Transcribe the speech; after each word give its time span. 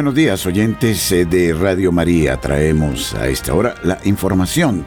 Buenos 0.00 0.14
días, 0.14 0.46
oyentes 0.46 1.12
eh, 1.12 1.26
de 1.26 1.52
Radio 1.52 1.92
María. 1.92 2.38
Traemos 2.38 3.12
a 3.12 3.28
esta 3.28 3.52
hora 3.52 3.74
la 3.82 3.98
información, 4.04 4.86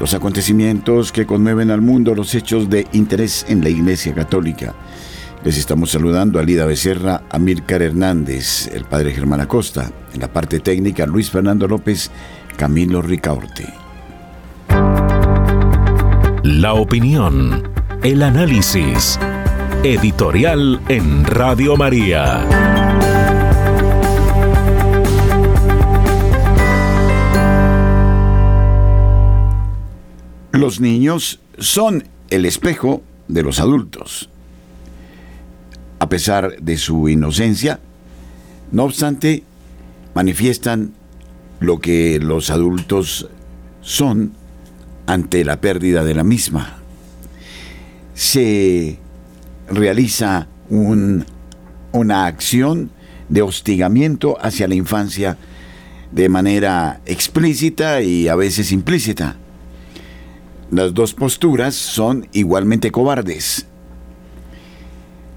los 0.00 0.14
acontecimientos 0.14 1.12
que 1.12 1.26
conmueven 1.26 1.70
al 1.70 1.82
mundo, 1.82 2.14
los 2.14 2.34
hechos 2.34 2.70
de 2.70 2.86
interés 2.94 3.44
en 3.50 3.62
la 3.62 3.68
Iglesia 3.68 4.14
Católica. 4.14 4.72
Les 5.44 5.58
estamos 5.58 5.90
saludando 5.90 6.38
a 6.38 6.42
Lida 6.44 6.64
Becerra, 6.64 7.24
a 7.28 7.38
Mircar 7.38 7.82
Hernández, 7.82 8.68
el 8.68 8.86
padre 8.86 9.12
Germán 9.12 9.42
Acosta, 9.42 9.92
en 10.14 10.20
la 10.22 10.32
parte 10.32 10.60
técnica 10.60 11.04
Luis 11.04 11.28
Fernando 11.28 11.68
López, 11.68 12.10
Camilo 12.56 13.02
Ricaurte. 13.02 13.66
La 16.42 16.72
opinión, 16.72 17.70
el 18.02 18.22
análisis, 18.22 19.18
editorial 19.82 20.80
en 20.88 21.26
Radio 21.26 21.76
María. 21.76 22.71
Los 30.52 30.80
niños 30.80 31.40
son 31.58 32.04
el 32.28 32.44
espejo 32.44 33.02
de 33.26 33.42
los 33.42 33.58
adultos. 33.58 34.28
A 35.98 36.10
pesar 36.10 36.60
de 36.60 36.76
su 36.76 37.08
inocencia, 37.08 37.80
no 38.70 38.84
obstante, 38.84 39.44
manifiestan 40.14 40.92
lo 41.60 41.80
que 41.80 42.18
los 42.18 42.50
adultos 42.50 43.28
son 43.80 44.32
ante 45.06 45.42
la 45.44 45.60
pérdida 45.60 46.04
de 46.04 46.14
la 46.14 46.24
misma. 46.24 46.78
Se 48.12 48.98
realiza 49.70 50.48
una 50.68 52.26
acción 52.26 52.90
de 53.30 53.40
hostigamiento 53.40 54.36
hacia 54.38 54.68
la 54.68 54.74
infancia 54.74 55.38
de 56.10 56.28
manera 56.28 57.00
explícita 57.06 58.02
y 58.02 58.28
a 58.28 58.34
veces 58.34 58.70
implícita. 58.70 59.36
Las 60.72 60.94
dos 60.94 61.12
posturas 61.12 61.74
son 61.74 62.28
igualmente 62.32 62.90
cobardes. 62.90 63.66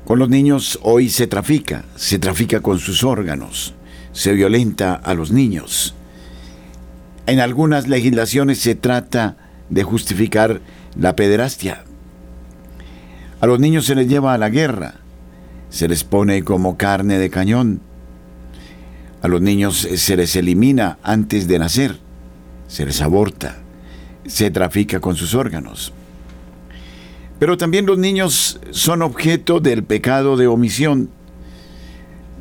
Con 0.05 0.17
los 0.17 0.29
niños 0.29 0.79
hoy 0.81 1.09
se 1.09 1.27
trafica, 1.27 1.83
se 1.97 2.19
trafica 2.19 2.61
con 2.61 2.79
sus 2.79 3.03
órganos, 3.03 3.73
se 4.13 4.31
violenta 4.31 4.93
a 4.93 5.13
los 5.13 5.33
niños. 5.33 5.93
En 7.27 7.41
algunas 7.41 7.89
legislaciones 7.89 8.59
se 8.59 8.75
trata 8.75 9.35
de 9.69 9.83
justificar 9.83 10.61
la 10.95 11.17
pederastia. 11.17 11.83
A 13.41 13.45
los 13.45 13.59
niños 13.59 13.87
se 13.87 13.95
les 13.95 14.07
lleva 14.07 14.33
a 14.33 14.37
la 14.37 14.49
guerra, 14.49 15.01
se 15.69 15.89
les 15.89 16.05
pone 16.05 16.45
como 16.45 16.77
carne 16.77 17.17
de 17.17 17.29
cañón. 17.29 17.81
A 19.21 19.27
los 19.27 19.41
niños 19.41 19.85
se 19.95 20.15
les 20.15 20.33
elimina 20.37 20.97
antes 21.03 21.45
de 21.49 21.59
nacer, 21.59 21.99
se 22.69 22.85
les 22.85 23.01
aborta 23.01 23.64
se 24.25 24.51
trafica 24.51 24.99
con 24.99 25.15
sus 25.15 25.33
órganos. 25.33 25.93
Pero 27.39 27.57
también 27.57 27.85
los 27.85 27.97
niños 27.97 28.59
son 28.71 29.01
objeto 29.01 29.59
del 29.59 29.83
pecado 29.83 30.37
de 30.37 30.47
omisión 30.47 31.09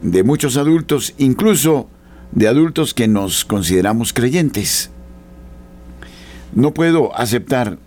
de 0.03 0.23
muchos 0.23 0.56
adultos, 0.56 1.15
incluso 1.19 1.89
de 2.31 2.49
adultos 2.49 2.94
que 2.94 3.09
nos 3.09 3.44
consideramos 3.44 4.12
creyentes. 4.12 4.91
No 6.55 6.73
puedo 6.75 7.17
aceptar 7.17 7.78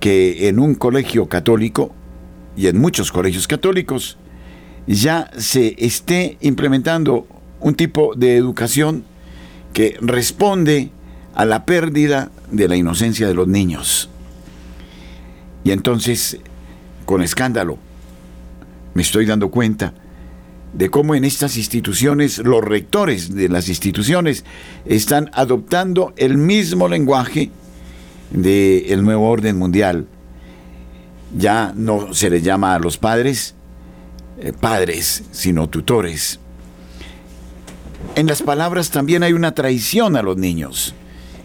que 0.00 0.48
en 0.48 0.58
un 0.58 0.74
colegio 0.74 1.28
católico 1.28 1.94
y 2.56 2.66
en 2.66 2.80
muchos 2.80 3.12
colegios 3.12 3.46
católicos 3.46 4.18
ya 4.86 5.30
se 5.36 5.76
esté 5.78 6.38
implementando 6.40 7.26
un 7.60 7.74
tipo 7.74 8.14
de 8.16 8.36
educación 8.36 9.04
que 9.72 9.96
responde 10.00 10.90
a 11.34 11.44
la 11.44 11.64
pérdida 11.64 12.30
de 12.52 12.68
la 12.68 12.76
inocencia 12.76 13.26
de 13.26 13.34
los 13.34 13.48
niños. 13.48 14.08
Y 15.64 15.72
entonces, 15.72 16.38
con 17.04 17.22
escándalo, 17.22 17.78
me 18.94 19.02
estoy 19.02 19.26
dando 19.26 19.50
cuenta 19.50 19.94
de 20.72 20.88
cómo 20.88 21.14
en 21.14 21.24
estas 21.24 21.56
instituciones 21.56 22.38
los 22.38 22.62
rectores 22.62 23.34
de 23.34 23.48
las 23.48 23.68
instituciones 23.68 24.44
están 24.86 25.30
adoptando 25.34 26.14
el 26.16 26.38
mismo 26.38 26.88
lenguaje 26.88 27.50
del 28.30 29.04
nuevo 29.04 29.28
orden 29.28 29.58
mundial. 29.58 30.06
Ya 31.36 31.72
no 31.74 32.14
se 32.14 32.30
les 32.30 32.42
llama 32.42 32.74
a 32.74 32.78
los 32.78 32.98
padres 32.98 33.54
eh, 34.38 34.52
padres, 34.52 35.22
sino 35.30 35.68
tutores. 35.68 36.40
En 38.16 38.26
las 38.26 38.42
palabras 38.42 38.90
también 38.90 39.22
hay 39.22 39.34
una 39.34 39.54
traición 39.54 40.16
a 40.16 40.22
los 40.22 40.36
niños 40.36 40.94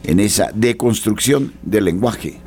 en 0.07 0.21
esa 0.21 0.49
deconstrucción 0.55 1.53
del 1.61 1.85
lenguaje. 1.85 2.39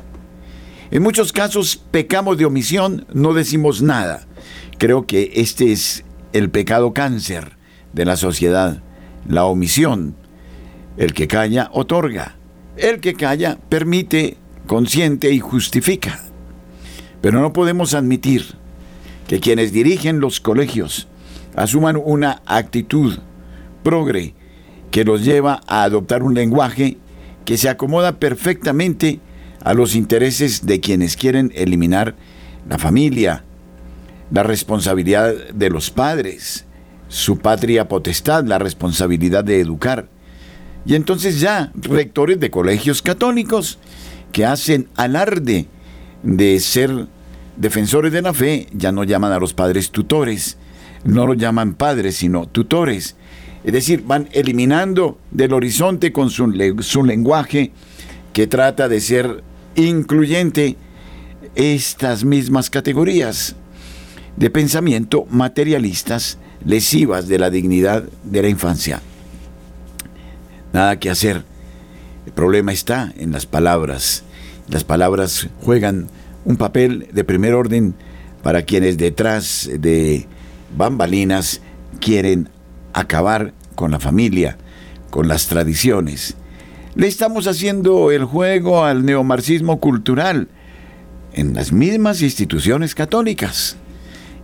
En 0.89 1.03
muchos 1.03 1.31
casos 1.31 1.81
pecamos 1.91 2.37
de 2.37 2.45
omisión, 2.45 3.05
no 3.13 3.33
decimos 3.33 3.81
nada. 3.81 4.27
Creo 4.77 5.05
que 5.05 5.31
este 5.35 5.71
es 5.71 6.03
el 6.33 6.49
pecado 6.49 6.91
cáncer 6.91 7.55
de 7.93 8.03
la 8.03 8.17
sociedad, 8.17 8.81
la 9.27 9.45
omisión. 9.45 10.15
El 10.97 11.13
que 11.13 11.27
calla 11.27 11.69
otorga, 11.71 12.35
el 12.77 12.99
que 12.99 13.13
calla 13.13 13.57
permite, 13.69 14.37
consiente 14.65 15.31
y 15.31 15.39
justifica. 15.39 16.19
Pero 17.21 17.41
no 17.41 17.53
podemos 17.53 17.93
admitir 17.93 18.55
que 19.27 19.39
quienes 19.39 19.71
dirigen 19.71 20.19
los 20.19 20.41
colegios 20.41 21.07
asuman 21.55 22.01
una 22.03 22.41
actitud 22.47 23.19
progre 23.83 24.33
que 24.89 25.05
los 25.05 25.23
lleva 25.23 25.61
a 25.67 25.83
adoptar 25.83 26.23
un 26.23 26.33
lenguaje 26.33 26.97
que 27.45 27.57
se 27.57 27.69
acomoda 27.69 28.17
perfectamente 28.17 29.19
a 29.63 29.73
los 29.73 29.95
intereses 29.95 30.65
de 30.65 30.79
quienes 30.79 31.17
quieren 31.17 31.51
eliminar 31.55 32.15
la 32.67 32.77
familia, 32.77 33.43
la 34.31 34.43
responsabilidad 34.43 35.33
de 35.53 35.69
los 35.69 35.89
padres, 35.89 36.65
su 37.07 37.37
patria 37.37 37.87
potestad, 37.87 38.45
la 38.45 38.59
responsabilidad 38.59 39.43
de 39.43 39.59
educar. 39.59 40.07
Y 40.85 40.95
entonces 40.95 41.39
ya 41.39 41.71
rectores 41.75 42.39
de 42.39 42.49
colegios 42.49 43.01
católicos 43.01 43.77
que 44.31 44.45
hacen 44.45 44.87
alarde 44.95 45.67
de 46.23 46.59
ser 46.59 47.07
defensores 47.57 48.11
de 48.11 48.21
la 48.21 48.33
fe, 48.33 48.67
ya 48.73 48.91
no 48.91 49.03
llaman 49.03 49.31
a 49.31 49.39
los 49.39 49.53
padres 49.53 49.91
tutores, 49.91 50.57
no 51.03 51.27
lo 51.27 51.33
llaman 51.33 51.73
padres, 51.73 52.15
sino 52.15 52.47
tutores, 52.47 53.15
es 53.63 53.73
decir, 53.73 54.03
van 54.05 54.27
eliminando 54.31 55.19
del 55.29 55.53
horizonte 55.53 56.11
con 56.11 56.29
su, 56.29 56.47
lenguaje 57.03 57.71
que 58.33 58.47
trata 58.47 58.87
de 58.87 58.99
ser 58.99 59.43
incluyente 59.75 60.77
estas 61.55 62.23
mismas 62.23 62.69
categorías 62.69 63.55
de 64.37 64.49
pensamiento 64.49 65.25
materialistas 65.29 66.39
lesivas 66.65 67.27
de 67.27 67.37
la 67.37 67.49
dignidad 67.49 68.03
de 68.23 68.41
la 68.41 68.49
infancia. 68.49 69.01
Nada 70.73 70.97
que 70.99 71.09
hacer. 71.09 71.43
El 72.25 72.31
problema 72.31 72.71
está 72.71 73.13
en 73.17 73.31
las 73.31 73.45
palabras. 73.45 74.23
Las 74.69 74.83
palabras 74.83 75.49
juegan 75.61 76.07
un 76.45 76.55
papel 76.55 77.09
de 77.11 77.23
primer 77.23 77.53
orden 77.53 77.93
para 78.41 78.63
quienes 78.63 78.97
detrás 78.97 79.69
de 79.71 80.27
bambalinas 80.75 81.61
quieren 81.99 82.49
acabar 82.93 83.53
con 83.81 83.89
la 83.89 83.99
familia, 83.99 84.57
con 85.09 85.27
las 85.27 85.47
tradiciones. 85.47 86.35
Le 86.93 87.07
estamos 87.07 87.47
haciendo 87.47 88.11
el 88.11 88.25
juego 88.25 88.85
al 88.85 89.03
neomarxismo 89.03 89.79
cultural 89.79 90.49
en 91.33 91.55
las 91.55 91.71
mismas 91.71 92.21
instituciones 92.21 92.93
católicas. 92.93 93.77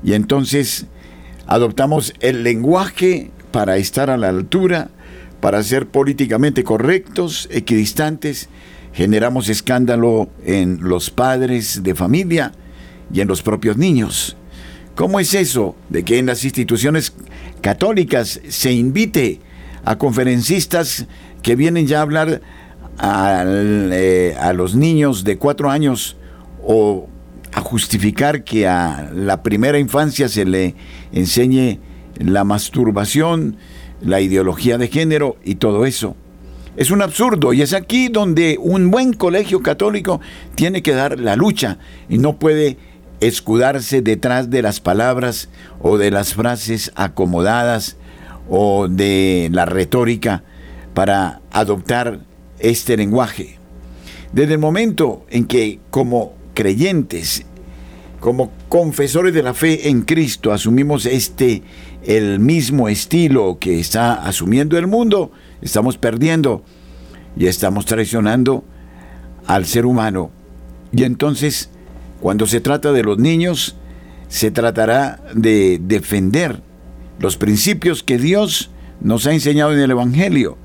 Y 0.03 0.13
entonces 0.13 0.87
adoptamos 1.45 2.15
el 2.19 2.41
lenguaje 2.41 3.29
para 3.51 3.77
estar 3.77 4.09
a 4.09 4.17
la 4.17 4.29
altura, 4.29 4.89
para 5.39 5.61
ser 5.61 5.85
políticamente 5.87 6.63
correctos, 6.63 7.47
equidistantes, 7.51 8.49
generamos 8.91 9.49
escándalo 9.49 10.29
en 10.47 10.79
los 10.81 11.11
padres 11.11 11.83
de 11.83 11.93
familia 11.93 12.53
y 13.13 13.21
en 13.21 13.27
los 13.27 13.43
propios 13.43 13.77
niños. 13.77 14.35
¿Cómo 14.95 15.19
es 15.19 15.35
eso 15.35 15.75
de 15.89 16.01
que 16.01 16.17
en 16.17 16.25
las 16.25 16.43
instituciones 16.43 17.13
católicas 17.67 18.39
se 18.47 18.71
invite 18.71 19.41
a 19.83 19.97
conferencistas 19.97 21.05
que 21.41 21.57
vienen 21.57 21.85
ya 21.85 21.99
a 21.99 22.01
hablar 22.01 22.41
eh, 23.03 24.37
a 24.39 24.53
los 24.53 24.73
niños 24.73 25.25
de 25.25 25.37
cuatro 25.37 25.69
años 25.69 26.15
o 26.63 27.09
a 27.51 27.59
justificar 27.59 28.45
que 28.45 28.69
a 28.69 29.11
la 29.13 29.43
primera 29.43 29.79
infancia 29.79 30.29
se 30.29 30.45
le 30.45 30.75
enseñe 31.11 31.81
la 32.15 32.45
masturbación, 32.45 33.57
la 33.99 34.21
ideología 34.21 34.77
de 34.77 34.87
género 34.87 35.35
y 35.43 35.55
todo 35.55 35.85
eso. 35.85 36.15
Es 36.77 36.89
un 36.89 37.01
absurdo 37.01 37.51
y 37.51 37.63
es 37.63 37.73
aquí 37.73 38.07
donde 38.07 38.57
un 38.61 38.91
buen 38.91 39.11
colegio 39.11 39.61
católico 39.61 40.21
tiene 40.55 40.81
que 40.81 40.93
dar 40.93 41.19
la 41.19 41.35
lucha 41.35 41.79
y 42.07 42.17
no 42.17 42.39
puede 42.39 42.77
escudarse 43.19 44.01
detrás 44.01 44.49
de 44.49 44.61
las 44.61 44.79
palabras 44.79 45.49
o 45.81 45.97
de 45.97 46.11
las 46.11 46.33
frases 46.33 46.91
acomodadas 46.95 47.97
o 48.49 48.87
de 48.87 49.49
la 49.51 49.65
retórica 49.65 50.43
para 50.93 51.41
adoptar 51.51 52.19
este 52.59 52.97
lenguaje. 52.97 53.59
Desde 54.33 54.53
el 54.53 54.59
momento 54.59 55.25
en 55.29 55.45
que 55.45 55.79
como 55.89 56.33
creyentes, 56.53 57.45
como 58.19 58.51
confesores 58.67 59.33
de 59.33 59.43
la 59.43 59.53
fe 59.53 59.89
en 59.89 60.01
Cristo, 60.01 60.51
asumimos 60.51 61.05
este, 61.05 61.63
el 62.03 62.39
mismo 62.39 62.89
estilo 62.89 63.57
que 63.59 63.79
está 63.79 64.13
asumiendo 64.13 64.77
el 64.77 64.87
mundo, 64.87 65.31
estamos 65.61 65.97
perdiendo 65.97 66.63
y 67.35 67.47
estamos 67.47 67.85
traicionando 67.85 68.63
al 69.45 69.65
ser 69.65 69.85
humano. 69.85 70.31
Y 70.91 71.03
entonces, 71.03 71.69
cuando 72.19 72.47
se 72.47 72.61
trata 72.61 72.91
de 72.91 73.03
los 73.03 73.17
niños, 73.17 73.75
se 74.27 74.51
tratará 74.51 75.21
de 75.33 75.79
defender 75.81 76.61
los 77.19 77.37
principios 77.37 78.03
que 78.03 78.17
Dios 78.17 78.69
nos 79.01 79.25
ha 79.27 79.33
enseñado 79.33 79.73
en 79.73 79.79
el 79.79 79.91
Evangelio. 79.91 80.57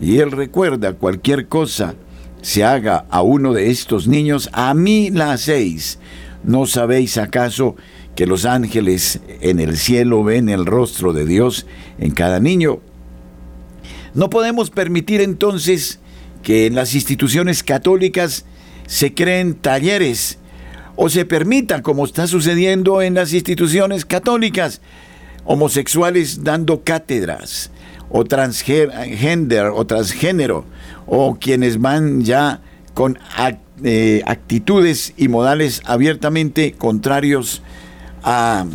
Y 0.00 0.18
Él 0.18 0.30
recuerda 0.30 0.92
cualquier 0.92 1.48
cosa 1.48 1.94
se 2.42 2.64
haga 2.64 3.04
a 3.10 3.22
uno 3.22 3.52
de 3.52 3.70
estos 3.70 4.06
niños, 4.06 4.48
a 4.52 4.72
mí 4.74 5.10
la 5.10 5.32
hacéis. 5.32 5.98
¿No 6.44 6.66
sabéis 6.66 7.18
acaso 7.18 7.76
que 8.14 8.26
los 8.26 8.44
ángeles 8.44 9.20
en 9.40 9.60
el 9.60 9.76
cielo 9.76 10.22
ven 10.22 10.48
el 10.48 10.66
rostro 10.66 11.12
de 11.12 11.26
Dios 11.26 11.66
en 11.98 12.12
cada 12.12 12.38
niño? 12.38 12.80
No 14.14 14.30
podemos 14.30 14.70
permitir 14.70 15.20
entonces 15.20 16.00
que 16.42 16.66
en 16.66 16.74
las 16.74 16.94
instituciones 16.94 17.62
católicas 17.62 18.44
se 18.86 19.14
creen 19.14 19.54
talleres 19.54 20.38
o 21.00 21.08
se 21.08 21.24
permita, 21.24 21.80
como 21.80 22.04
está 22.04 22.26
sucediendo 22.26 23.02
en 23.02 23.14
las 23.14 23.32
instituciones 23.32 24.04
católicas, 24.04 24.80
homosexuales 25.44 26.42
dando 26.42 26.82
cátedras, 26.82 27.70
o 28.10 28.24
transgender 28.24 29.66
o 29.66 29.86
transgénero, 29.86 30.64
o 31.06 31.36
quienes 31.36 31.80
van 31.80 32.24
ya 32.24 32.62
con 32.94 33.16
eh, 33.84 34.22
actitudes 34.26 35.14
y 35.16 35.28
modales 35.28 35.82
abiertamente 35.84 36.72
contrarios 36.72 37.62
a 38.24 38.66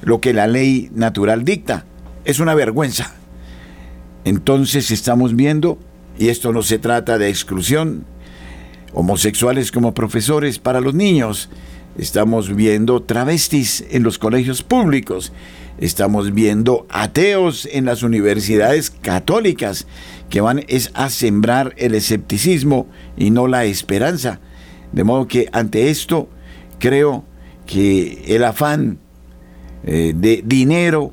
lo 0.00 0.22
que 0.22 0.32
la 0.32 0.46
ley 0.46 0.88
natural 0.94 1.44
dicta. 1.44 1.84
Es 2.24 2.40
una 2.40 2.54
vergüenza. 2.54 3.12
Entonces 4.24 4.90
estamos 4.90 5.36
viendo, 5.36 5.78
y 6.18 6.30
esto 6.30 6.54
no 6.54 6.62
se 6.62 6.78
trata 6.78 7.18
de 7.18 7.28
exclusión, 7.28 8.06
homosexuales 8.96 9.70
como 9.70 9.92
profesores 9.92 10.58
para 10.58 10.80
los 10.80 10.94
niños, 10.94 11.50
estamos 11.98 12.56
viendo 12.56 13.02
travestis 13.02 13.84
en 13.90 14.02
los 14.02 14.18
colegios 14.18 14.62
públicos, 14.62 15.34
estamos 15.78 16.32
viendo 16.32 16.86
ateos 16.88 17.68
en 17.70 17.84
las 17.84 18.02
universidades 18.02 18.88
católicas 18.90 19.86
que 20.30 20.40
van 20.40 20.64
es 20.66 20.92
a 20.94 21.10
sembrar 21.10 21.74
el 21.76 21.94
escepticismo 21.94 22.88
y 23.18 23.30
no 23.30 23.48
la 23.48 23.66
esperanza. 23.66 24.40
De 24.92 25.04
modo 25.04 25.28
que 25.28 25.50
ante 25.52 25.90
esto 25.90 26.30
creo 26.78 27.22
que 27.66 28.24
el 28.28 28.44
afán 28.44 28.98
eh, 29.84 30.14
de 30.16 30.42
dinero, 30.42 31.12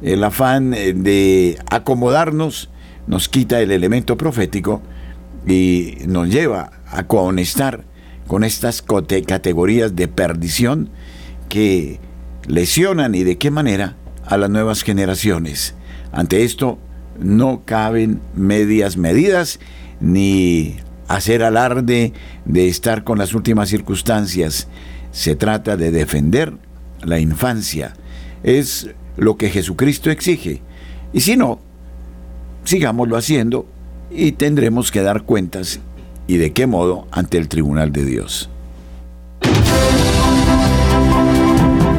el 0.00 0.24
afán 0.24 0.72
eh, 0.72 0.94
de 0.94 1.58
acomodarnos, 1.70 2.70
nos 3.06 3.28
quita 3.28 3.60
el 3.60 3.70
elemento 3.70 4.16
profético 4.16 4.80
y 5.46 5.98
nos 6.06 6.30
lleva 6.30 6.77
a 6.90 7.06
conectar 7.06 7.84
con 8.26 8.44
estas 8.44 8.82
categorías 8.82 9.96
de 9.96 10.08
perdición 10.08 10.90
que 11.48 11.98
lesionan 12.46 13.14
y 13.14 13.24
de 13.24 13.38
qué 13.38 13.50
manera 13.50 13.96
a 14.26 14.36
las 14.36 14.50
nuevas 14.50 14.82
generaciones. 14.82 15.74
Ante 16.12 16.44
esto 16.44 16.78
no 17.18 17.62
caben 17.64 18.20
medias 18.34 18.96
medidas 18.96 19.58
ni 20.00 20.76
hacer 21.08 21.42
alarde 21.42 22.12
de 22.44 22.68
estar 22.68 23.04
con 23.04 23.18
las 23.18 23.34
últimas 23.34 23.70
circunstancias. 23.70 24.68
Se 25.10 25.34
trata 25.34 25.76
de 25.76 25.90
defender 25.90 26.52
la 27.02 27.18
infancia. 27.18 27.94
Es 28.42 28.90
lo 29.16 29.36
que 29.36 29.50
Jesucristo 29.50 30.10
exige. 30.10 30.62
Y 31.12 31.20
si 31.20 31.36
no, 31.36 31.60
sigámoslo 32.64 33.16
haciendo 33.16 33.66
y 34.10 34.32
tendremos 34.32 34.90
que 34.90 35.02
dar 35.02 35.22
cuentas 35.22 35.80
y 36.28 36.36
de 36.36 36.52
qué 36.52 36.68
modo 36.68 37.08
ante 37.10 37.38
el 37.38 37.48
tribunal 37.48 37.90
de 37.90 38.04
Dios. 38.04 38.48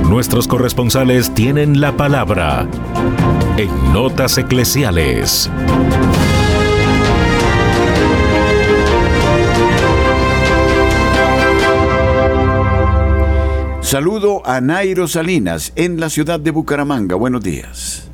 Nuestros 0.08 0.48
corresponsales 0.48 1.34
tienen 1.34 1.82
la 1.82 1.98
palabra 1.98 2.68
en 3.58 3.94
Notas 3.94 4.38
Eclesiales. 4.38 5.50
Saludo 13.82 14.46
a 14.46 14.62
Nairo 14.62 15.08
Salinas 15.08 15.74
en 15.76 16.00
la 16.00 16.10
ciudad 16.10 16.40
de 16.40 16.52
Bucaramanga. 16.52 17.16
Buenos 17.16 17.44
días. 17.44 18.09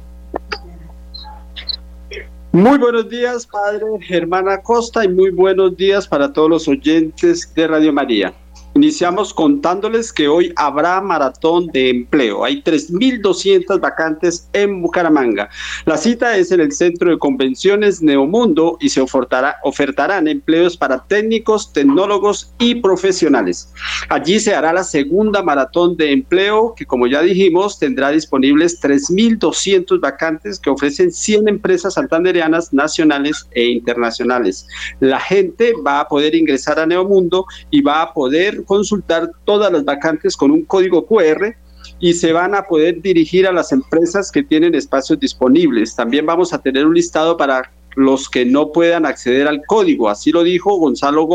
Muy 2.56 2.78
buenos 2.78 3.10
días, 3.10 3.46
padre 3.46 3.86
Germán 4.00 4.48
Acosta, 4.48 5.04
y 5.04 5.10
muy 5.10 5.30
buenos 5.30 5.76
días 5.76 6.08
para 6.08 6.32
todos 6.32 6.50
los 6.50 6.68
oyentes 6.70 7.54
de 7.54 7.68
Radio 7.68 7.92
María. 7.92 8.34
Iniciamos 8.78 9.34
contándoles 9.34 10.12
que 10.12 10.28
hoy 10.28 10.52
habrá 10.58 11.00
maratón 11.00 11.68
de 11.68 11.90
empleo. 11.92 12.44
Hay 12.44 12.62
3.200 12.62 13.80
vacantes 13.80 14.50
en 14.52 14.82
Bucaramanga. 14.82 15.50
La 15.86 15.96
cita 15.96 16.36
es 16.36 16.52
en 16.52 16.60
el 16.60 16.74
Centro 16.74 17.10
de 17.10 17.18
Convenciones 17.18 18.02
Neomundo 18.02 18.78
y 18.82 18.90
se 18.90 19.00
ofertará, 19.00 19.56
ofertarán 19.64 20.28
empleos 20.28 20.76
para 20.76 21.06
técnicos, 21.06 21.72
tecnólogos 21.72 22.54
y 22.60 22.76
profesionales. 22.76 23.74
Allí 24.10 24.42
se 24.42 24.54
hará 24.54 24.74
la 24.74 24.84
segunda 24.84 25.42
maratón 25.42 25.96
de 25.96 26.12
empleo 26.12 26.74
que, 26.76 26.86
como 26.86 27.08
ya 27.08 27.22
dijimos, 27.22 27.80
tendrá 27.80 28.10
disponibles 28.10 28.82
3.200 28.82 30.02
vacantes 30.02 30.60
que 30.60 30.70
ofrecen 30.70 31.14
100 31.14 31.48
empresas 31.48 31.94
santandereanas 31.94 32.74
nacionales 32.74 33.48
e 33.52 33.70
internacionales. 33.70 34.68
La 35.00 35.22
gente 35.22 35.72
va 35.88 36.02
a 36.02 36.10
poder 36.10 36.36
ingresar 36.36 36.78
a 36.78 36.86
Neomundo 36.86 37.46
y 37.72 37.80
va 37.80 38.02
a 38.02 38.14
poder 38.14 38.65
consultar 38.66 39.32
todas 39.46 39.72
las 39.72 39.86
vacantes 39.86 40.36
con 40.36 40.52
un 40.52 40.64
código 40.66 41.06
QR 41.06 41.56
y 42.00 42.14
se 42.14 42.34
van 42.34 42.56
a 42.56 42.64
poder 42.64 43.02
dirigir 43.02 43.48
a 43.48 43.52
las 43.52 43.72
empresas 43.72 44.32
que 44.32 44.44
tienen 44.44 44.76
espacios 44.76 45.20
disponibles. 45.20 45.96
También 45.96 46.26
vamos 46.26 46.54
a 46.54 46.62
tener 46.62 46.86
un 46.86 46.94
listado 46.94 47.38
para 47.38 47.72
los 47.96 48.30
que 48.30 48.46
no 48.46 48.72
puedan 48.72 49.06
acceder 49.06 49.48
al 49.48 49.62
código. 49.66 50.10
Así 50.10 50.32
lo 50.32 50.44
dijo 50.44 50.78
Gonzalo 50.78 51.28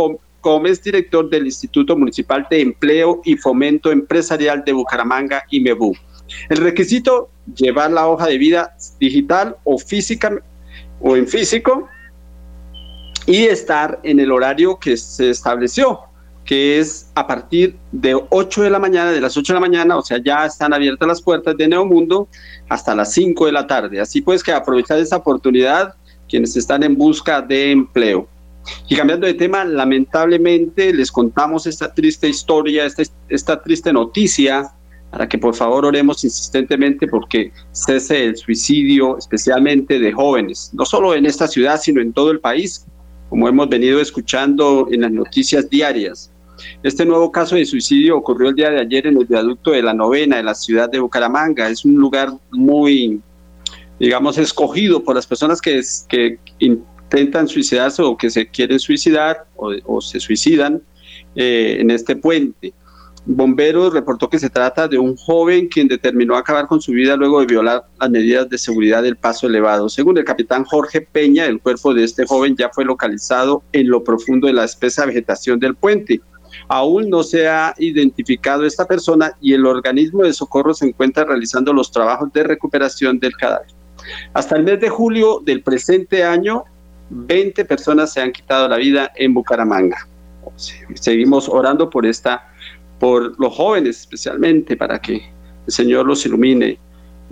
Gómez, 0.42 0.82
director 0.82 1.28
del 1.30 1.46
Instituto 1.46 1.96
Municipal 1.96 2.46
de 2.50 2.60
Empleo 2.60 3.20
y 3.24 3.36
Fomento 3.36 3.90
Empresarial 3.90 4.62
de 4.64 4.72
Bucaramanga, 4.72 5.44
IMEBU. 5.50 5.94
El 6.48 6.58
requisito, 6.58 7.30
llevar 7.56 7.90
la 7.90 8.06
hoja 8.08 8.26
de 8.26 8.38
vida 8.38 8.76
digital 8.98 9.56
o 9.64 9.78
física 9.78 10.42
o 11.00 11.16
en 11.16 11.26
físico 11.26 11.88
y 13.26 13.44
estar 13.44 14.00
en 14.02 14.20
el 14.20 14.30
horario 14.30 14.78
que 14.78 14.96
se 14.96 15.30
estableció 15.30 16.09
que 16.50 16.80
es 16.80 17.08
a 17.14 17.28
partir 17.28 17.76
de 17.92 18.20
8 18.28 18.62
de 18.62 18.70
la 18.70 18.80
mañana, 18.80 19.12
de 19.12 19.20
las 19.20 19.36
8 19.36 19.52
de 19.52 19.54
la 19.54 19.60
mañana, 19.60 19.96
o 19.96 20.02
sea, 20.02 20.18
ya 20.20 20.46
están 20.46 20.74
abiertas 20.74 21.06
las 21.06 21.22
puertas 21.22 21.56
de 21.56 21.68
Neomundo 21.68 22.26
hasta 22.68 22.92
las 22.92 23.12
5 23.12 23.46
de 23.46 23.52
la 23.52 23.68
tarde. 23.68 24.00
Así 24.00 24.20
pues 24.20 24.42
que 24.42 24.50
aprovechar 24.50 24.98
esa 24.98 25.18
oportunidad 25.18 25.94
quienes 26.28 26.56
están 26.56 26.82
en 26.82 26.96
busca 26.96 27.40
de 27.40 27.70
empleo. 27.70 28.26
Y 28.88 28.96
cambiando 28.96 29.28
de 29.28 29.34
tema, 29.34 29.64
lamentablemente 29.64 30.92
les 30.92 31.12
contamos 31.12 31.68
esta 31.68 31.94
triste 31.94 32.28
historia, 32.28 32.84
esta, 32.84 33.04
esta 33.28 33.62
triste 33.62 33.92
noticia, 33.92 34.72
para 35.12 35.28
que 35.28 35.38
por 35.38 35.54
favor 35.54 35.84
oremos 35.84 36.24
insistentemente 36.24 37.06
porque 37.06 37.52
cese 37.70 38.24
el 38.24 38.36
suicidio, 38.36 39.16
especialmente 39.18 40.00
de 40.00 40.10
jóvenes, 40.10 40.72
no 40.72 40.84
solo 40.84 41.14
en 41.14 41.26
esta 41.26 41.46
ciudad, 41.46 41.80
sino 41.80 42.00
en 42.00 42.12
todo 42.12 42.32
el 42.32 42.40
país, 42.40 42.84
como 43.28 43.48
hemos 43.48 43.68
venido 43.68 44.00
escuchando 44.00 44.88
en 44.90 45.02
las 45.02 45.12
noticias 45.12 45.70
diarias. 45.70 46.32
Este 46.82 47.04
nuevo 47.04 47.30
caso 47.30 47.56
de 47.56 47.64
suicidio 47.64 48.16
ocurrió 48.16 48.50
el 48.50 48.54
día 48.54 48.70
de 48.70 48.80
ayer 48.80 49.06
en 49.06 49.18
el 49.18 49.26
viaducto 49.26 49.72
de 49.72 49.82
la 49.82 49.94
novena 49.94 50.36
de 50.36 50.42
la 50.42 50.54
ciudad 50.54 50.90
de 50.90 51.00
Bucaramanga. 51.00 51.68
Es 51.68 51.84
un 51.84 51.94
lugar 51.94 52.32
muy, 52.50 53.20
digamos, 53.98 54.38
escogido 54.38 55.02
por 55.02 55.16
las 55.16 55.26
personas 55.26 55.60
que, 55.60 55.80
intentan 56.58 57.48
suicidarse 57.48 58.02
o 58.02 58.16
que 58.16 58.30
se 58.30 58.48
quieren 58.48 58.78
suicidar 58.78 59.44
o, 59.56 60.00
se 60.00 60.20
suicidan 60.20 60.80
eh, 61.34 61.78
en 61.80 61.90
este 61.90 62.14
puente. 62.16 62.72
Bomberos 63.26 63.92
reportó 63.92 64.30
que 64.30 64.38
se 64.38 64.48
trata 64.48 64.88
de 64.88 64.98
un 64.98 65.14
joven 65.14 65.68
quien 65.68 65.88
determinó 65.88 66.36
acabar 66.36 66.66
con 66.66 66.80
su 66.80 66.92
vida 66.92 67.16
luego 67.16 67.40
de 67.40 67.46
violar 67.46 67.84
las 68.00 68.10
medidas 68.10 68.48
de 68.48 68.56
seguridad 68.56 69.02
del 69.02 69.16
paso 69.16 69.46
elevado. 69.46 69.88
Según 69.88 70.16
el 70.18 70.24
capitán 70.24 70.64
Jorge 70.64 71.02
Peña, 71.02 71.44
el 71.44 71.60
cuerpo 71.60 71.92
de 71.92 72.04
este 72.04 72.26
joven 72.26 72.56
ya 72.56 72.70
fue 72.70 72.84
localizado 72.84 73.62
en 73.72 73.88
lo 73.88 74.02
profundo 74.02 74.46
de 74.46 74.54
la 74.54 74.64
espesa 74.64 75.04
vegetación 75.04 75.60
del 75.60 75.74
puente. 75.74 76.20
Aún 76.72 77.10
no 77.10 77.24
se 77.24 77.48
ha 77.48 77.74
identificado 77.78 78.64
esta 78.64 78.86
persona 78.86 79.32
y 79.40 79.54
el 79.54 79.66
organismo 79.66 80.22
de 80.22 80.32
socorro 80.32 80.72
se 80.72 80.86
encuentra 80.86 81.24
realizando 81.24 81.72
los 81.72 81.90
trabajos 81.90 82.32
de 82.32 82.44
recuperación 82.44 83.18
del 83.18 83.32
cadáver. 83.36 83.66
Hasta 84.34 84.54
el 84.56 84.62
mes 84.62 84.78
de 84.78 84.88
julio 84.88 85.42
del 85.44 85.64
presente 85.64 86.22
año, 86.22 86.62
20 87.10 87.64
personas 87.64 88.12
se 88.12 88.20
han 88.20 88.30
quitado 88.30 88.68
la 88.68 88.76
vida 88.76 89.10
en 89.16 89.34
Bucaramanga. 89.34 90.06
Seguimos 90.94 91.48
orando 91.48 91.90
por 91.90 92.06
esta, 92.06 92.48
por 93.00 93.34
los 93.40 93.52
jóvenes 93.52 93.98
especialmente, 93.98 94.76
para 94.76 95.00
que 95.00 95.16
el 95.66 95.72
Señor 95.72 96.06
los 96.06 96.24
ilumine 96.24 96.78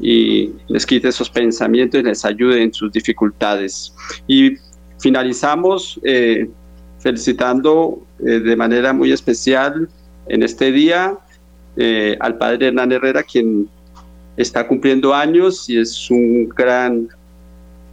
y 0.00 0.50
les 0.66 0.85
quite 0.85 1.07
esos 1.07 1.30
pensamientos 1.30 2.00
y 2.00 2.02
les 2.02 2.25
ayude 2.25 2.61
en 2.61 2.75
sus 2.75 2.90
dificultades. 2.90 3.95
Y 4.26 4.57
finalizamos 4.99 6.00
eh, 6.02 6.50
felicitando 6.99 8.02
eh, 8.27 8.41
de 8.41 8.57
manera 8.57 8.93
muy 8.93 9.13
especial 9.13 9.89
en 10.29 10.43
este 10.43 10.73
día 10.73 11.19
eh, 11.77 12.17
al 12.21 12.37
padre 12.39 12.69
Hernán 12.69 12.93
Herrera, 12.93 13.23
quien 13.23 13.69
está 14.37 14.67
cumpliendo 14.67 15.15
años 15.15 15.69
y 15.69 15.79
es 15.79 16.11
un 16.11 16.49
gran 16.49 17.09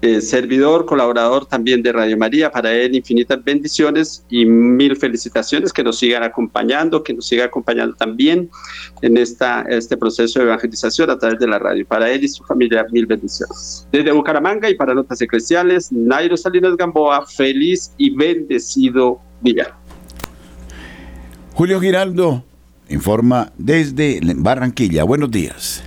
eh, 0.02 0.22
servidor, 0.22 0.86
colaborador 0.86 1.46
también 1.48 1.82
de 1.82 1.92
Radio 1.92 2.18
María. 2.18 2.52
Para 2.52 2.72
él, 2.72 2.96
infinitas 2.96 3.44
bendiciones 3.44 4.24
y 4.30 4.46
mil 4.46 4.96
felicitaciones 4.96 5.74
que 5.74 5.84
nos 5.84 5.98
sigan 5.98 6.22
acompañando, 6.22 7.02
que 7.04 7.14
nos 7.14 7.26
siga 7.28 7.46
acompañando 7.46 7.96
también 7.96 8.50
en 9.02 9.18
esta, 9.18 9.62
este 9.64 9.98
proceso 9.98 10.40
de 10.40 10.46
evangelización 10.46 11.10
a 11.10 11.18
través 11.18 11.40
de 11.40 11.48
la 11.48 11.58
radio. 11.58 11.86
Para 11.88 12.12
él 12.12 12.24
y 12.24 12.28
su 12.28 12.44
familia, 12.44 12.86
mil 12.92 13.06
bendiciones. 13.06 13.88
Desde 13.92 14.12
Bucaramanga 14.12 14.70
y 14.70 14.76
para 14.76 14.94
Notas 14.94 15.22
Eclesiales, 15.22 15.92
Nairo 15.92 16.38
Salinas 16.38 16.76
Gamboa, 16.78 17.26
feliz 17.26 17.92
y 17.98 18.16
bendecido 18.16 19.20
día. 19.42 19.76
Julio 21.56 21.80
Giraldo 21.80 22.44
informa 22.90 23.54
desde 23.58 24.20
Barranquilla. 24.36 25.06
Buenos 25.06 25.32
días. 25.32 25.82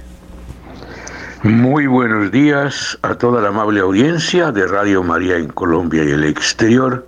Muy 1.43 1.87
buenos 1.87 2.33
días 2.33 2.99
a 3.03 3.17
toda 3.17 3.43
la 3.43 3.49
amable 3.49 3.81
audiencia 3.81 4.51
de 4.51 4.67
Radio 4.67 5.03
María 5.03 5.37
en 5.37 5.49
Colombia 5.49 6.05
y 6.05 6.13
el 6.13 6.25
exterior. 6.25 7.07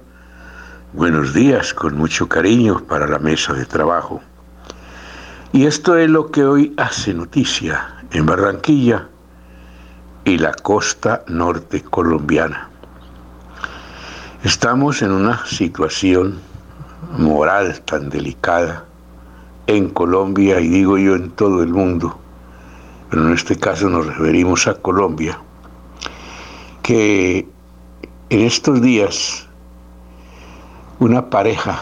Buenos 0.93 1.33
días 1.33 1.73
con 1.73 1.97
mucho 1.97 2.29
cariño 2.29 2.85
para 2.87 3.09
la 3.09 3.19
mesa 3.19 3.55
de 3.55 3.64
trabajo. 3.64 4.21
Y 5.55 5.64
esto 5.64 5.97
es 5.97 6.11
lo 6.11 6.31
que 6.31 6.45
hoy 6.45 6.75
hace 6.76 7.14
noticia 7.14 8.05
en 8.12 8.26
Barranquilla 8.26 9.09
y 10.26 10.37
la 10.37 10.52
costa 10.52 11.25
norte 11.29 11.81
colombiana. 11.81 12.69
Estamos 14.45 15.00
en 15.00 15.12
una 15.12 15.47
situación 15.47 16.50
moral 17.19 17.80
tan 17.85 18.09
delicada 18.11 18.85
en 19.66 19.88
Colombia 19.90 20.61
y 20.61 20.69
digo 20.69 20.99
yo 20.99 21.16
en 21.16 21.30
todo 21.30 21.62
el 21.62 21.73
mundo 21.73 22.21
pero 23.11 23.26
en 23.26 23.35
este 23.35 23.57
caso 23.57 23.90
nos 23.90 24.07
referimos 24.07 24.69
a 24.69 24.75
Colombia, 24.75 25.40
que 26.83 27.49
en 28.30 28.40
estos 28.40 28.80
días 28.80 29.49
una 31.00 31.28
pareja, 31.28 31.80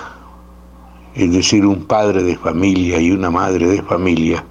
es 1.15 1.31
decir, 1.31 1.67
un 1.67 1.85
padre 1.85 2.23
de 2.23 2.37
familia 2.37 2.99
y 2.99 3.11
una 3.11 3.31
madre 3.31 3.67
de 3.67 3.83
familia, 3.83 4.43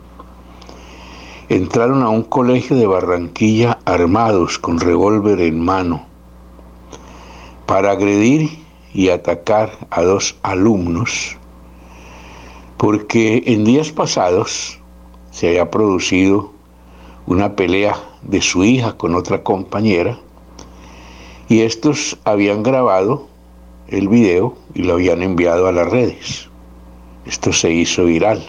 entraron 1.49 2.03
a 2.03 2.09
un 2.09 2.23
colegio 2.23 2.75
de 2.75 2.85
Barranquilla 2.85 3.79
armados 3.85 4.59
con 4.59 4.79
revólver 4.79 5.41
en 5.41 5.59
mano 5.59 6.05
para 7.65 7.91
agredir 7.91 8.66
y 8.93 9.09
atacar 9.09 9.71
a 9.89 10.01
dos 10.01 10.37
alumnos, 10.43 11.37
porque 12.77 13.43
en 13.45 13.65
días 13.65 13.91
pasados 13.91 14.79
se 15.31 15.49
había 15.49 15.69
producido 15.69 16.51
una 17.25 17.55
pelea 17.55 17.95
de 18.21 18.41
su 18.41 18.63
hija 18.63 18.97
con 18.97 19.15
otra 19.15 19.43
compañera 19.43 20.17
y 21.49 21.61
estos 21.61 22.17
habían 22.23 22.63
grabado 22.63 23.27
el 23.87 24.07
video 24.07 24.55
y 24.73 24.83
lo 24.83 24.93
habían 24.93 25.21
enviado 25.21 25.67
a 25.67 25.71
las 25.71 25.89
redes. 25.89 26.49
Esto 27.25 27.53
se 27.53 27.71
hizo 27.71 28.05
viral. 28.05 28.43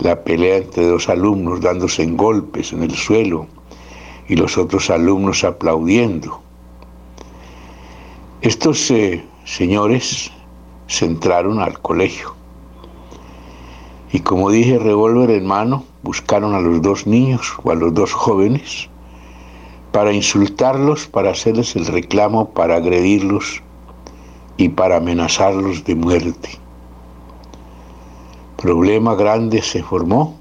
La 0.00 0.22
pelea 0.22 0.58
entre 0.58 0.86
dos 0.86 1.08
alumnos 1.08 1.60
dándose 1.60 2.02
en 2.02 2.16
golpes 2.16 2.72
en 2.72 2.82
el 2.82 2.94
suelo 2.94 3.46
y 4.28 4.36
los 4.36 4.56
otros 4.58 4.90
alumnos 4.90 5.44
aplaudiendo. 5.44 6.40
Estos 8.40 8.88
eh, 8.92 9.24
señores 9.44 10.30
se 10.86 11.06
entraron 11.06 11.58
al 11.58 11.80
colegio 11.80 12.36
y 14.12 14.20
como 14.20 14.50
dije, 14.50 14.78
revólver 14.78 15.30
en 15.30 15.44
mano, 15.44 15.84
buscaron 16.04 16.54
a 16.54 16.60
los 16.60 16.80
dos 16.80 17.04
niños 17.04 17.54
o 17.64 17.72
a 17.72 17.74
los 17.74 17.92
dos 17.94 18.12
jóvenes 18.12 18.88
para 19.90 20.12
insultarlos, 20.12 21.08
para 21.08 21.30
hacerles 21.30 21.74
el 21.74 21.86
reclamo, 21.86 22.50
para 22.50 22.76
agredirlos 22.76 23.60
y 24.56 24.68
para 24.68 24.98
amenazarlos 24.98 25.82
de 25.82 25.96
muerte. 25.96 26.50
Problema 28.56 29.16
grande 29.16 29.62
se 29.62 29.82
formó 29.82 30.36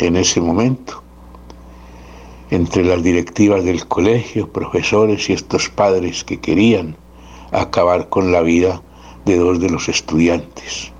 en 0.00 0.16
ese 0.16 0.40
momento 0.40 1.04
entre 2.50 2.84
las 2.84 3.00
directivas 3.04 3.62
del 3.62 3.86
colegio, 3.86 4.52
profesores 4.52 5.30
y 5.30 5.34
estos 5.34 5.68
padres 5.68 6.24
que 6.24 6.40
querían 6.40 6.96
acabar 7.52 8.08
con 8.08 8.32
la 8.32 8.40
vida 8.40 8.82
de 9.24 9.36
dos 9.36 9.60
de 9.60 9.70
los 9.70 9.88
estudiantes. 9.88 10.92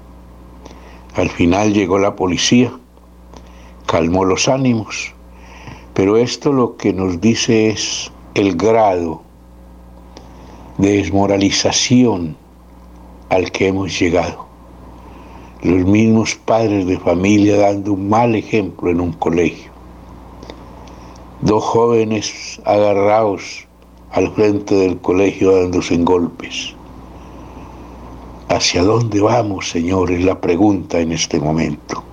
Al 1.14 1.28
final 1.28 1.72
llegó 1.72 1.98
la 1.98 2.14
policía, 2.14 2.72
calmó 3.86 4.24
los 4.24 4.48
ánimos, 4.48 5.12
pero 5.94 6.16
esto 6.16 6.52
lo 6.52 6.76
que 6.76 6.92
nos 6.92 7.20
dice 7.20 7.68
es 7.68 8.12
el 8.34 8.56
grado 8.56 9.22
de 10.78 10.96
desmoralización 10.96 12.36
al 13.28 13.50
que 13.50 13.68
hemos 13.68 13.98
llegado. 13.98 14.46
Los 15.62 15.84
mismos 15.84 16.34
padres 16.34 16.86
de 16.86 16.98
familia 16.98 17.56
dando 17.56 17.92
un 17.92 18.08
mal 18.08 18.34
ejemplo 18.34 18.90
en 18.90 19.00
un 19.00 19.12
colegio. 19.12 19.70
Dos 21.40 21.62
jóvenes 21.62 22.60
agarrados 22.64 23.66
al 24.12 24.32
frente 24.34 24.74
del 24.74 24.98
colegio 24.98 25.56
dándose 25.56 25.94
en 25.94 26.04
golpes. 26.04 26.74
¿Hacia 28.48 28.82
dónde 28.82 29.20
vamos, 29.20 29.70
Señor? 29.70 30.12
Es 30.12 30.24
la 30.24 30.40
pregunta 30.40 31.00
en 31.00 31.12
este 31.12 31.40
momento. 31.40 32.04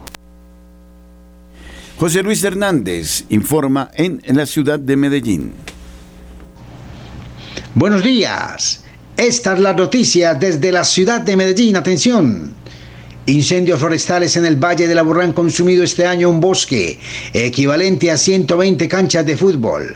José 1.99 2.23
Luis 2.23 2.41
Hernández 2.45 3.25
informa 3.27 3.91
en, 3.93 4.21
la 4.25 4.45
ciudad 4.45 4.79
de 4.79 4.95
Medellín. 4.95 5.51
Buenos 7.75 8.03
días. 8.03 8.85
Esta 9.17 9.53
es 9.53 9.59
la 9.59 9.73
noticia 9.73 10.33
desde 10.33 10.71
la 10.71 10.85
ciudad 10.85 11.19
de 11.19 11.35
Medellín. 11.35 11.75
Atención. 11.75 12.53
Incendios 13.25 13.81
forestales 13.81 14.37
en 14.37 14.45
el 14.45 14.55
Valle 14.55 14.87
de 14.87 14.95
la 14.95 15.01
Burrán 15.01 15.27
han 15.27 15.33
consumido 15.33 15.83
este 15.83 16.05
año 16.05 16.29
un 16.29 16.39
bosque 16.39 16.97
equivalente 17.33 18.09
a 18.09 18.17
120 18.17 18.87
canchas 18.87 19.25
de 19.25 19.35
fútbol. 19.35 19.93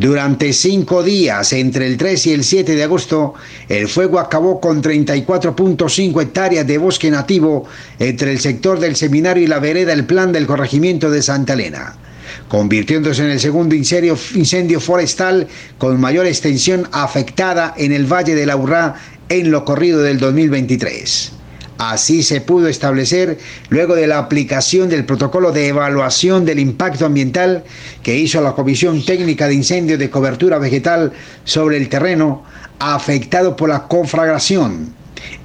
Durante 0.00 0.54
cinco 0.54 1.02
días, 1.02 1.52
entre 1.52 1.86
el 1.86 1.98
3 1.98 2.28
y 2.28 2.32
el 2.32 2.42
7 2.42 2.74
de 2.74 2.84
agosto, 2.84 3.34
el 3.68 3.86
fuego 3.86 4.18
acabó 4.18 4.58
con 4.58 4.82
34.5 4.82 6.22
hectáreas 6.22 6.66
de 6.66 6.78
bosque 6.78 7.10
nativo 7.10 7.66
entre 7.98 8.32
el 8.32 8.40
sector 8.40 8.80
del 8.80 8.96
seminario 8.96 9.44
y 9.44 9.46
la 9.46 9.58
vereda 9.58 9.92
El 9.92 10.06
Plan 10.06 10.32
del 10.32 10.46
corregimiento 10.46 11.10
de 11.10 11.20
Santa 11.20 11.52
Elena, 11.52 11.96
convirtiéndose 12.48 13.24
en 13.24 13.28
el 13.28 13.40
segundo 13.40 13.74
incendio, 13.74 14.80
forestal 14.80 15.48
con 15.76 16.00
mayor 16.00 16.24
extensión 16.24 16.88
afectada 16.92 17.74
en 17.76 17.92
el 17.92 18.10
Valle 18.10 18.34
de 18.34 18.46
la 18.46 18.56
Urrá 18.56 18.94
en 19.28 19.50
lo 19.50 19.66
corrido 19.66 20.00
del 20.00 20.18
2023. 20.18 21.39
Así 21.80 22.22
se 22.22 22.42
pudo 22.42 22.68
establecer 22.68 23.38
luego 23.70 23.94
de 23.94 24.06
la 24.06 24.18
aplicación 24.18 24.90
del 24.90 25.06
protocolo 25.06 25.50
de 25.50 25.68
evaluación 25.68 26.44
del 26.44 26.58
impacto 26.58 27.06
ambiental 27.06 27.64
que 28.02 28.18
hizo 28.18 28.42
la 28.42 28.52
Comisión 28.52 29.02
Técnica 29.02 29.48
de 29.48 29.54
Incendio 29.54 29.96
de 29.96 30.10
Cobertura 30.10 30.58
Vegetal 30.58 31.10
sobre 31.44 31.78
el 31.78 31.88
terreno 31.88 32.44
afectado 32.78 33.56
por 33.56 33.70
la 33.70 33.84
conflagración. 33.84 34.92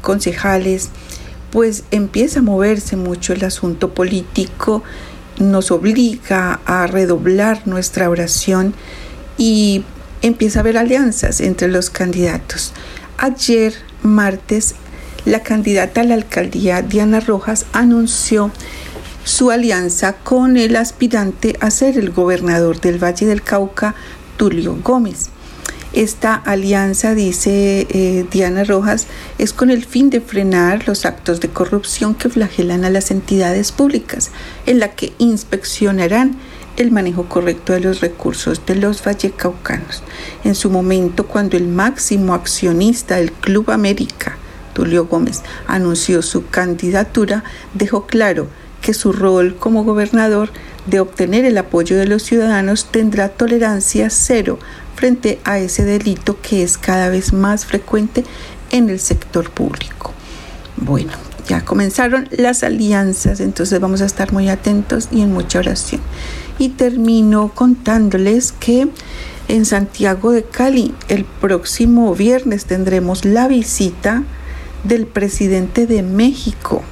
concejales, 0.00 0.88
pues 1.52 1.84
empieza 1.90 2.40
a 2.40 2.42
moverse 2.42 2.96
mucho 2.96 3.34
el 3.34 3.44
asunto 3.44 3.92
político, 3.92 4.82
nos 5.38 5.70
obliga 5.70 6.60
a 6.64 6.86
redoblar 6.86 7.66
nuestra 7.66 8.08
oración 8.08 8.74
y 9.36 9.84
empieza 10.22 10.60
a 10.60 10.62
haber 10.62 10.78
alianzas 10.78 11.40
entre 11.40 11.68
los 11.68 11.90
candidatos. 11.90 12.72
Ayer, 13.18 13.74
martes, 14.02 14.74
la 15.26 15.42
candidata 15.42 16.00
a 16.00 16.04
la 16.04 16.14
alcaldía, 16.14 16.80
Diana 16.80 17.20
Rojas, 17.20 17.66
anunció 17.72 18.50
su 19.24 19.50
alianza 19.50 20.14
con 20.14 20.56
el 20.56 20.76
aspirante 20.76 21.56
a 21.60 21.70
ser 21.70 21.98
el 21.98 22.10
gobernador 22.10 22.80
del 22.80 23.02
Valle 23.02 23.26
del 23.26 23.42
Cauca, 23.42 23.94
Tulio 24.40 24.78
Gómez. 24.82 25.28
Esta 25.92 26.34
alianza, 26.34 27.14
dice 27.14 27.86
eh, 27.90 28.24
Diana 28.30 28.64
Rojas, 28.64 29.06
es 29.36 29.52
con 29.52 29.68
el 29.68 29.84
fin 29.84 30.08
de 30.08 30.22
frenar 30.22 30.88
los 30.88 31.04
actos 31.04 31.40
de 31.40 31.50
corrupción 31.50 32.14
que 32.14 32.30
flagelan 32.30 32.86
a 32.86 32.90
las 32.90 33.10
entidades 33.10 33.70
públicas, 33.70 34.30
en 34.64 34.78
la 34.78 34.92
que 34.92 35.12
inspeccionarán 35.18 36.38
el 36.78 36.90
manejo 36.90 37.28
correcto 37.28 37.74
de 37.74 37.80
los 37.80 38.00
recursos 38.00 38.64
de 38.64 38.76
los 38.76 39.04
vallecaucanos. 39.04 40.02
En 40.42 40.54
su 40.54 40.70
momento, 40.70 41.26
cuando 41.26 41.58
el 41.58 41.68
máximo 41.68 42.32
accionista 42.32 43.16
del 43.16 43.32
Club 43.32 43.70
América, 43.70 44.38
Tulio 44.72 45.04
Gómez, 45.04 45.42
anunció 45.66 46.22
su 46.22 46.46
candidatura, 46.46 47.44
dejó 47.74 48.06
claro 48.06 48.46
que 48.80 48.94
su 48.94 49.12
rol 49.12 49.56
como 49.56 49.84
gobernador 49.84 50.50
de 50.86 51.00
obtener 51.00 51.44
el 51.44 51.58
apoyo 51.58 51.96
de 51.96 52.06
los 52.06 52.22
ciudadanos 52.22 52.86
tendrá 52.90 53.28
tolerancia 53.28 54.10
cero 54.10 54.58
frente 54.94 55.38
a 55.44 55.58
ese 55.58 55.84
delito 55.84 56.38
que 56.40 56.62
es 56.62 56.78
cada 56.78 57.08
vez 57.08 57.32
más 57.32 57.64
frecuente 57.66 58.24
en 58.70 58.90
el 58.90 59.00
sector 59.00 59.50
público. 59.50 60.12
Bueno, 60.76 61.12
ya 61.46 61.64
comenzaron 61.64 62.28
las 62.30 62.62
alianzas, 62.62 63.40
entonces 63.40 63.80
vamos 63.80 64.00
a 64.02 64.06
estar 64.06 64.32
muy 64.32 64.48
atentos 64.48 65.08
y 65.10 65.22
en 65.22 65.32
mucha 65.32 65.58
oración. 65.58 66.00
Y 66.58 66.70
termino 66.70 67.52
contándoles 67.54 68.52
que 68.52 68.88
en 69.48 69.64
Santiago 69.64 70.30
de 70.30 70.44
Cali 70.44 70.94
el 71.08 71.24
próximo 71.24 72.14
viernes 72.14 72.66
tendremos 72.66 73.24
la 73.24 73.48
visita 73.48 74.22
del 74.84 75.06
presidente 75.06 75.86
de 75.86 76.02
México, 76.02 76.82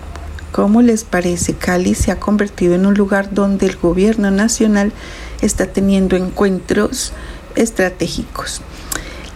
¿Cómo 0.58 0.82
les 0.82 1.04
parece? 1.04 1.54
Cali 1.54 1.94
se 1.94 2.10
ha 2.10 2.18
convertido 2.18 2.74
en 2.74 2.84
un 2.84 2.94
lugar 2.94 3.32
donde 3.32 3.64
el 3.66 3.76
gobierno 3.76 4.32
nacional 4.32 4.90
está 5.40 5.66
teniendo 5.66 6.16
encuentros 6.16 7.12
estratégicos. 7.54 8.60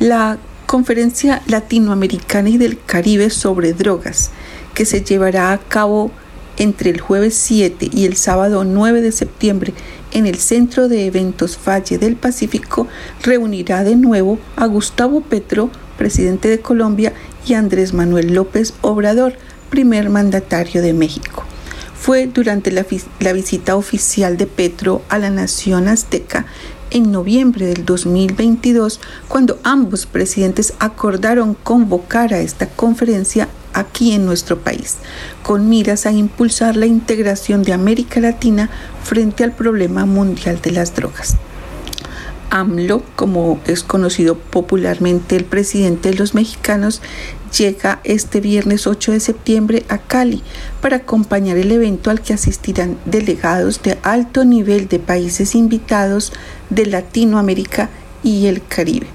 La 0.01 0.39
Conferencia 0.67 1.41
Latinoamericana 1.47 2.49
y 2.49 2.59
del 2.59 2.77
Caribe 2.85 3.31
sobre 3.31 3.73
Drogas, 3.73 4.33
que 4.75 4.85
se 4.85 5.05
llevará 5.05 5.53
a 5.53 5.59
cabo 5.59 6.11
entre 6.57 6.91
el 6.91 7.01
jueves 7.01 7.35
7 7.37 7.91
y 7.93 8.05
el 8.07 8.17
sábado 8.17 8.65
9 8.65 9.01
de 9.01 9.13
septiembre 9.13 9.75
en 10.11 10.27
el 10.27 10.39
Centro 10.39 10.89
de 10.89 11.07
Eventos 11.07 11.57
Valle 11.65 11.99
del 11.99 12.17
Pacífico, 12.17 12.89
reunirá 13.23 13.85
de 13.85 13.95
nuevo 13.95 14.41
a 14.57 14.67
Gustavo 14.67 15.21
Petro, 15.21 15.71
presidente 15.97 16.49
de 16.49 16.59
Colombia, 16.59 17.13
y 17.47 17.55
Andrés 17.55 17.95
Manuel 17.95 18.35
López 18.35 18.75
Obrador, 18.81 19.35
primer 19.73 20.11
mandatario 20.11 20.83
de 20.83 20.93
México. 20.93 21.45
Fue 21.99 22.27
durante 22.27 22.71
la, 22.71 23.33
visita 23.33 23.75
oficial 23.75 24.37
de 24.37 24.47
Petro 24.47 25.01
a 25.09 25.19
la 25.19 25.31
nación 25.31 25.89
azteca 25.89 26.45
en 26.91 27.11
noviembre 27.11 27.65
del 27.65 27.87
2022 27.87 29.01
cuando 29.29 29.59
ambos 29.65 30.05
presidentes 30.05 30.75
acordaron 30.79 31.55
convocar 31.55 32.35
a 32.35 32.41
esta 32.41 32.67
conferencia 32.67 33.49
aquí 33.73 34.13
en 34.13 34.27
nuestro 34.27 34.59
país, 34.59 34.99
con 35.43 35.71
miras 35.71 36.05
a 36.05 36.13
impulsar 36.13 36.77
la 36.77 36.85
integración 36.85 37.63
de 37.63 37.73
América 37.73 38.21
Latina 38.21 38.69
frente 39.03 39.43
al 39.43 39.53
problema 39.53 40.05
mundial 40.05 40.61
de 40.61 40.73
las 40.73 40.95
drogas. 40.95 41.37
AMLO, 42.51 43.03
como 43.17 43.59
es 43.67 43.83
conocido 43.83 44.37
popularmente 44.37 45.37
el 45.37 45.47
presidente 45.47 46.11
de 46.11 46.19
los 46.19 46.35
mexicanos, 46.35 47.01
llega 47.57 48.01
este 48.05 48.41
viernes 48.41 48.87
8 48.87 49.13
de 49.13 49.21
septiembre 49.21 49.85
a 49.89 49.99
Cali 49.99 50.43
para 50.81 50.99
acompañar 50.99 51.57
el 51.57 51.71
evento 51.71 52.11
al 52.11 52.21
que 52.21 52.33
asistirán 52.33 52.99
delegados 53.05 53.83
de 53.83 53.99
alto 54.03 54.45
nivel 54.45 54.89
de 54.89 54.99
países 54.99 55.55
invitados 55.55 56.33
de 56.71 56.87
Latinoamérica 56.87 57.91
y 58.23 58.47
el 58.47 58.65
Caribe. 58.65 59.07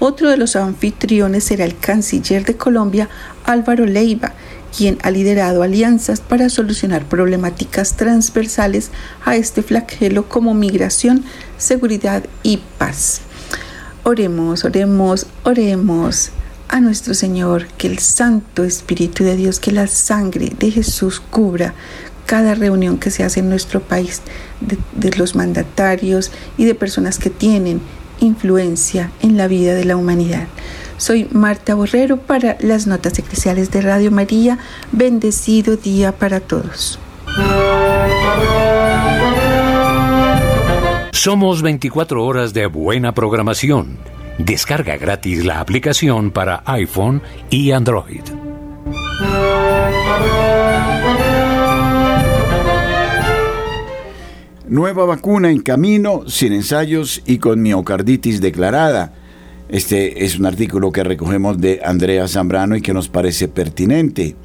Otro 0.00 0.30
de 0.30 0.36
los 0.36 0.54
anfitriones 0.54 1.44
será 1.44 1.64
el 1.64 1.76
canciller 1.76 2.44
de 2.44 2.56
Colombia, 2.56 3.08
Álvaro 3.44 3.84
Leiva, 3.84 4.32
quien 4.76 4.98
ha 5.02 5.10
liderado 5.10 5.62
alianzas 5.62 6.20
para 6.20 6.50
solucionar 6.50 7.04
problemáticas 7.06 7.96
transversales 7.96 8.90
a 9.24 9.34
este 9.34 9.62
flagelo 9.62 10.28
como 10.28 10.54
migración, 10.54 11.24
seguridad 11.56 12.24
y 12.42 12.60
paz. 12.78 13.22
Oremos, 14.04 14.64
oremos, 14.64 15.26
oremos 15.42 16.30
a 16.68 16.80
nuestro 16.80 17.14
Señor, 17.14 17.66
que 17.78 17.86
el 17.86 17.98
Santo 17.98 18.64
Espíritu 18.64 19.24
de 19.24 19.36
Dios, 19.36 19.58
que 19.60 19.72
la 19.72 19.86
sangre 19.86 20.52
de 20.58 20.70
Jesús 20.70 21.20
cubra 21.20 21.74
cada 22.26 22.54
reunión 22.54 22.98
que 22.98 23.10
se 23.10 23.24
hace 23.24 23.40
en 23.40 23.48
nuestro 23.48 23.80
país 23.80 24.20
de, 24.60 25.10
los 25.16 25.34
mandatarios 25.34 26.30
y 26.58 26.66
de 26.66 26.74
personas 26.74 27.18
que 27.18 27.30
tienen 27.30 27.80
influencia 28.20 29.10
en 29.22 29.38
la 29.38 29.48
vida 29.48 29.74
de 29.74 29.86
la 29.86 29.96
humanidad. 29.96 30.46
Soy 30.98 31.28
Marta 31.32 31.74
Borrero 31.74 32.18
para 32.18 32.58
las 32.60 32.86
Notas 32.86 33.18
Eclesiales 33.18 33.70
de 33.70 33.80
Radio 33.80 34.10
María. 34.10 34.58
Bendecido 34.92 35.76
día 35.76 36.12
para 36.12 36.40
todos. 36.40 36.98
Somos 41.12 41.62
24 41.62 42.24
horas 42.24 42.52
de 42.52 42.66
buena 42.66 43.14
programación 43.14 44.17
Descarga 44.38 44.96
gratis 44.96 45.44
la 45.44 45.58
aplicación 45.58 46.30
para 46.30 46.62
iPhone 46.64 47.20
y 47.50 47.72
Android. 47.72 48.22
Nueva 54.68 55.06
vacuna 55.06 55.50
en 55.50 55.60
camino, 55.60 56.22
sin 56.28 56.52
ensayos 56.52 57.20
y 57.26 57.38
con 57.38 57.60
miocarditis 57.62 58.40
declarada. 58.40 59.12
Este 59.68 60.24
es 60.24 60.38
un 60.38 60.46
artículo 60.46 60.92
que 60.92 61.02
recogemos 61.02 61.60
de 61.60 61.80
Andrea 61.84 62.28
Zambrano 62.28 62.76
y 62.76 62.80
que 62.80 62.94
nos 62.94 63.08
parece 63.08 63.48
pertinente. 63.48 64.36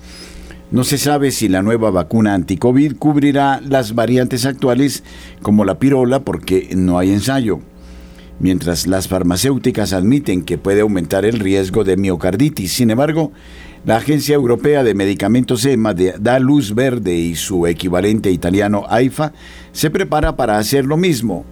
No 0.71 0.83
se 0.83 0.97
sabe 0.97 1.29
si 1.29 1.49
la 1.49 1.61
nueva 1.61 1.91
vacuna 1.91 2.33
anti-COVID 2.33 2.97
cubrirá 2.97 3.61
las 3.61 3.93
variantes 3.93 4.47
actuales 4.47 5.03
como 5.43 5.65
la 5.65 5.77
pirola 5.77 6.21
porque 6.21 6.69
no 6.75 6.97
hay 6.97 7.11
ensayo 7.11 7.59
mientras 8.39 8.87
las 8.87 9.07
farmacéuticas 9.07 9.93
admiten 9.93 10.43
que 10.43 10.57
puede 10.57 10.81
aumentar 10.81 11.25
el 11.25 11.39
riesgo 11.39 11.83
de 11.83 11.97
miocarditis. 11.97 12.73
Sin 12.73 12.89
embargo, 12.91 13.31
la 13.85 13.97
Agencia 13.97 14.35
Europea 14.35 14.83
de 14.83 14.93
Medicamentos 14.93 15.65
EMA 15.65 15.93
da 15.93 16.39
luz 16.39 16.73
verde 16.73 17.15
y 17.15 17.35
su 17.35 17.67
equivalente 17.67 18.31
italiano 18.31 18.85
AIFA 18.87 19.33
se 19.73 19.89
prepara 19.89 20.35
para 20.35 20.57
hacer 20.57 20.85
lo 20.85 20.95
mismo. 20.95 21.45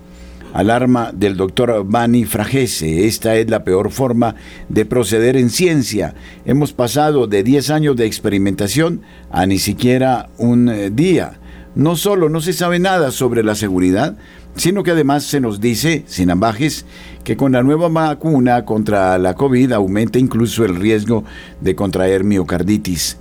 Alarma 0.54 1.12
del 1.14 1.38
doctor 1.38 1.86
Bani 1.86 2.26
Fragese, 2.26 3.08
esta 3.08 3.36
es 3.36 3.50
la 3.50 3.64
peor 3.64 3.90
forma 3.90 4.36
de 4.68 4.86
proceder 4.86 5.38
en 5.38 5.50
ciencia. 5.50 6.14
Hemos 6.46 6.74
pasado 6.74 7.28
de 7.28 7.44
10 7.44 7.70
años 7.70 7.96
de 7.96 8.06
experimentación 8.06 9.02
a 9.30 9.46
ni 9.46 9.60
siquiera 9.60 10.30
un 10.38 10.70
eh, 10.70 10.90
día. 10.90 11.40
No 11.74 11.96
solo 11.96 12.28
no 12.28 12.42
se 12.42 12.52
sabe 12.52 12.80
nada 12.80 13.12
sobre 13.12 13.44
la 13.44 13.56
seguridad, 13.56 14.18
sino 14.56 14.84
que 14.84 14.92
además 14.92 15.24
se 15.24 15.40
nos 15.40 15.60
dice, 15.62 16.04
sin 16.08 16.30
ambajes, 16.30 16.86
que 17.24 17.38
con 17.38 17.52
la 17.52 17.64
nueva 17.64 17.88
vacuna 17.90 18.66
contra 18.66 19.18
la 19.18 19.34
COVID 19.34 19.72
aumenta 19.72 20.20
incluso 20.20 20.66
el 20.66 20.76
riesgo 20.76 21.24
de 21.62 21.76
contraer 21.76 22.24
miocarditis. 22.24 23.18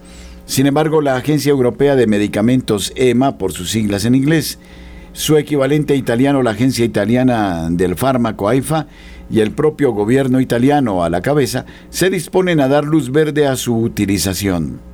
Sin 0.47 0.67
embargo, 0.67 1.01
la 1.01 1.17
Agencia 1.17 1.51
Europea 1.51 1.97
de 1.97 2.07
Medicamentos 2.07 2.93
EMA, 2.97 3.39
por 3.39 3.53
sus 3.53 3.71
siglas 3.71 4.05
en 4.05 4.15
inglés, 4.15 4.59
su 5.13 5.37
equivalente 5.37 5.97
italiano, 5.97 6.43
la 6.43 6.51
Agencia 6.51 6.85
Italiana 6.85 7.69
del 7.71 7.97
Fármaco 7.97 8.49
AIFA, 8.49 8.87
y 9.31 9.41
el 9.41 9.53
propio 9.53 9.93
gobierno 9.93 10.41
italiano 10.41 11.05
a 11.05 11.11
la 11.11 11.23
cabeza, 11.23 11.67
se 11.91 12.11
disponen 12.11 12.61
a 12.61 12.67
dar 12.67 12.85
luz 12.85 13.13
verde 13.13 13.47
a 13.47 13.55
su 13.55 13.77
utilización 13.77 14.90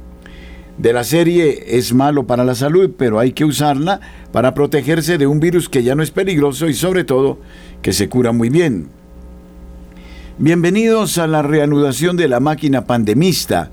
de 0.79 0.93
la 0.93 1.05
serie 1.05 1.79
es 1.79 1.95
malo 1.95 2.27
para 2.27 2.45
la 2.45 2.55
salud, 2.55 2.91
pero 2.97 3.19
hay 3.19 3.33
que 3.33 3.45
usarla 3.45 4.01
para 4.33 4.55
protegerse 4.55 5.19
de 5.19 5.27
un 5.27 5.41
virus 5.41 5.69
que 5.69 5.83
ya 5.83 5.95
no 5.95 6.03
es 6.03 6.11
peligroso 6.11 6.69
y 6.69 6.75
sobre 6.75 7.05
todo 7.05 7.39
que 7.83 7.93
se 7.93 8.09
cura 8.09 8.33
muy 8.33 8.51
bien. 8.51 8.89
Bienvenidos 10.39 11.17
a 11.17 11.27
la 11.27 11.41
reanudación 11.41 12.17
de 12.19 12.29
la 12.29 12.41
máquina 12.41 12.85
pandemista 12.85 13.71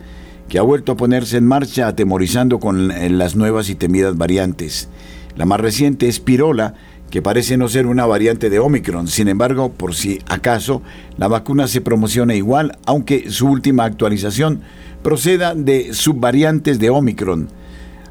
que 0.47 0.59
ha 0.59 0.61
vuelto 0.61 0.93
a 0.93 0.97
ponerse 0.97 1.37
en 1.37 1.45
marcha 1.45 1.87
atemorizando 1.87 2.59
con 2.59 2.87
las 3.17 3.35
nuevas 3.35 3.69
y 3.69 3.75
temidas 3.75 4.17
variantes. 4.17 4.87
La 5.35 5.45
más 5.45 5.59
reciente 5.59 6.07
es 6.07 6.19
Pirola, 6.19 6.75
que 7.09 7.21
parece 7.21 7.57
no 7.57 7.67
ser 7.67 7.85
una 7.85 8.05
variante 8.05 8.49
de 8.49 8.59
Omicron. 8.59 9.07
Sin 9.07 9.27
embargo, 9.27 9.71
por 9.71 9.93
si 9.93 10.19
acaso, 10.27 10.81
la 11.17 11.27
vacuna 11.27 11.67
se 11.67 11.81
promociona 11.81 12.33
igual, 12.33 12.77
aunque 12.85 13.29
su 13.29 13.47
última 13.47 13.83
actualización 13.83 14.61
proceda 15.03 15.53
de 15.53 15.93
subvariantes 15.93 16.79
de 16.79 16.89
Omicron. 16.89 17.49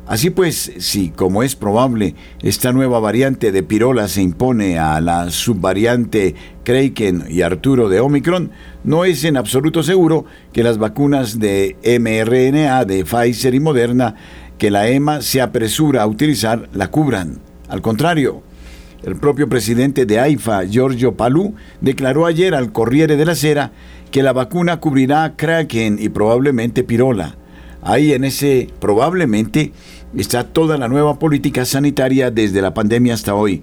Así 0.07 0.31
pues, 0.31 0.73
si, 0.79 1.11
como 1.11 1.43
es 1.43 1.55
probable, 1.55 2.15
esta 2.43 2.73
nueva 2.73 2.99
variante 2.99 3.53
de 3.53 3.63
pirola 3.63 4.09
se 4.09 4.21
impone 4.21 4.79
a 4.79 5.01
la 5.01 5.31
subvariante 5.31 6.35
Kraken 6.65 7.25
y 7.29 7.43
Arturo 7.43 7.89
de 7.89 8.01
Omicron, 8.01 8.51
no 8.85 9.05
es 9.05 9.25
en 9.25 9.37
absoluto 9.37 9.83
seguro 9.83 10.25
que 10.53 10.65
las 10.65 10.79
vacunas 10.79 11.39
de 11.39 11.77
mRNA 11.83 12.85
de 12.85 13.05
Pfizer 13.05 13.55
y 13.55 13.61
Moderna 13.61 14.17
que 14.59 14.71
la 14.71 14.89
EMA 14.89 15.23
se 15.23 15.41
apresura 15.41 16.03
a 16.03 16.07
utilizar 16.07 16.69
la 16.73 16.89
cubran. 16.89 17.39
Al 17.69 17.81
contrario, 17.81 18.43
el 19.03 19.17
propio 19.17 19.49
presidente 19.49 20.07
de 20.07 20.21
AIFA, 20.21 20.65
Giorgio 20.65 21.17
Palú, 21.17 21.55
declaró 21.81 22.27
ayer 22.27 22.55
al 22.55 22.73
Corriere 22.73 23.17
de 23.17 23.25
la 23.25 23.35
Sera 23.35 23.73
que 24.11 24.23
la 24.23 24.33
vacuna 24.33 24.79
cubrirá 24.79 25.35
Kraken 25.37 25.99
y 26.01 26.09
probablemente 26.09 26.85
Pirola. 26.85 27.37
Ahí 27.83 28.13
en 28.13 28.25
ese 28.25 28.69
probablemente 28.79 29.73
está 30.17 30.45
toda 30.45 30.79
la 30.79 30.89
nueva 30.89 31.19
política 31.19 31.65
sanitaria 31.65 32.31
desde 32.31 32.63
la 32.63 32.75
pandemia 32.75 33.15
hasta 33.15 33.35
hoy. 33.35 33.63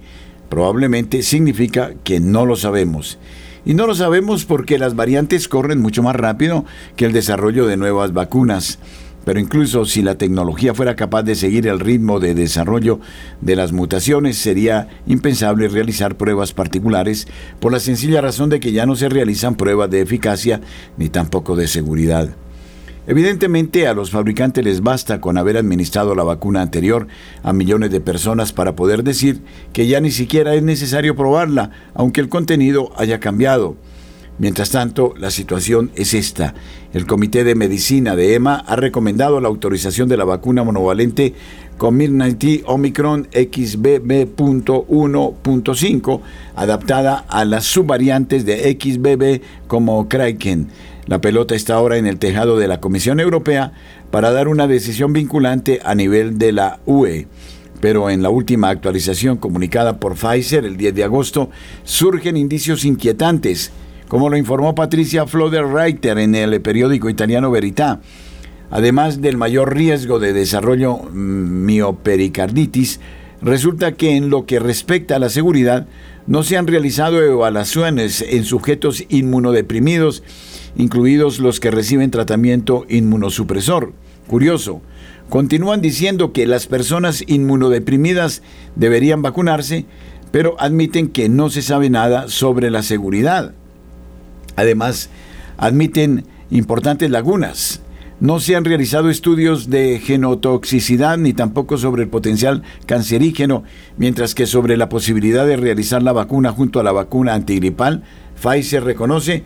Probablemente 0.50 1.22
significa 1.22 1.92
que 2.04 2.20
no 2.20 2.44
lo 2.44 2.56
sabemos. 2.56 3.18
Y 3.64 3.74
no 3.74 3.86
lo 3.86 3.94
sabemos 3.94 4.44
porque 4.44 4.78
las 4.78 4.96
variantes 4.96 5.48
corren 5.48 5.80
mucho 5.80 6.02
más 6.02 6.16
rápido 6.16 6.64
que 6.96 7.06
el 7.06 7.12
desarrollo 7.12 7.66
de 7.66 7.76
nuevas 7.76 8.12
vacunas. 8.12 8.78
Pero 9.30 9.38
incluso 9.38 9.84
si 9.84 10.02
la 10.02 10.16
tecnología 10.16 10.74
fuera 10.74 10.96
capaz 10.96 11.22
de 11.22 11.36
seguir 11.36 11.68
el 11.68 11.78
ritmo 11.78 12.18
de 12.18 12.34
desarrollo 12.34 12.98
de 13.40 13.54
las 13.54 13.70
mutaciones, 13.70 14.36
sería 14.36 14.88
impensable 15.06 15.68
realizar 15.68 16.16
pruebas 16.16 16.52
particulares 16.52 17.28
por 17.60 17.70
la 17.70 17.78
sencilla 17.78 18.20
razón 18.20 18.50
de 18.50 18.58
que 18.58 18.72
ya 18.72 18.86
no 18.86 18.96
se 18.96 19.08
realizan 19.08 19.54
pruebas 19.54 19.88
de 19.88 20.00
eficacia 20.00 20.60
ni 20.96 21.10
tampoco 21.10 21.54
de 21.54 21.68
seguridad. 21.68 22.30
Evidentemente 23.06 23.86
a 23.86 23.94
los 23.94 24.10
fabricantes 24.10 24.64
les 24.64 24.80
basta 24.80 25.20
con 25.20 25.38
haber 25.38 25.58
administrado 25.58 26.16
la 26.16 26.24
vacuna 26.24 26.60
anterior 26.60 27.06
a 27.44 27.52
millones 27.52 27.92
de 27.92 28.00
personas 28.00 28.52
para 28.52 28.74
poder 28.74 29.04
decir 29.04 29.42
que 29.72 29.86
ya 29.86 30.00
ni 30.00 30.10
siquiera 30.10 30.56
es 30.56 30.64
necesario 30.64 31.14
probarla, 31.14 31.70
aunque 31.94 32.20
el 32.20 32.28
contenido 32.28 32.90
haya 32.96 33.20
cambiado. 33.20 33.76
Mientras 34.40 34.70
tanto, 34.70 35.14
la 35.18 35.30
situación 35.30 35.92
es 35.96 36.14
esta. 36.14 36.54
El 36.94 37.06
Comité 37.06 37.44
de 37.44 37.54
Medicina 37.54 38.16
de 38.16 38.34
EMA 38.34 38.56
ha 38.56 38.74
recomendado 38.74 39.38
la 39.38 39.48
autorización 39.48 40.08
de 40.08 40.16
la 40.16 40.24
vacuna 40.24 40.64
monovalente 40.64 41.34
COVID-19 41.78 42.62
Omicron 42.64 43.28
XBB.1.5, 43.32 46.20
adaptada 46.56 47.26
a 47.28 47.44
las 47.44 47.66
subvariantes 47.66 48.46
de 48.46 48.78
XBB 48.80 49.42
como 49.68 50.08
Kraken. 50.08 50.68
La 51.06 51.20
pelota 51.20 51.54
está 51.54 51.74
ahora 51.74 51.98
en 51.98 52.06
el 52.06 52.18
tejado 52.18 52.56
de 52.56 52.66
la 52.66 52.80
Comisión 52.80 53.20
Europea 53.20 53.74
para 54.10 54.30
dar 54.30 54.48
una 54.48 54.66
decisión 54.66 55.12
vinculante 55.12 55.80
a 55.84 55.94
nivel 55.94 56.38
de 56.38 56.52
la 56.52 56.80
UE 56.86 57.26
pero 57.80 58.10
en 58.10 58.22
la 58.22 58.28
última 58.28 58.68
actualización 58.68 59.38
comunicada 59.38 59.98
por 59.98 60.14
Pfizer 60.14 60.66
el 60.66 60.76
10 60.76 60.94
de 60.94 61.04
agosto 61.04 61.48
surgen 61.82 62.36
indicios 62.36 62.84
inquietantes 62.84 63.72
como 64.10 64.28
lo 64.28 64.36
informó 64.36 64.74
Patricia 64.74 65.24
Floder-Reiter 65.24 66.18
en 66.18 66.34
el 66.34 66.60
periódico 66.60 67.08
italiano 67.08 67.48
Verità. 67.52 68.00
Además 68.68 69.20
del 69.20 69.36
mayor 69.36 69.72
riesgo 69.72 70.18
de 70.18 70.32
desarrollo 70.32 70.96
mm, 70.96 71.64
miopericarditis, 71.64 72.98
resulta 73.40 73.92
que 73.92 74.16
en 74.16 74.28
lo 74.28 74.46
que 74.46 74.58
respecta 74.58 75.14
a 75.14 75.20
la 75.20 75.28
seguridad, 75.28 75.86
no 76.26 76.42
se 76.42 76.56
han 76.56 76.66
realizado 76.66 77.22
evaluaciones 77.22 78.20
en 78.28 78.42
sujetos 78.42 79.04
inmunodeprimidos, 79.10 80.24
incluidos 80.76 81.38
los 81.38 81.60
que 81.60 81.70
reciben 81.70 82.10
tratamiento 82.10 82.86
inmunosupresor. 82.88 83.92
Curioso, 84.26 84.82
continúan 85.28 85.82
diciendo 85.82 86.32
que 86.32 86.48
las 86.48 86.66
personas 86.66 87.22
inmunodeprimidas 87.28 88.42
deberían 88.74 89.22
vacunarse, 89.22 89.86
pero 90.32 90.56
admiten 90.58 91.06
que 91.06 91.28
no 91.28 91.48
se 91.48 91.62
sabe 91.62 91.90
nada 91.90 92.26
sobre 92.26 92.72
la 92.72 92.82
seguridad. 92.82 93.54
Además, 94.60 95.08
admiten 95.56 96.24
importantes 96.50 97.10
lagunas. 97.10 97.80
No 98.20 98.38
se 98.38 98.54
han 98.54 98.66
realizado 98.66 99.08
estudios 99.08 99.70
de 99.70 99.98
genotoxicidad 99.98 101.16
ni 101.16 101.32
tampoco 101.32 101.78
sobre 101.78 102.02
el 102.02 102.10
potencial 102.10 102.62
cancerígeno, 102.84 103.64
mientras 103.96 104.34
que 104.34 104.46
sobre 104.46 104.76
la 104.76 104.90
posibilidad 104.90 105.46
de 105.46 105.56
realizar 105.56 106.02
la 106.02 106.12
vacuna 106.12 106.52
junto 106.52 106.78
a 106.78 106.82
la 106.82 106.92
vacuna 106.92 107.32
antigripal, 107.32 108.02
Pfizer 108.36 108.84
reconoce 108.84 109.44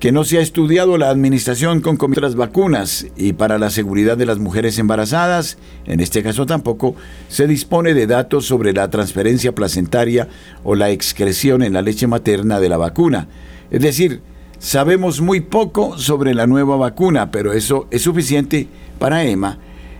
que 0.00 0.10
no 0.10 0.24
se 0.24 0.38
ha 0.38 0.40
estudiado 0.42 0.98
la 0.98 1.08
administración 1.08 1.80
con 1.80 1.96
otras 2.10 2.34
vacunas 2.34 3.06
y 3.16 3.32
para 3.32 3.58
la 3.58 3.70
seguridad 3.70 4.16
de 4.16 4.26
las 4.26 4.38
mujeres 4.38 4.78
embarazadas, 4.78 5.56
en 5.86 6.00
este 6.00 6.24
caso 6.24 6.44
tampoco, 6.44 6.96
se 7.28 7.46
dispone 7.46 7.94
de 7.94 8.08
datos 8.08 8.44
sobre 8.44 8.72
la 8.72 8.90
transferencia 8.90 9.54
placentaria 9.54 10.28
o 10.64 10.74
la 10.74 10.90
excreción 10.90 11.62
en 11.62 11.72
la 11.72 11.82
leche 11.82 12.08
materna 12.08 12.58
de 12.58 12.68
la 12.68 12.76
vacuna. 12.76 13.28
Es 13.70 13.80
decir, 13.80 14.20
sabemos 14.58 15.20
muy 15.20 15.40
poco 15.40 15.98
sobre 15.98 16.34
la 16.34 16.46
nueva 16.46 16.76
vacuna, 16.76 17.30
pero 17.30 17.52
eso 17.52 17.86
es 17.90 18.02
suficiente 18.02 18.68
para 18.98 19.24
EMA. 19.24 19.58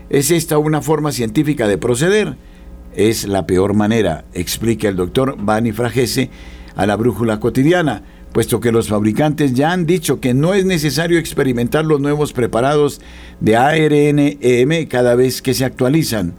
¿Es 0.09 0.31
esta 0.31 0.57
una 0.57 0.81
forma 0.81 1.11
científica 1.11 1.67
de 1.67 1.77
proceder? 1.77 2.35
Es 2.95 3.27
la 3.27 3.45
peor 3.45 3.73
manera, 3.73 4.25
explica 4.33 4.87
el 4.87 4.95
doctor 4.95 5.35
Bani 5.39 5.71
Fragese 5.71 6.29
a 6.75 6.85
la 6.85 6.95
brújula 6.95 7.39
cotidiana 7.39 8.03
puesto 8.37 8.59
que 8.59 8.71
los 8.71 8.89
fabricantes 8.89 9.55
ya 9.55 9.71
han 9.71 9.87
dicho 9.87 10.19
que 10.19 10.35
no 10.35 10.53
es 10.53 10.63
necesario 10.63 11.17
experimentar 11.17 11.85
los 11.85 11.99
nuevos 11.99 12.33
preparados 12.33 13.01
de 13.39 13.55
ARN-EM 13.55 14.85
cada 14.87 15.15
vez 15.15 15.41
que 15.41 15.55
se 15.55 15.65
actualizan. 15.65 16.35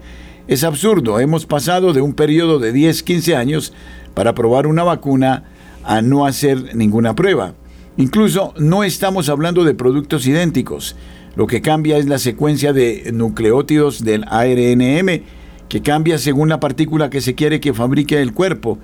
Es 0.46 0.62
absurdo, 0.62 1.18
hemos 1.18 1.44
pasado 1.44 1.92
de 1.92 2.00
un 2.00 2.14
periodo 2.14 2.60
de 2.60 2.72
10-15 2.72 3.34
años 3.34 3.72
para 4.14 4.34
probar 4.34 4.68
una 4.68 4.84
vacuna 4.84 5.44
a 5.82 6.00
no 6.00 6.24
hacer 6.24 6.76
ninguna 6.76 7.16
prueba. 7.16 7.54
Incluso 7.98 8.54
no 8.56 8.84
estamos 8.84 9.28
hablando 9.28 9.64
de 9.64 9.74
productos 9.74 10.26
idénticos. 10.26 10.96
Lo 11.36 11.46
que 11.46 11.60
cambia 11.60 11.98
es 11.98 12.06
la 12.06 12.18
secuencia 12.18 12.72
de 12.72 13.10
nucleótidos 13.12 14.02
del 14.02 14.24
ARNM, 14.28 15.22
que 15.68 15.82
cambia 15.82 16.16
según 16.16 16.48
la 16.48 16.60
partícula 16.60 17.10
que 17.10 17.20
se 17.20 17.34
quiere 17.34 17.60
que 17.60 17.74
fabrique 17.74 18.22
el 18.22 18.32
cuerpo. 18.32 18.78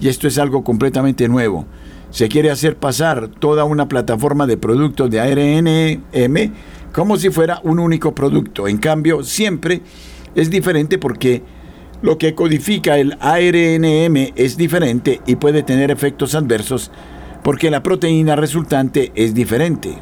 Y 0.00 0.08
esto 0.08 0.26
es 0.26 0.38
algo 0.38 0.64
completamente 0.64 1.28
nuevo 1.28 1.66
se 2.10 2.28
quiere 2.28 2.50
hacer 2.50 2.76
pasar 2.76 3.28
toda 3.28 3.64
una 3.64 3.88
plataforma 3.88 4.46
de 4.46 4.56
productos 4.56 5.10
de 5.10 5.20
ARNM 5.20 6.52
como 6.92 7.16
si 7.16 7.30
fuera 7.30 7.60
un 7.62 7.78
único 7.78 8.14
producto. 8.14 8.66
En 8.66 8.78
cambio, 8.78 9.22
siempre 9.22 9.80
es 10.34 10.50
diferente 10.50 10.98
porque 10.98 11.42
lo 12.02 12.18
que 12.18 12.34
codifica 12.34 12.98
el 12.98 13.16
ARNM 13.20 14.32
es 14.34 14.56
diferente 14.56 15.20
y 15.26 15.36
puede 15.36 15.62
tener 15.62 15.90
efectos 15.90 16.34
adversos 16.34 16.90
porque 17.42 17.70
la 17.70 17.82
proteína 17.82 18.36
resultante 18.36 19.12
es 19.14 19.34
diferente. 19.34 19.98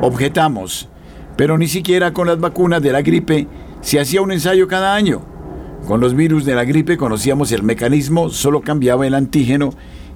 Objetamos, 0.00 0.88
pero 1.36 1.58
ni 1.58 1.68
siquiera 1.68 2.12
con 2.12 2.26
las 2.26 2.38
vacunas 2.38 2.82
de 2.82 2.92
la 2.92 3.02
gripe 3.02 3.46
se 3.80 4.00
hacía 4.00 4.22
un 4.22 4.32
ensayo 4.32 4.68
cada 4.68 4.94
año. 4.94 5.22
Con 5.86 6.00
los 6.00 6.14
virus 6.14 6.44
de 6.44 6.54
la 6.54 6.64
gripe 6.64 6.96
conocíamos 6.96 7.50
el 7.52 7.62
mecanismo, 7.62 8.30
solo 8.30 8.60
cambiaba 8.60 9.06
el 9.06 9.14
antígeno 9.14 9.70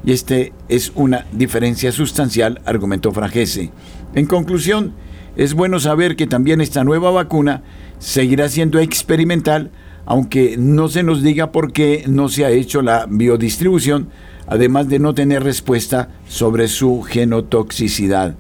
y 0.05 0.13
este 0.13 0.53
es 0.69 0.93
una 0.95 1.27
diferencia 1.33 1.91
sustancial, 1.91 2.61
argumentó 2.65 3.13
Fragese. 3.13 3.73
En 4.15 4.27
conclusión, 4.27 4.95
es 5.37 5.55
bueno 5.55 5.81
saber 5.81 6.17
que 6.17 6.27
también 6.27 6.61
esta 6.61 6.85
nueva 6.85 7.11
vacuna 7.11 7.63
seguirá 7.99 8.49
siendo 8.49 8.79
experimental, 8.79 9.71
aunque 10.07 10.57
no 10.57 10.89
se 10.89 11.03
nos 11.03 11.23
diga 11.23 11.51
por 11.51 11.73
qué 11.73 12.05
no 12.07 12.29
se 12.29 12.45
ha 12.45 12.51
hecho 12.51 12.81
la 12.81 13.07
biodistribución, 13.09 14.09
además 14.47 14.89
de 14.89 14.99
no 14.99 15.15
tener 15.15 15.43
respuesta 15.43 16.09
sobre 16.29 16.69
su 16.69 17.03
genotoxicidad. 17.03 18.37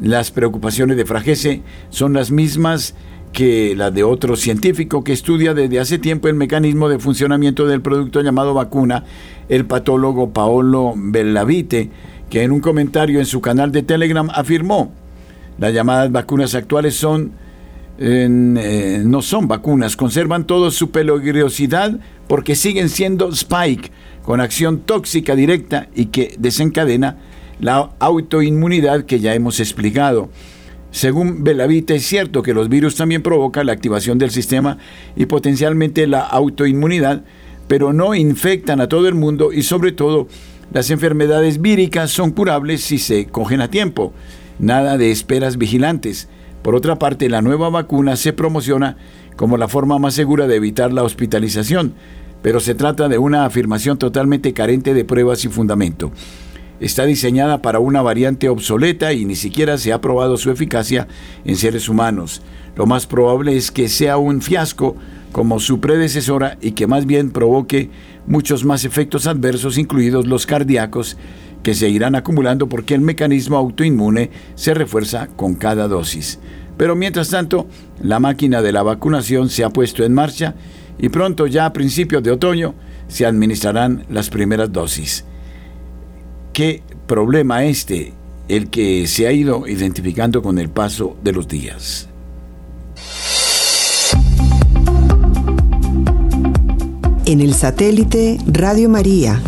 Las 0.00 0.30
preocupaciones 0.30 0.96
de 0.96 1.04
Fragese 1.06 1.62
son 1.90 2.14
las 2.14 2.30
mismas 2.30 2.94
que 3.32 3.74
la 3.76 3.90
de 3.90 4.04
otro 4.04 4.36
científico 4.36 5.02
que 5.02 5.12
estudia 5.12 5.54
desde 5.54 5.80
hace 5.80 5.98
tiempo 5.98 6.28
el 6.28 6.34
mecanismo 6.34 6.88
de 6.88 6.98
funcionamiento 6.98 7.66
del 7.66 7.82
producto 7.82 8.20
llamado 8.20 8.54
vacuna, 8.54 9.04
el 9.48 9.66
patólogo 9.66 10.30
Paolo 10.30 10.94
Bellavite, 10.96 11.90
que 12.30 12.42
en 12.42 12.52
un 12.52 12.60
comentario 12.60 13.18
en 13.18 13.26
su 13.26 13.40
canal 13.40 13.72
de 13.72 13.82
Telegram 13.82 14.30
afirmó, 14.32 14.92
las 15.58 15.72
llamadas 15.72 16.10
vacunas 16.10 16.54
actuales 16.54 16.94
son 16.94 17.32
eh, 17.96 19.02
no 19.04 19.22
son 19.22 19.46
vacunas, 19.46 19.96
conservan 19.96 20.44
toda 20.44 20.72
su 20.72 20.90
peligrosidad 20.90 21.96
porque 22.26 22.56
siguen 22.56 22.88
siendo 22.88 23.28
spike, 23.28 23.92
con 24.24 24.40
acción 24.40 24.80
tóxica 24.80 25.36
directa 25.36 25.88
y 25.94 26.06
que 26.06 26.34
desencadena 26.38 27.18
la 27.60 27.90
autoinmunidad 27.98 29.04
que 29.04 29.20
ya 29.20 29.34
hemos 29.34 29.60
explicado. 29.60 30.30
Según 30.90 31.44
Belavita, 31.44 31.94
es 31.94 32.06
cierto 32.06 32.42
que 32.42 32.54
los 32.54 32.68
virus 32.68 32.94
también 32.94 33.22
provocan 33.22 33.66
la 33.66 33.72
activación 33.72 34.18
del 34.18 34.30
sistema 34.30 34.78
y 35.16 35.26
potencialmente 35.26 36.06
la 36.06 36.20
autoinmunidad, 36.20 37.24
pero 37.68 37.92
no 37.92 38.14
infectan 38.14 38.80
a 38.80 38.88
todo 38.88 39.08
el 39.08 39.14
mundo 39.14 39.52
y 39.52 39.62
sobre 39.62 39.92
todo 39.92 40.28
las 40.72 40.90
enfermedades 40.90 41.60
víricas 41.60 42.10
son 42.10 42.30
curables 42.30 42.80
si 42.82 42.98
se 42.98 43.26
cogen 43.26 43.60
a 43.60 43.68
tiempo. 43.68 44.12
Nada 44.58 44.96
de 44.96 45.10
esperas 45.10 45.58
vigilantes. 45.58 46.28
Por 46.62 46.74
otra 46.74 46.98
parte, 46.98 47.28
la 47.28 47.42
nueva 47.42 47.68
vacuna 47.68 48.16
se 48.16 48.32
promociona 48.32 48.96
como 49.36 49.58
la 49.58 49.68
forma 49.68 49.98
más 49.98 50.14
segura 50.14 50.46
de 50.46 50.56
evitar 50.56 50.92
la 50.92 51.02
hospitalización, 51.02 51.94
pero 52.44 52.60
se 52.60 52.74
trata 52.74 53.08
de 53.08 53.16
una 53.16 53.46
afirmación 53.46 53.96
totalmente 53.96 54.52
carente 54.52 54.92
de 54.92 55.06
pruebas 55.06 55.46
y 55.46 55.48
fundamento 55.48 56.12
está 56.80 57.06
diseñada 57.06 57.62
para 57.62 57.78
una 57.78 58.02
variante 58.02 58.50
obsoleta 58.50 59.14
y 59.14 59.24
ni 59.24 59.36
siquiera 59.36 59.78
se 59.78 59.92
ha 59.92 60.02
probado 60.02 60.36
su 60.36 60.50
eficacia 60.50 61.08
en 61.46 61.56
seres 61.56 61.88
humanos. 61.88 62.42
Lo 62.76 62.84
más 62.84 63.06
probable 63.06 63.56
es 63.56 63.70
que 63.70 63.88
sea 63.88 64.18
un 64.18 64.42
fiasco 64.42 64.94
como 65.32 65.60
su 65.60 65.80
predecesora 65.80 66.58
y 66.60 66.72
que 66.72 66.86
más 66.86 67.06
bien 67.06 67.30
provoque 67.30 67.88
muchos 68.26 68.64
más 68.64 68.84
efectos 68.84 69.26
adversos, 69.26 69.78
incluidos 69.78 70.26
los 70.26 70.44
cardíacos, 70.44 71.16
que 71.62 71.74
se 71.74 71.88
irán 71.88 72.14
acumulando 72.14 72.68
porque 72.68 72.94
el 72.94 73.00
mecanismo 73.00 73.56
autoinmune 73.56 74.30
se 74.54 74.74
refuerza 74.74 75.28
con 75.28 75.54
cada 75.54 75.88
dosis. 75.88 76.38
Pero 76.76 76.96
mientras 76.96 77.30
tanto, 77.30 77.66
la 78.02 78.18
máquina 78.18 78.60
de 78.60 78.72
la 78.72 78.82
vacunación 78.82 79.48
se 79.48 79.64
ha 79.64 79.70
puesto 79.70 80.04
en 80.04 80.12
marcha 80.12 80.54
y 80.98 81.08
pronto 81.08 81.46
ya 81.46 81.66
a 81.66 81.72
principios 81.72 82.22
de 82.22 82.30
otoño 82.30 82.74
se 83.08 83.26
administrarán 83.26 84.04
las 84.08 84.30
primeras 84.30 84.72
dosis. 84.72 85.24
¿Qué 86.52 86.82
problema 87.06 87.64
este 87.64 88.12
el 88.48 88.70
que 88.70 89.06
se 89.06 89.26
ha 89.26 89.32
ido 89.32 89.66
identificando 89.66 90.42
con 90.42 90.58
el 90.58 90.68
paso 90.68 91.16
de 91.22 91.32
los 91.32 91.48
días? 91.48 92.08
En 97.26 97.40
el 97.40 97.54
satélite 97.54 98.38
Radio 98.46 98.88
María, 98.88 99.40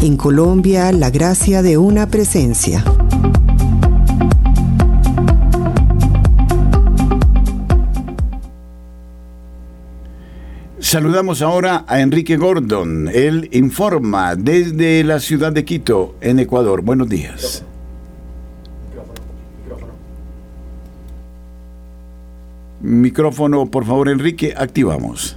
en 0.00 0.16
Colombia, 0.16 0.92
la 0.92 1.10
gracia 1.10 1.60
de 1.60 1.76
una 1.76 2.06
presencia. 2.06 2.84
Saludamos 10.88 11.42
ahora 11.42 11.84
a 11.88 12.00
Enrique 12.00 12.36
Gordon. 12.36 13.08
Él 13.12 13.48
informa 13.50 14.36
desde 14.36 15.02
la 15.02 15.18
ciudad 15.18 15.50
de 15.50 15.64
Quito, 15.64 16.14
en 16.20 16.38
Ecuador. 16.38 16.80
Buenos 16.80 17.08
días. 17.08 17.64
Micrófono, 22.80 23.68
por 23.68 23.84
favor, 23.84 24.08
Enrique, 24.08 24.54
activamos. 24.56 25.36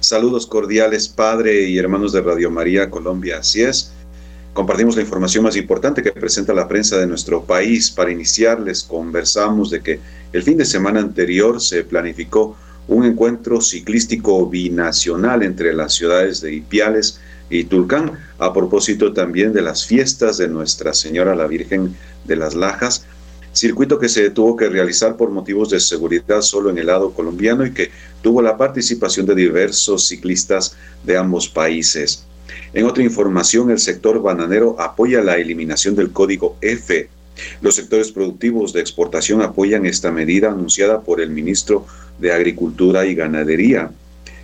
Saludos 0.00 0.44
cordiales, 0.48 1.06
Padre 1.06 1.68
y 1.68 1.78
hermanos 1.78 2.12
de 2.12 2.22
Radio 2.22 2.50
María 2.50 2.90
Colombia. 2.90 3.38
Así 3.38 3.62
es. 3.62 3.92
Compartimos 4.52 4.96
la 4.96 5.02
información 5.02 5.44
más 5.44 5.56
importante 5.56 6.02
que 6.02 6.12
presenta 6.12 6.52
la 6.52 6.68
prensa 6.68 6.98
de 6.98 7.06
nuestro 7.06 7.42
país. 7.42 7.90
Para 7.90 8.12
iniciar, 8.12 8.60
les 8.60 8.82
conversamos 8.82 9.70
de 9.70 9.80
que 9.80 9.98
el 10.30 10.42
fin 10.42 10.58
de 10.58 10.66
semana 10.66 11.00
anterior 11.00 11.58
se 11.58 11.84
planificó 11.84 12.54
un 12.86 13.06
encuentro 13.06 13.62
ciclístico 13.62 14.46
binacional 14.46 15.42
entre 15.42 15.72
las 15.72 15.94
ciudades 15.94 16.42
de 16.42 16.52
Ipiales 16.52 17.18
y 17.48 17.64
Tulcán, 17.64 18.18
a 18.38 18.52
propósito 18.52 19.14
también 19.14 19.54
de 19.54 19.62
las 19.62 19.86
fiestas 19.86 20.36
de 20.36 20.48
Nuestra 20.48 20.92
Señora 20.92 21.34
la 21.34 21.46
Virgen 21.46 21.96
de 22.24 22.36
las 22.36 22.54
Lajas, 22.54 23.06
circuito 23.52 23.98
que 23.98 24.10
se 24.10 24.28
tuvo 24.28 24.56
que 24.56 24.68
realizar 24.68 25.16
por 25.16 25.30
motivos 25.30 25.70
de 25.70 25.80
seguridad 25.80 26.42
solo 26.42 26.68
en 26.68 26.76
el 26.76 26.88
lado 26.88 27.12
colombiano 27.12 27.64
y 27.64 27.72
que 27.72 27.90
tuvo 28.20 28.42
la 28.42 28.58
participación 28.58 29.24
de 29.24 29.34
diversos 29.34 30.08
ciclistas 30.08 30.76
de 31.04 31.16
ambos 31.16 31.48
países. 31.48 32.26
En 32.72 32.86
otra 32.86 33.02
información, 33.02 33.70
el 33.70 33.78
sector 33.78 34.20
bananero 34.22 34.80
apoya 34.80 35.22
la 35.22 35.36
eliminación 35.36 35.94
del 35.94 36.12
código 36.12 36.56
F 36.60 37.08
los 37.60 37.74
sectores 37.74 38.12
productivos 38.12 38.72
de 38.72 38.80
exportación 38.80 39.42
apoyan 39.42 39.86
esta 39.86 40.10
medida 40.10 40.50
anunciada 40.50 41.00
por 41.00 41.20
el 41.20 41.30
ministro 41.30 41.86
de 42.18 42.32
Agricultura 42.32 43.06
y 43.06 43.14
Ganadería, 43.14 43.90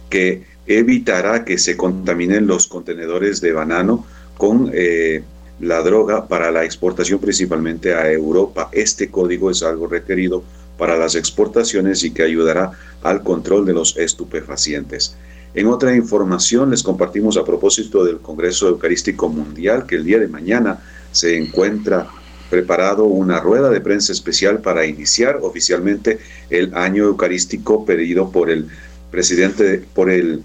que 0.09 0.45
evitará 0.67 1.45
que 1.45 1.59
se 1.59 1.77
contaminen 1.77 2.47
los 2.47 2.67
contenedores 2.67 3.41
de 3.41 3.53
banano 3.53 4.07
con 4.37 4.71
eh, 4.73 5.23
la 5.61 5.83
droga 5.83 6.29
para 6.29 6.51
la 6.51 6.65
exportación 6.65 7.19
principalmente 7.19 7.95
a 7.95 8.11
Europa. 8.11 8.69
Este 8.73 9.11
código 9.11 9.51
es 9.51 9.63
algo 9.63 9.87
requerido 9.87 10.43
para 10.77 10.97
las 10.97 11.15
exportaciones 11.15 12.05
y 12.05 12.13
que 12.13 12.23
ayudará 12.23 12.73
al 13.03 13.23
control 13.23 13.67
de 13.67 13.75
los 13.75 13.97
estupefacientes. 13.97 15.17
En 15.55 15.67
otra 15.67 15.97
información 15.97 16.71
les 16.71 16.83
compartimos 16.83 17.37
a 17.37 17.45
propósito 17.45 18.05
del 18.05 18.19
Congreso 18.19 18.69
Eucarístico 18.69 19.29
Mundial 19.29 19.87
que 19.87 19.97
el 19.97 20.05
día 20.05 20.19
de 20.19 20.29
mañana 20.29 20.79
se 21.11 21.37
encuentra 21.39 22.07
preparado 22.51 23.05
una 23.05 23.41
rueda 23.41 23.71
de 23.71 23.81
prensa 23.81 24.13
especial 24.13 24.61
para 24.61 24.87
iniciar 24.87 25.39
oficialmente 25.43 26.19
el 26.51 26.75
año 26.75 27.05
eucarístico 27.05 27.85
pedido 27.85 28.31
por 28.31 28.51
el 28.51 28.69
presidente, 29.11 29.85
por 29.95 30.11
el 30.11 30.43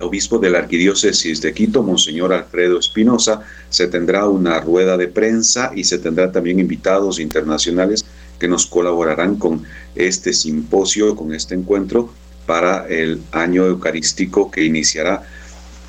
obispo 0.00 0.38
de 0.38 0.50
la 0.50 0.58
arquidiócesis 0.58 1.40
de 1.40 1.52
Quito, 1.52 1.82
Monseñor 1.82 2.32
Alfredo 2.32 2.78
Espinosa. 2.78 3.42
Se 3.68 3.86
tendrá 3.86 4.28
una 4.28 4.60
rueda 4.60 4.96
de 4.96 5.08
prensa 5.08 5.72
y 5.74 5.84
se 5.84 5.98
tendrá 5.98 6.32
también 6.32 6.58
invitados 6.58 7.18
internacionales 7.18 8.04
que 8.38 8.48
nos 8.48 8.66
colaborarán 8.66 9.36
con 9.36 9.62
este 9.94 10.32
simposio, 10.32 11.16
con 11.16 11.32
este 11.34 11.54
encuentro 11.54 12.10
para 12.46 12.86
el 12.88 13.20
año 13.32 13.66
eucarístico 13.66 14.50
que 14.50 14.64
iniciará 14.64 15.22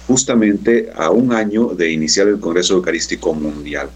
justamente 0.07 0.89
a 0.95 1.11
un 1.11 1.33
año 1.33 1.69
de 1.69 1.91
iniciar 1.91 2.27
el 2.27 2.39
Congreso 2.39 2.75
Eucarístico 2.75 3.33
Mundial. 3.33 3.89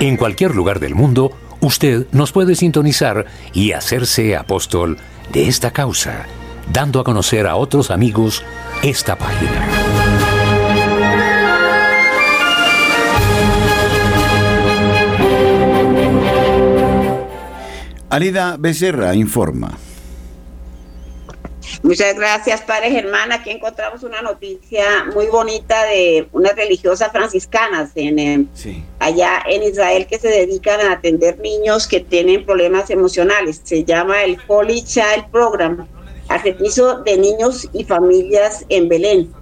En 0.00 0.16
cualquier 0.16 0.56
lugar 0.56 0.80
del 0.80 0.96
mundo, 0.96 1.30
usted 1.60 2.08
nos 2.10 2.32
puede 2.32 2.56
sintonizar 2.56 3.26
y 3.54 3.70
hacerse 3.70 4.34
apóstol 4.34 4.98
de 5.32 5.48
esta 5.48 5.70
causa, 5.70 6.26
dando 6.72 7.00
a 7.00 7.04
conocer 7.04 7.46
a 7.46 7.56
otros 7.56 7.90
amigos 7.90 8.42
esta 8.82 9.16
página. 9.16 9.66
Alida 18.10 18.56
Becerra 18.58 19.14
informa. 19.14 19.87
Muchas 21.82 22.14
gracias, 22.16 22.62
Padre 22.62 22.90
Germán. 22.90 23.32
Aquí 23.32 23.50
encontramos 23.50 24.02
una 24.02 24.20
noticia 24.22 25.04
muy 25.14 25.26
bonita 25.26 25.84
de 25.84 26.28
unas 26.32 26.56
religiosas 26.56 27.10
franciscanas 27.12 27.90
en, 27.94 28.18
eh, 28.18 28.46
allá 28.98 29.42
en 29.46 29.62
Israel 29.62 30.06
que 30.06 30.18
se 30.18 30.28
dedican 30.28 30.80
a 30.80 30.92
atender 30.92 31.38
niños 31.38 31.86
que 31.86 32.00
tienen 32.00 32.44
problemas 32.44 32.90
emocionales. 32.90 33.60
Se 33.62 33.84
llama 33.84 34.22
el 34.24 34.38
Holy 34.48 34.82
Child 34.82 35.30
Program, 35.30 35.86
al 36.28 36.42
servicio 36.42 37.00
de 37.00 37.16
niños 37.16 37.68
y 37.72 37.84
familias 37.84 38.64
en 38.68 38.88
Belén, 38.88 39.32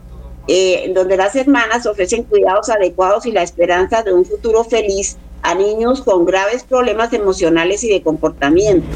eh, 0.49 0.93
donde 0.95 1.17
las 1.17 1.35
hermanas 1.35 1.87
ofrecen 1.87 2.25
cuidados 2.25 2.69
adecuados 2.69 3.27
y 3.27 3.33
la 3.33 3.43
esperanza 3.43 4.03
de 4.03 4.13
un 4.13 4.25
futuro 4.25 4.63
feliz 4.65 5.17
a 5.43 5.55
niños 5.55 6.03
con 6.03 6.25
graves 6.25 6.65
problemas 6.65 7.13
emocionales 7.13 7.83
y 7.85 7.89
de 7.89 8.03
comportamiento. 8.03 8.87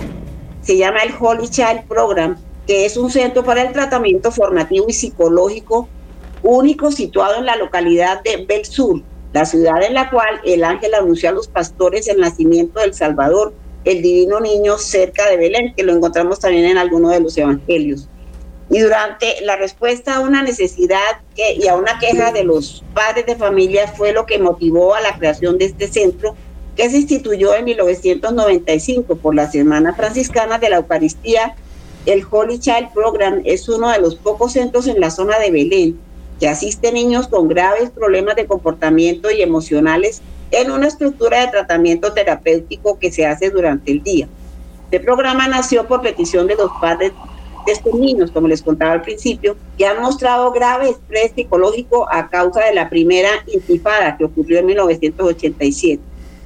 Se 0.63 0.77
llama 0.77 1.03
el 1.03 1.15
Holy 1.19 1.49
Child 1.49 1.87
Program 1.89 2.37
que 2.71 2.85
es 2.85 2.97
un 2.97 3.11
centro 3.11 3.43
para 3.43 3.63
el 3.63 3.73
tratamiento 3.73 4.31
formativo 4.31 4.85
y 4.87 4.93
psicológico 4.93 5.89
único 6.45 6.93
situado 6.93 7.35
en 7.35 7.45
la 7.45 7.57
localidad 7.57 8.23
de 8.23 8.47
Belsur, 8.47 9.03
la 9.33 9.45
ciudad 9.45 9.83
en 9.83 9.93
la 9.93 10.09
cual 10.09 10.41
el 10.45 10.63
ángel 10.63 10.95
anunció 10.95 11.31
a 11.31 11.33
los 11.33 11.49
pastores 11.49 12.07
el 12.07 12.21
nacimiento 12.21 12.79
del 12.79 12.95
Salvador, 12.95 13.53
el 13.85 14.03
divino 14.03 14.39
niño 14.39 14.79
cerca 14.79 15.29
de 15.29 15.37
Belén, 15.37 15.75
que 15.77 15.83
lo 15.83 15.93
encontramos 15.93 16.39
también 16.39 16.65
en 16.65 16.79
algunos 16.79 17.11
de 17.11 17.19
los 17.19 17.37
evangelios. 17.37 18.09
Y 18.71 18.79
durante 18.79 19.41
la 19.43 19.57
respuesta 19.57 20.15
a 20.15 20.21
una 20.21 20.45
necesidad 20.45 21.23
y 21.37 21.67
a 21.67 21.75
una 21.75 21.99
queja 21.99 22.31
de 22.31 22.45
los 22.45 22.85
padres 22.95 23.27
de 23.27 23.35
familia 23.35 23.89
fue 23.89 24.13
lo 24.13 24.27
que 24.27 24.39
motivó 24.39 24.95
a 24.95 25.01
la 25.01 25.19
creación 25.19 25.59
de 25.59 25.65
este 25.65 25.89
centro, 25.89 26.37
que 26.77 26.89
se 26.89 26.99
instituyó 26.99 27.53
en 27.53 27.65
1995 27.65 29.17
por 29.17 29.35
las 29.35 29.57
hermanas 29.57 29.97
franciscanas 29.97 30.61
de 30.61 30.71
la 30.71 30.77
Eucaristía 30.77 31.57
el 32.07 32.25
Holy 32.29 32.59
Child 32.59 32.93
Program 32.95 33.43
es 33.45 33.69
uno 33.69 33.91
de 33.91 34.01
los 34.01 34.17
pocos 34.17 34.53
centros 34.53 34.87
en 34.87 35.01
la 35.01 35.11
zona 35.11 35.39
de 35.39 35.51
Belén 35.51 36.01
que 36.39 36.49
asiste 36.49 36.91
niños 36.91 37.29
con 37.29 37.49
graves 37.49 37.91
problemas 37.91 38.35
de 38.35 38.47
comportamiento 38.47 39.31
y 39.31 39.43
emocionales 39.43 40.23
en 40.51 40.71
una 40.71 40.89
estructura 40.89 41.41
de 41.41 41.49
tratamiento 41.49 42.13
terapéutico 42.13 42.99
que 42.99 43.13
se 43.13 43.27
hace 43.27 43.51
durante 43.51 43.93
el 43.93 44.03
día. 44.03 44.27
Este 44.85 45.01
programa 45.01 45.47
nació 45.47 45.87
por 45.87 46.01
petición 46.01 46.47
de 46.47 46.57
los 46.57 46.71
padres 46.81 47.13
de 47.67 47.73
estos 47.73 47.95
niños, 47.95 48.31
como 48.31 48.49
les 48.49 48.63
contaba 48.63 48.93
al 48.93 49.03
principio, 49.03 49.55
que 49.77 49.87
han 49.87 50.01
mostrado 50.01 50.51
grave 50.51 50.89
estrés 50.89 51.33
psicológico 51.35 52.11
a 52.11 52.31
causa 52.31 52.65
de 52.65 52.75
la 52.75 52.89
primera 52.89 53.29
intifada 53.53 54.17
que 54.17 54.25
ocurrió 54.25 54.61
en 54.61 54.67
1987. 54.67 56.03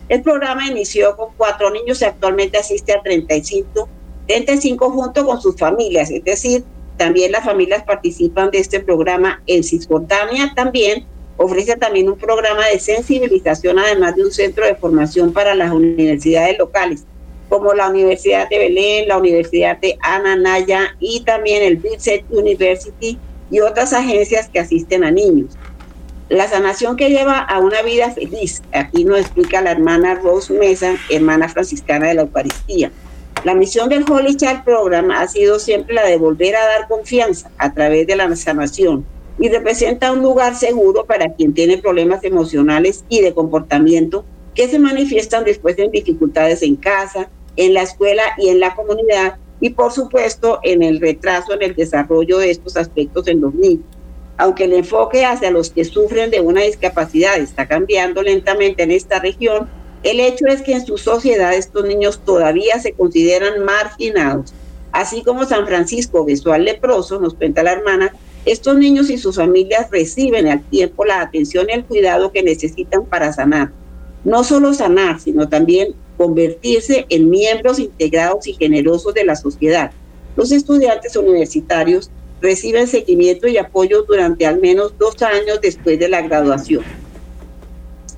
El 0.09 0.23
programa 0.23 0.67
inició 0.67 1.17
con 1.17 1.29
cuatro 1.37 1.71
niños 1.71 2.03
y 2.03 2.05
actualmente 2.05 2.59
asiste 2.59 2.93
a 2.93 3.01
35 3.01 3.89
35 4.27 4.91
junto 4.91 5.27
con 5.27 5.41
sus 5.41 5.57
familias, 5.57 6.11
es 6.11 6.25
decir, 6.25 6.65
también 6.97 7.33
las 7.33 7.45
familias 7.45 7.83
participan 7.83 8.51
de 8.51 8.59
este 8.59 8.81
programa 8.81 9.43
en 9.47 9.65
Cisjordania 9.65 10.53
también 10.55 11.07
ofrece 11.37 11.77
también 11.77 12.09
un 12.09 12.17
programa 12.17 12.67
de 12.69 12.79
sensibilización 12.79 13.79
además 13.79 14.15
de 14.15 14.25
un 14.25 14.31
centro 14.31 14.65
de 14.65 14.77
formación 14.77 15.33
para 15.33 15.55
las 15.55 15.73
universidades 15.73 16.57
locales 16.59 17.05
como 17.49 17.75
la 17.75 17.89
Universidad 17.89 18.49
de 18.49 18.59
Belén, 18.59 19.09
la 19.09 19.19
Universidad 19.19 19.79
de 19.79 19.97
Ananaya 20.03 20.97
y 20.99 21.23
también 21.25 21.63
el 21.63 21.77
Bitsec 21.77 22.25
University 22.31 23.19
y 23.51 23.61
otras 23.61 23.93
agencias 23.93 24.49
que 24.49 24.61
asisten 24.61 25.05
a 25.05 25.11
niños. 25.11 25.57
La 26.31 26.49
sanación 26.49 26.97
que 26.97 27.11
lleva 27.11 27.39
a 27.39 27.61
una 27.61 27.83
vida 27.83 28.11
feliz, 28.11 28.63
aquí 28.73 29.05
nos 29.05 29.21
explica 29.21 29.61
la 29.61 29.73
hermana 29.73 30.15
Rose 30.17 30.53
Mesa, 30.55 30.97
hermana 31.11 31.49
franciscana 31.49 32.09
de 32.09 32.15
la 32.15 32.23
Eucaristía. 32.23 32.91
La 33.45 33.55
misión 33.55 33.91
del 33.91 34.11
Holy 34.11 34.37
Child 34.37 34.65
Program 34.65 35.11
ha 35.11 35.29
sido 35.29 35.59
siempre 35.59 35.95
la 35.95 36.07
de 36.07 36.17
volver 36.17 36.57
a 36.57 36.65
dar 36.65 36.89
confianza 36.89 37.51
a 37.59 37.75
través 37.75 38.07
de 38.07 38.17
la 38.17 38.35
sanación 38.37 39.05
y 39.39 39.51
representa 39.51 40.13
un 40.13 40.23
lugar 40.23 40.57
seguro 40.57 41.05
para 41.05 41.35
quien 41.35 41.53
tiene 41.53 41.77
problemas 41.77 42.25
emocionales 42.25 43.05
y 43.11 43.21
de 43.21 43.35
comportamiento 43.35 44.25
que 44.55 44.67
se 44.67 44.79
manifiestan 44.79 45.45
después 45.45 45.79
en 45.79 45.91
dificultades 45.91 46.63
en 46.63 46.77
casa, 46.77 47.29
en 47.57 47.75
la 47.75 47.83
escuela 47.83 48.23
y 48.39 48.49
en 48.49 48.61
la 48.61 48.75
comunidad 48.75 49.37
y 49.61 49.71
por 49.71 49.93
supuesto 49.93 50.61
en 50.63 50.83
el 50.83 50.99
retraso 50.99 51.53
en 51.53 51.65
el 51.65 51.75
desarrollo 51.75 52.39
de 52.39 52.51
estos 52.51 52.79
aspectos 52.79 53.29
en 53.29 53.43
los 53.43 53.53
niños. 53.53 53.85
Aunque 54.39 54.65
el 54.65 54.73
enfoque 54.73 55.27
hacia 55.27 55.51
los 55.51 55.69
que 55.69 55.85
sufren 55.85 56.31
de 56.31 56.41
una 56.41 56.63
discapacidad 56.63 57.37
está 57.37 57.69
cambiando 57.69 58.23
lentamente 58.23 58.85
en 58.85 58.91
esta 58.91 59.19
región, 59.19 59.69
el 60.05 60.21
hecho 60.21 60.47
es 60.47 60.61
que 60.61 60.75
en 60.75 60.87
su 60.87 60.99
sociedad 60.99 61.55
estos 61.55 61.85
niños 61.85 62.21
todavía 62.25 62.79
se 62.79 62.93
consideran 62.93 63.65
marginados. 63.65 64.53
Así 64.93 65.23
como 65.23 65.47
San 65.47 65.67
Francisco 65.67 66.25
besó 66.25 66.53
al 66.53 66.67
leproso, 66.67 67.19
nos 67.19 67.35
cuenta 67.35 67.63
la 67.63 67.73
hermana, 67.73 68.15
estos 68.45 68.77
niños 68.77 69.09
y 69.09 69.17
sus 69.17 69.37
familias 69.37 69.91
reciben 69.91 70.47
al 70.47 70.63
tiempo 70.63 71.07
la 71.07 71.23
atención 71.23 71.67
y 71.69 71.73
el 71.73 71.85
cuidado 71.85 72.31
que 72.31 72.43
necesitan 72.43 73.07
para 73.07 73.33
sanar. 73.33 73.73
No 74.25 74.45
solo 74.45 74.75
sanar, 74.75 75.21
sino 75.21 75.49
también 75.49 75.95
convertirse 76.19 77.07
en 77.09 77.31
miembros 77.31 77.79
integrados 77.79 78.47
y 78.47 78.53
generosos 78.53 79.15
de 79.15 79.25
la 79.25 79.37
sociedad. 79.37 79.91
Los 80.37 80.53
estudiantes 80.53 81.17
universitarios 81.17 82.11
reciben 82.43 82.87
seguimiento 82.87 83.49
y 83.49 83.57
apoyo 83.57 84.03
durante 84.03 84.47
al 84.47 84.61
menos 84.61 84.93
dos 84.99 85.23
años 85.23 85.61
después 85.63 85.99
de 85.99 86.11
la 86.11 86.21
graduación. 86.21 86.85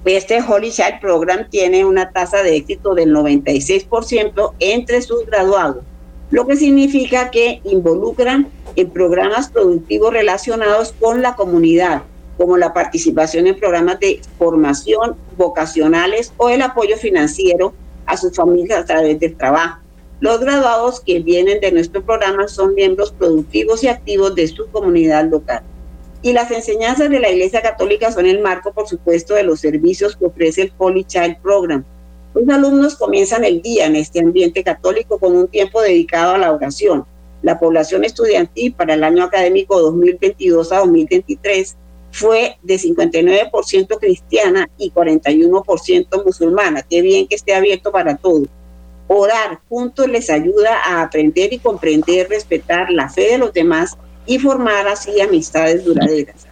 Este 0.07 0.40
Holy 0.40 0.70
Child 0.70 1.00
Program 1.00 1.50
tiene 1.50 1.84
una 1.84 2.12
tasa 2.12 2.44
de 2.44 2.54
éxito 2.54 2.94
del 2.94 3.12
96% 3.12 4.52
entre 4.61 5.02
sus 5.02 5.26
graduados, 5.26 5.82
lo 6.30 6.46
que 6.46 6.54
significa 6.54 7.32
que 7.32 7.61
involucran 7.64 8.48
en 8.76 8.90
programas 8.90 9.48
productivos 9.48 10.12
relacionados 10.12 10.94
con 11.00 11.22
la 11.22 11.34
comunidad, 11.34 12.04
como 12.38 12.57
la 12.57 12.72
participación 12.72 13.48
en 13.48 13.59
programas 13.59 13.98
de 13.98 14.20
formación 14.38 15.16
vocacionales 15.36 16.32
o 16.36 16.50
el 16.50 16.62
apoyo 16.62 16.96
financiero 16.96 17.74
a 18.07 18.16
sus 18.16 18.36
familias 18.36 18.82
a 18.82 18.84
través 18.84 19.18
del 19.18 19.36
trabajo. 19.36 19.80
Los 20.20 20.38
graduados 20.38 21.00
que 21.00 21.18
vienen 21.18 21.59
de 21.59 21.72
nuestro 21.72 22.00
programa 22.04 22.46
son 22.46 22.74
miembros 22.74 23.11
productivos 23.11 23.82
y 23.82 23.88
activos 23.88 24.36
de 24.36 24.46
su 24.46 24.70
comunidad 24.70 25.28
local. 25.28 25.64
Y 26.22 26.32
las 26.32 26.50
enseñanzas 26.50 27.10
de 27.10 27.20
la 27.20 27.30
Iglesia 27.30 27.62
Católica 27.62 28.10
son 28.10 28.26
el 28.26 28.40
marco, 28.40 28.72
por 28.72 28.88
supuesto, 28.88 29.34
de 29.34 29.42
los 29.42 29.60
servicios 29.60 30.16
que 30.16 30.26
ofrece 30.26 30.62
el 30.62 30.72
Holy 30.78 31.04
Child 31.04 31.38
Program. 31.42 31.84
Los 32.34 32.48
alumnos 32.48 32.96
comienzan 32.96 33.44
el 33.44 33.62
día 33.62 33.86
en 33.86 33.96
este 33.96 34.20
ambiente 34.20 34.62
católico 34.62 35.18
con 35.18 35.36
un 35.36 35.48
tiempo 35.48 35.80
dedicado 35.80 36.34
a 36.34 36.38
la 36.38 36.52
oración. 36.52 37.04
La 37.42 37.58
población 37.58 38.04
estudiantil 38.04 38.74
para 38.74 38.94
el 38.94 39.04
año 39.04 39.24
académico 39.24 39.80
2022 39.80 40.72
a 40.72 40.78
2023 40.78 41.76
fue 42.10 42.56
de 42.62 42.76
59% 42.76 43.98
cristiana 43.98 44.68
y 44.78 44.90
41% 44.90 46.24
musulmana. 46.24 46.82
Qué 46.82 47.02
bien 47.02 47.28
que 47.28 47.36
esté 47.36 47.54
abierto 47.54 47.92
para 47.92 48.16
todos. 48.16 48.48
Orar 49.08 49.60
juntos 49.68 50.08
les 50.08 50.30
ayuda 50.30 50.78
a 50.84 51.02
aprender 51.02 51.52
y 51.52 51.58
comprender, 51.58 52.28
respetar 52.28 52.90
la 52.90 53.08
fe 53.08 53.32
de 53.32 53.38
los 53.38 53.52
demás 53.52 53.96
y 54.26 54.38
formar 54.38 54.88
así 54.88 55.20
amistades 55.20 55.84
duraderas. 55.84 56.46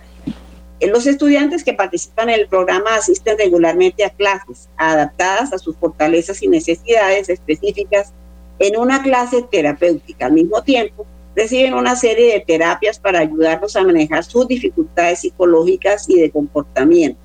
Eh, 0.80 0.88
los 0.88 1.06
estudiantes 1.06 1.64
que 1.64 1.74
participan 1.74 2.30
en 2.30 2.40
el 2.40 2.48
programa 2.48 2.96
asisten 2.96 3.38
regularmente 3.38 4.04
a 4.04 4.10
clases 4.10 4.68
adaptadas 4.76 5.52
a 5.52 5.58
sus 5.58 5.76
fortalezas 5.76 6.42
y 6.42 6.48
necesidades 6.48 7.28
específicas 7.28 8.12
en 8.58 8.76
una 8.76 9.02
clase 9.02 9.42
terapéutica. 9.50 10.26
Al 10.26 10.32
mismo 10.32 10.62
tiempo, 10.62 11.06
reciben 11.34 11.74
una 11.74 11.96
serie 11.96 12.32
de 12.32 12.40
terapias 12.40 12.98
para 12.98 13.20
ayudarlos 13.20 13.76
a 13.76 13.82
manejar 13.82 14.24
sus 14.24 14.46
dificultades 14.46 15.20
psicológicas 15.20 16.08
y 16.08 16.20
de 16.20 16.30
comportamiento. 16.30 17.18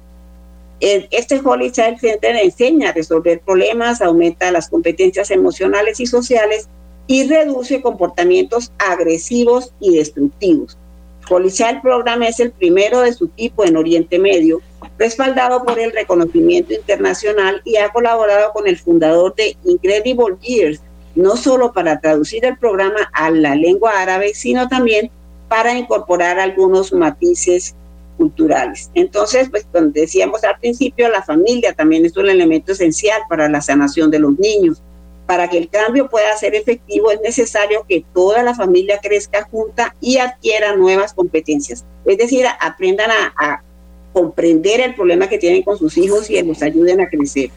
Este 0.79 1.41
Holy 1.43 1.71
Child 1.71 1.99
Center 1.99 2.35
enseña 2.37 2.89
a 2.89 2.93
resolver 2.93 3.41
problemas, 3.41 4.01
aumenta 4.01 4.49
las 4.51 4.69
competencias 4.69 5.29
emocionales 5.29 5.99
y 5.99 6.05
sociales 6.05 6.69
y 7.09 7.27
reduce 7.27 7.81
comportamientos 7.81 8.71
agresivos 8.77 9.73
y 9.79 9.97
destructivos. 9.97 10.77
Child 11.27 11.81
Program 11.81 12.21
es 12.21 12.39
el 12.39 12.51
primero 12.51 13.01
de 13.01 13.13
su 13.13 13.27
tipo 13.29 13.65
en 13.65 13.77
Oriente 13.77 14.19
Medio, 14.19 14.61
respaldado 14.99 15.63
por 15.63 15.79
el 15.79 15.91
reconocimiento 15.91 16.75
internacional 16.75 17.63
y 17.65 17.77
ha 17.77 17.89
colaborado 17.89 18.53
con 18.53 18.67
el 18.67 18.77
fundador 18.77 19.33
de 19.33 19.57
Incredible 19.63 20.37
Years, 20.41 20.81
no 21.15 21.35
solo 21.35 21.73
para 21.73 21.99
traducir 21.99 22.45
el 22.45 22.57
programa 22.59 23.09
a 23.13 23.31
la 23.31 23.55
lengua 23.55 23.99
árabe, 23.99 24.35
sino 24.35 24.67
también 24.67 25.09
para 25.47 25.75
incorporar 25.75 26.37
algunos 26.39 26.93
matices 26.93 27.73
culturales. 28.17 28.91
Entonces, 28.93 29.49
pues 29.49 29.65
como 29.71 29.87
decíamos 29.87 30.43
al 30.43 30.59
principio, 30.59 31.09
la 31.09 31.23
familia 31.23 31.73
también 31.73 32.05
es 32.05 32.15
un 32.17 32.29
elemento 32.29 32.73
esencial 32.73 33.21
para 33.27 33.49
la 33.49 33.61
sanación 33.61 34.11
de 34.11 34.19
los 34.19 34.37
niños. 34.37 34.79
Para 35.29 35.47
que 35.47 35.59
el 35.59 35.69
cambio 35.69 36.09
pueda 36.09 36.35
ser 36.37 36.55
efectivo 36.55 37.11
es 37.11 37.21
necesario 37.21 37.85
que 37.87 38.03
toda 38.15 38.41
la 38.41 38.55
familia 38.55 38.97
crezca 38.99 39.43
junta 39.43 39.95
y 40.01 40.17
adquiera 40.17 40.75
nuevas 40.75 41.13
competencias. 41.13 41.85
Es 42.03 42.17
decir, 42.17 42.47
aprendan 42.59 43.11
a, 43.11 43.63
comprender 44.11 44.81
el 44.81 44.95
problema 44.95 45.29
que 45.29 45.37
tienen 45.37 45.61
con 45.61 45.77
sus 45.77 45.95
hijos 45.99 46.31
y 46.31 46.41
los 46.41 46.63
ayuden 46.63 46.99
a 47.01 47.07
crecer. 47.07 47.51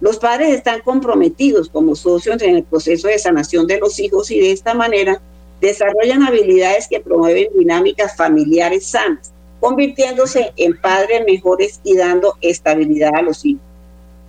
Los 0.00 0.16
padres 0.16 0.54
están 0.54 0.80
comprometidos 0.80 1.68
como 1.68 1.94
socios 1.94 2.40
en 2.40 2.56
el 2.56 2.64
proceso 2.64 3.08
de 3.08 3.18
sanación 3.18 3.66
de 3.66 3.78
los 3.78 3.98
hijos 4.00 4.30
y 4.30 4.40
de 4.40 4.52
esta 4.52 4.72
manera 4.72 5.20
desarrollan 5.60 6.22
habilidades 6.22 6.88
que 6.88 7.00
promueven 7.00 7.48
dinámicas 7.54 8.16
familiares 8.16 8.86
sanas, 8.86 9.34
convirtiéndose 9.60 10.54
en 10.56 10.80
padres 10.80 11.26
mejores 11.26 11.78
y 11.84 11.94
dando 11.94 12.38
estabilidad 12.40 13.14
a 13.14 13.20
los 13.20 13.44
hijos. 13.44 13.67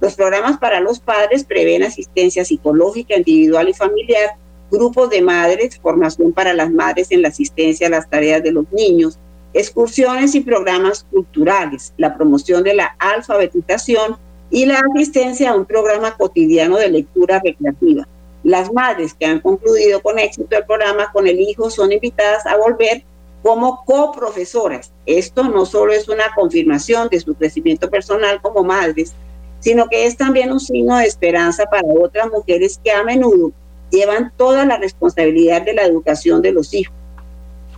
Los 0.01 0.15
programas 0.15 0.57
para 0.57 0.79
los 0.79 0.99
padres 0.99 1.43
prevén 1.43 1.83
asistencia 1.83 2.45
psicológica 2.45 3.17
individual 3.17 3.69
y 3.69 3.73
familiar, 3.73 4.35
grupos 4.71 5.09
de 5.09 5.21
madres, 5.21 5.79
formación 5.79 6.31
para 6.31 6.53
las 6.53 6.71
madres 6.71 7.11
en 7.11 7.21
la 7.21 7.29
asistencia 7.29 7.87
a 7.87 7.91
las 7.91 8.09
tareas 8.09 8.43
de 8.43 8.51
los 8.51 8.71
niños, 8.71 9.17
excursiones 9.53 10.35
y 10.35 10.41
programas 10.41 11.05
culturales, 11.11 11.93
la 11.97 12.15
promoción 12.15 12.63
de 12.63 12.75
la 12.75 12.95
alfabetización, 12.99 14.17
y 14.51 14.65
la 14.65 14.81
asistencia 14.93 15.51
a 15.51 15.55
un 15.55 15.65
programa 15.65 16.15
cotidiano 16.17 16.77
de 16.77 16.89
lectura 16.89 17.41
recreativa. 17.43 18.07
Las 18.43 18.71
madres 18.71 19.13
que 19.13 19.25
han 19.25 19.39
concluido 19.39 20.01
con 20.01 20.17
éxito 20.17 20.57
el 20.57 20.65
programa 20.65 21.11
con 21.11 21.27
el 21.27 21.39
hijo 21.39 21.69
son 21.69 21.91
invitadas 21.91 22.45
a 22.45 22.57
volver 22.57 23.03
como 23.43 23.83
coprofesoras. 23.85 24.91
Esto 25.05 25.43
no 25.43 25.65
solo 25.65 25.93
es 25.93 26.09
una 26.09 26.33
confirmación 26.35 27.09
de 27.09 27.19
su 27.19 27.35
crecimiento 27.35 27.89
personal 27.89 28.41
como 28.41 28.63
madres, 28.63 29.13
sino 29.59 29.87
que 29.87 30.05
es 30.05 30.17
también 30.17 30.51
un 30.51 30.59
signo 30.59 30.97
de 30.97 31.05
esperanza 31.05 31.65
para 31.65 31.87
otras 31.87 32.27
mujeres 32.31 32.79
que 32.83 32.91
a 32.91 33.03
menudo 33.03 33.51
llevan 33.91 34.31
toda 34.37 34.65
la 34.65 34.77
responsabilidad 34.77 35.63
de 35.63 35.73
la 35.73 35.83
educación 35.83 36.41
de 36.41 36.51
los 36.51 36.73
hijos 36.73 36.93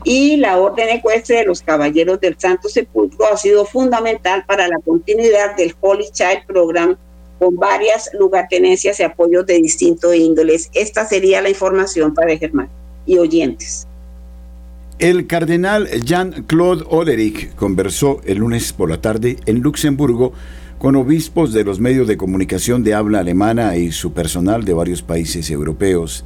y 0.04 0.38
la 0.38 0.58
orden 0.58 0.90
ecuestre 0.90 1.38
de 1.38 1.46
los 1.46 1.62
Caballeros 1.62 2.20
del 2.20 2.36
Santo 2.38 2.70
Sepulcro 2.70 3.26
ha 3.32 3.38
sido 3.38 3.66
fundamental 3.66 4.44
para 4.48 4.68
la 4.68 4.80
continuidad 4.80 5.56
del 5.56 5.76
Holy 5.80 6.06
Child 6.12 6.46
Program 6.48 6.98
con 7.40 7.56
varias 7.56 8.10
lugartenencias 8.18 9.00
y 9.00 9.04
apoyos 9.04 9.46
de 9.46 9.56
distintos 9.56 10.16
índoles. 10.16 10.70
Esta 10.74 11.08
sería 11.08 11.42
la 11.42 11.50
información 11.50 12.14
para 12.14 12.36
Germán 12.38 12.70
y 13.06 13.18
oyentes. 13.18 13.88
El 15.00 15.26
cardenal 15.26 15.88
Jean-Claude 15.88 16.86
Oderick 16.88 17.56
conversó 17.56 18.22
el 18.26 18.38
lunes 18.38 18.72
por 18.74 18.90
la 18.90 19.02
tarde 19.02 19.38
en 19.48 19.62
Luxemburgo 19.62 20.34
con 20.82 20.96
obispos 20.96 21.54
de 21.54 21.64
los 21.64 21.80
medios 21.80 22.08
de 22.08 22.18
comunicación 22.18 22.84
de 22.84 22.96
habla 22.96 23.20
alemana 23.20 23.78
y 23.78 23.92
su 23.92 24.14
personal 24.14 24.66
de 24.66 24.74
varios 24.74 25.04
países 25.04 25.52
europeos 25.52 26.26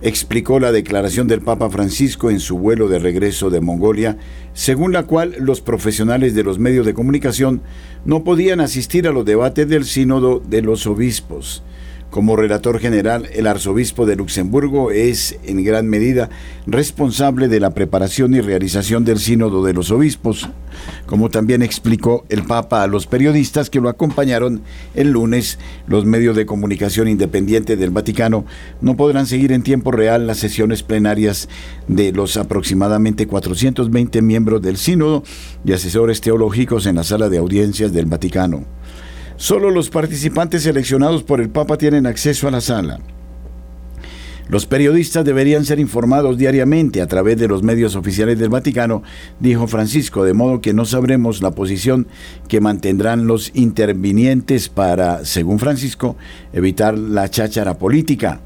explicó 0.00 0.60
la 0.60 0.70
declaración 0.70 1.26
del 1.26 1.40
Papa 1.40 1.68
Francisco 1.70 2.30
en 2.30 2.38
su 2.38 2.56
vuelo 2.56 2.88
de 2.88 3.00
regreso 3.00 3.50
de 3.50 3.60
Mongolia, 3.60 4.16
según 4.54 4.92
la 4.92 5.02
cual 5.06 5.34
los 5.40 5.60
profesionales 5.60 6.36
de 6.36 6.44
los 6.44 6.60
medios 6.60 6.86
de 6.86 6.94
comunicación 6.94 7.62
no 8.04 8.22
podían 8.22 8.60
asistir 8.60 9.08
a 9.08 9.12
los 9.12 9.24
debates 9.24 9.68
del 9.68 9.84
sínodo 9.84 10.38
de 10.38 10.62
los 10.62 10.86
obispos. 10.86 11.64
Como 12.10 12.34
relator 12.34 12.80
general, 12.80 13.28
el 13.32 13.46
arzobispo 13.46 14.04
de 14.04 14.16
Luxemburgo 14.16 14.90
es 14.90 15.38
en 15.44 15.62
gran 15.62 15.86
medida 15.86 16.28
responsable 16.66 17.46
de 17.46 17.60
la 17.60 17.70
preparación 17.70 18.34
y 18.34 18.40
realización 18.40 19.04
del 19.04 19.20
sínodo 19.20 19.62
de 19.62 19.74
los 19.74 19.92
obispos, 19.92 20.48
como 21.06 21.30
también 21.30 21.62
explicó 21.62 22.24
el 22.28 22.42
Papa 22.42 22.82
a 22.82 22.88
los 22.88 23.06
periodistas 23.06 23.70
que 23.70 23.80
lo 23.80 23.88
acompañaron 23.88 24.62
el 24.96 25.12
lunes. 25.12 25.60
Los 25.86 26.04
medios 26.04 26.34
de 26.34 26.46
comunicación 26.46 27.06
independientes 27.06 27.78
del 27.78 27.90
Vaticano 27.90 28.44
no 28.80 28.96
podrán 28.96 29.26
seguir 29.26 29.52
en 29.52 29.62
tiempo 29.62 29.92
real 29.92 30.26
las 30.26 30.38
sesiones 30.38 30.82
plenarias 30.82 31.48
de 31.86 32.10
los 32.10 32.36
aproximadamente 32.36 33.28
420 33.28 34.20
miembros 34.20 34.60
del 34.62 34.78
sínodo 34.78 35.22
y 35.64 35.74
asesores 35.74 36.20
teológicos 36.20 36.86
en 36.86 36.96
la 36.96 37.04
sala 37.04 37.28
de 37.28 37.38
audiencias 37.38 37.92
del 37.92 38.06
Vaticano. 38.06 38.79
Solo 39.40 39.70
los 39.70 39.88
participantes 39.88 40.64
seleccionados 40.64 41.22
por 41.22 41.40
el 41.40 41.48
Papa 41.48 41.78
tienen 41.78 42.04
acceso 42.06 42.46
a 42.46 42.50
la 42.50 42.60
sala. 42.60 43.00
Los 44.50 44.66
periodistas 44.66 45.24
deberían 45.24 45.64
ser 45.64 45.80
informados 45.80 46.36
diariamente 46.36 47.00
a 47.00 47.06
través 47.06 47.38
de 47.38 47.48
los 47.48 47.62
medios 47.62 47.96
oficiales 47.96 48.38
del 48.38 48.50
Vaticano, 48.50 49.02
dijo 49.38 49.66
Francisco, 49.66 50.24
de 50.24 50.34
modo 50.34 50.60
que 50.60 50.74
no 50.74 50.84
sabremos 50.84 51.40
la 51.40 51.52
posición 51.52 52.06
que 52.48 52.60
mantendrán 52.60 53.26
los 53.26 53.50
intervinientes 53.54 54.68
para, 54.68 55.24
según 55.24 55.58
Francisco, 55.58 56.16
evitar 56.52 56.98
la 56.98 57.30
cháchara 57.30 57.78
política. 57.78 58.42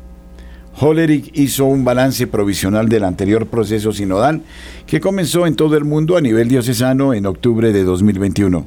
Hollerich 0.77 1.31
hizo 1.35 1.67
un 1.67 1.85
balance 1.85 2.27
provisional 2.27 2.89
del 2.89 3.05
anterior 3.05 3.47
proceso 3.47 3.93
sinodal 3.93 4.43
que 4.87 5.01
comenzó 5.01 5.47
en 5.47 5.55
todo 5.55 5.77
el 5.77 5.85
mundo 5.85 6.17
a 6.17 6.21
nivel 6.21 6.49
diocesano 6.49 7.15
en 7.15 7.27
octubre 7.27 7.73
de 7.73 7.85
2021. 7.85 8.67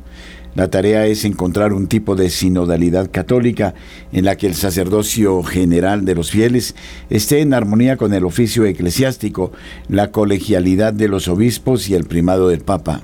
La 0.56 0.70
tarea 0.70 1.06
es 1.06 1.26
encontrar 1.26 1.74
un 1.74 1.88
tipo 1.88 2.16
de 2.16 2.30
sinodalidad 2.30 3.12
católica 3.12 3.76
en 4.12 4.26
la 4.26 4.38
que 4.38 4.48
el 4.48 4.56
sacerdocio 4.56 5.44
general 5.44 6.06
de 6.06 6.16
los 6.16 6.32
fieles 6.32 6.76
esté 7.10 7.42
en 7.42 7.54
armonía 7.54 7.98
con 7.98 8.14
el 8.14 8.26
oficio 8.26 8.66
eclesiástico, 8.66 9.52
la 9.88 10.10
colegialidad 10.12 10.94
de 10.94 11.10
los 11.10 11.28
obispos 11.28 11.90
y 11.90 11.94
el 11.94 12.06
primado 12.06 12.48
del 12.48 12.62
Papa. 12.62 13.02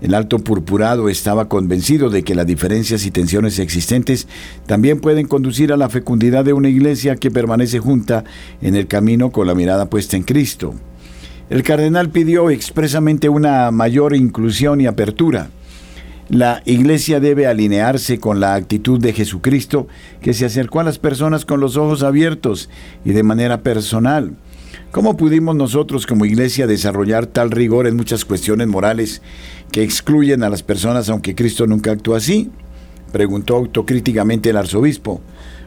El 0.00 0.14
alto 0.14 0.38
purpurado 0.38 1.08
estaba 1.08 1.48
convencido 1.48 2.10
de 2.10 2.22
que 2.22 2.34
las 2.34 2.46
diferencias 2.46 3.04
y 3.06 3.10
tensiones 3.10 3.58
existentes 3.58 4.28
también 4.66 5.00
pueden 5.00 5.26
conducir 5.26 5.72
a 5.72 5.76
la 5.76 5.88
fecundidad 5.88 6.44
de 6.44 6.52
una 6.52 6.68
iglesia 6.68 7.16
que 7.16 7.30
permanece 7.30 7.78
junta 7.78 8.24
en 8.62 8.76
el 8.76 8.86
camino 8.86 9.30
con 9.30 9.46
la 9.46 9.54
mirada 9.54 9.90
puesta 9.90 10.16
en 10.16 10.22
Cristo. 10.22 10.74
El 11.50 11.62
cardenal 11.62 12.10
pidió 12.10 12.50
expresamente 12.50 13.28
una 13.28 13.70
mayor 13.70 14.14
inclusión 14.14 14.80
y 14.80 14.86
apertura 14.86 15.50
la 16.30 16.62
iglesia 16.64 17.18
debe 17.18 17.48
alinearse 17.48 18.20
con 18.20 18.38
la 18.38 18.54
actitud 18.54 19.00
de 19.00 19.12
Jesucristo 19.12 19.88
que 20.22 20.32
se 20.32 20.44
acercó 20.44 20.78
a 20.78 20.84
las 20.84 21.00
personas 21.00 21.44
con 21.44 21.58
los 21.58 21.76
ojos 21.76 22.04
abiertos 22.04 22.70
y 23.04 23.10
de 23.10 23.24
manera 23.24 23.62
personal. 23.62 24.36
¿Cómo 24.90 25.16
pudimos 25.16 25.54
nosotros 25.54 26.06
como 26.06 26.24
iglesia 26.24 26.66
desarrollar 26.66 27.26
tal 27.26 27.50
rigor 27.50 27.86
en 27.86 27.96
muchas 27.96 28.24
cuestiones 28.24 28.66
morales 28.66 29.22
que 29.70 29.82
excluyen 29.82 30.42
a 30.42 30.50
las 30.50 30.62
personas 30.62 31.08
aunque 31.08 31.34
Cristo 31.34 31.66
nunca 31.66 31.92
actuó 31.92 32.16
así? 32.16 32.50
Preguntó 33.12 33.56
autocríticamente 33.56 34.50
el 34.50 34.56
arzobispo. 34.56 35.20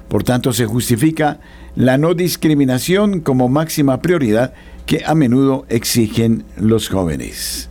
Por 0.07 0.23
tanto, 0.23 0.53
se 0.53 0.65
justifica 0.65 1.39
la 1.75 1.97
no 1.97 2.13
discriminación 2.13 3.21
como 3.21 3.49
máxima 3.49 4.01
prioridad 4.01 4.53
que 4.85 5.03
a 5.05 5.15
menudo 5.15 5.65
exigen 5.69 6.43
los 6.57 6.89
jóvenes. 6.89 7.69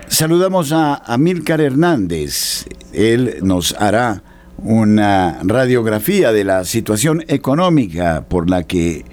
Saludamos 0.08 0.72
a 0.72 0.96
Amílcar 0.96 1.60
Hernández. 1.62 2.66
Él 2.94 3.40
nos 3.42 3.74
hará 3.74 4.24
una 4.58 5.40
radiografía 5.44 6.32
de 6.32 6.44
la 6.44 6.64
situación 6.64 7.24
económica 7.28 8.26
por 8.28 8.50
la 8.50 8.64
que 8.64 9.04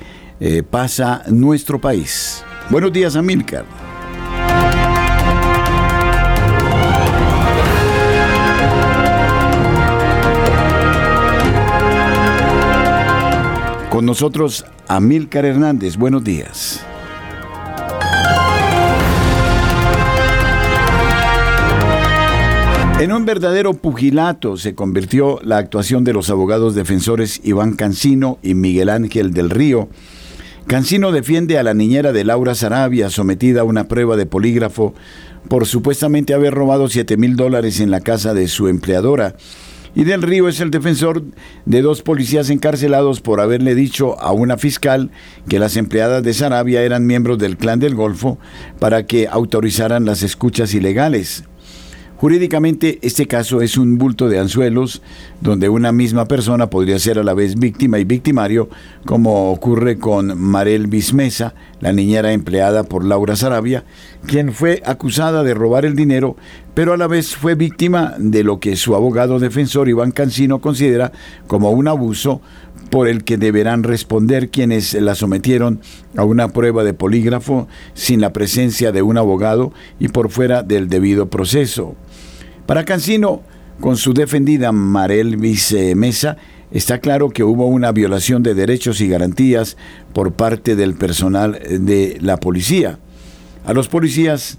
eh, 0.40 0.62
pasa 0.62 1.24
nuestro 1.28 1.80
país. 1.80 2.45
Buenos 2.70 2.93
días, 2.93 3.16
Amílcar. 3.16 3.82
Con 13.93 14.07
nosotros, 14.07 14.64
Amílcar 14.88 15.45
Hernández. 15.45 15.99
Buenos 15.99 16.24
días. 16.24 16.82
En 23.01 23.12
un 23.12 23.26
verdadero 23.26 23.74
pugilato 23.74 24.57
se 24.57 24.74
convirtió 24.74 25.40
la 25.43 25.59
actuación 25.59 26.05
de 26.05 26.14
los 26.14 26.30
abogados 26.30 26.74
defensores 26.74 27.43
Iván 27.45 27.74
Cancino 27.74 28.38
y 28.43 28.55
Miguel 28.55 28.88
Ángel 28.88 29.34
del 29.34 29.51
Río. 29.51 29.90
Cancino 30.66 31.12
defiende 31.12 31.59
a 31.59 31.62
la 31.62 31.74
niñera 31.74 32.12
de 32.12 32.24
Laura 32.24 32.55
Sarabia 32.55 33.11
sometida 33.11 33.61
a 33.61 33.64
una 33.64 33.88
prueba 33.88 34.16
de 34.16 34.24
polígrafo 34.24 34.95
por 35.49 35.66
supuestamente 35.66 36.32
haber 36.32 36.55
robado 36.55 36.88
7 36.88 37.18
mil 37.18 37.36
dólares 37.36 37.78
en 37.78 37.90
la 37.90 38.01
casa 38.01 38.32
de 38.32 38.49
su 38.49 38.68
empleadora. 38.68 39.34
Y 39.95 40.05
del 40.05 40.22
Río 40.22 40.49
es 40.49 40.61
el 40.61 40.70
defensor 40.70 41.22
de 41.66 41.82
dos 41.82 42.01
policías 42.01 42.49
encarcelados 42.49 43.20
por 43.20 43.40
haberle 43.40 43.74
dicho 43.74 44.18
a 44.20 44.32
una 44.32 44.57
fiscal 44.57 45.11
que 45.49 45.59
las 45.59 45.76
empleadas 45.76 46.22
de 46.22 46.32
Sarabia 46.32 46.82
eran 46.82 47.07
miembros 47.07 47.38
del 47.38 47.59
clan 47.59 47.78
del 47.78 47.95
Golfo 47.95 48.38
para 48.78 49.07
que 49.07 49.28
autorizaran 49.28 50.07
las 50.07 50.22
escuchas 50.22 50.72
ilegales. 50.72 51.45
Jurídicamente, 52.22 53.00
este 53.02 53.26
caso 53.26 53.62
es 53.62 53.76
un 53.76 53.98
bulto 53.98 54.28
de 54.28 54.38
anzuelos 54.38 55.02
donde 55.40 55.68
una 55.68 55.90
misma 55.90 56.26
persona 56.26 56.70
podría 56.70 57.00
ser 57.00 57.18
a 57.18 57.24
la 57.24 57.34
vez 57.34 57.56
víctima 57.56 57.98
y 57.98 58.04
victimario, 58.04 58.68
como 59.04 59.50
ocurre 59.50 59.98
con 59.98 60.40
Marel 60.40 60.86
Bismesa, 60.86 61.56
la 61.80 61.92
niñera 61.92 62.32
empleada 62.32 62.84
por 62.84 63.04
Laura 63.04 63.34
Sarabia, 63.34 63.82
quien 64.24 64.52
fue 64.52 64.82
acusada 64.86 65.42
de 65.42 65.52
robar 65.52 65.84
el 65.84 65.96
dinero, 65.96 66.36
pero 66.74 66.92
a 66.92 66.96
la 66.96 67.08
vez 67.08 67.34
fue 67.34 67.56
víctima 67.56 68.14
de 68.16 68.44
lo 68.44 68.60
que 68.60 68.76
su 68.76 68.94
abogado 68.94 69.40
defensor 69.40 69.88
Iván 69.88 70.12
Cancino 70.12 70.60
considera 70.60 71.10
como 71.48 71.72
un 71.72 71.88
abuso 71.88 72.40
por 72.88 73.08
el 73.08 73.24
que 73.24 73.36
deberán 73.36 73.82
responder 73.82 74.50
quienes 74.50 74.94
la 74.94 75.14
sometieron 75.16 75.80
a 76.16 76.24
una 76.24 76.48
prueba 76.48 76.84
de 76.84 76.94
polígrafo 76.94 77.66
sin 77.94 78.20
la 78.20 78.32
presencia 78.32 78.92
de 78.92 79.02
un 79.02 79.18
abogado 79.18 79.72
y 79.98 80.08
por 80.08 80.30
fuera 80.30 80.62
del 80.62 80.88
debido 80.88 81.30
proceso. 81.30 81.96
Para 82.72 82.86
Cancino, 82.86 83.42
con 83.82 83.98
su 83.98 84.14
defendida 84.14 84.72
Marel 84.72 85.36
Mesa, 85.36 86.38
está 86.70 87.00
claro 87.00 87.28
que 87.28 87.44
hubo 87.44 87.66
una 87.66 87.92
violación 87.92 88.42
de 88.42 88.54
derechos 88.54 89.02
y 89.02 89.08
garantías 89.08 89.76
por 90.14 90.32
parte 90.32 90.74
del 90.74 90.94
personal 90.94 91.60
de 91.68 92.16
la 92.22 92.38
policía. 92.38 92.98
A 93.66 93.74
los 93.74 93.88
policías, 93.88 94.56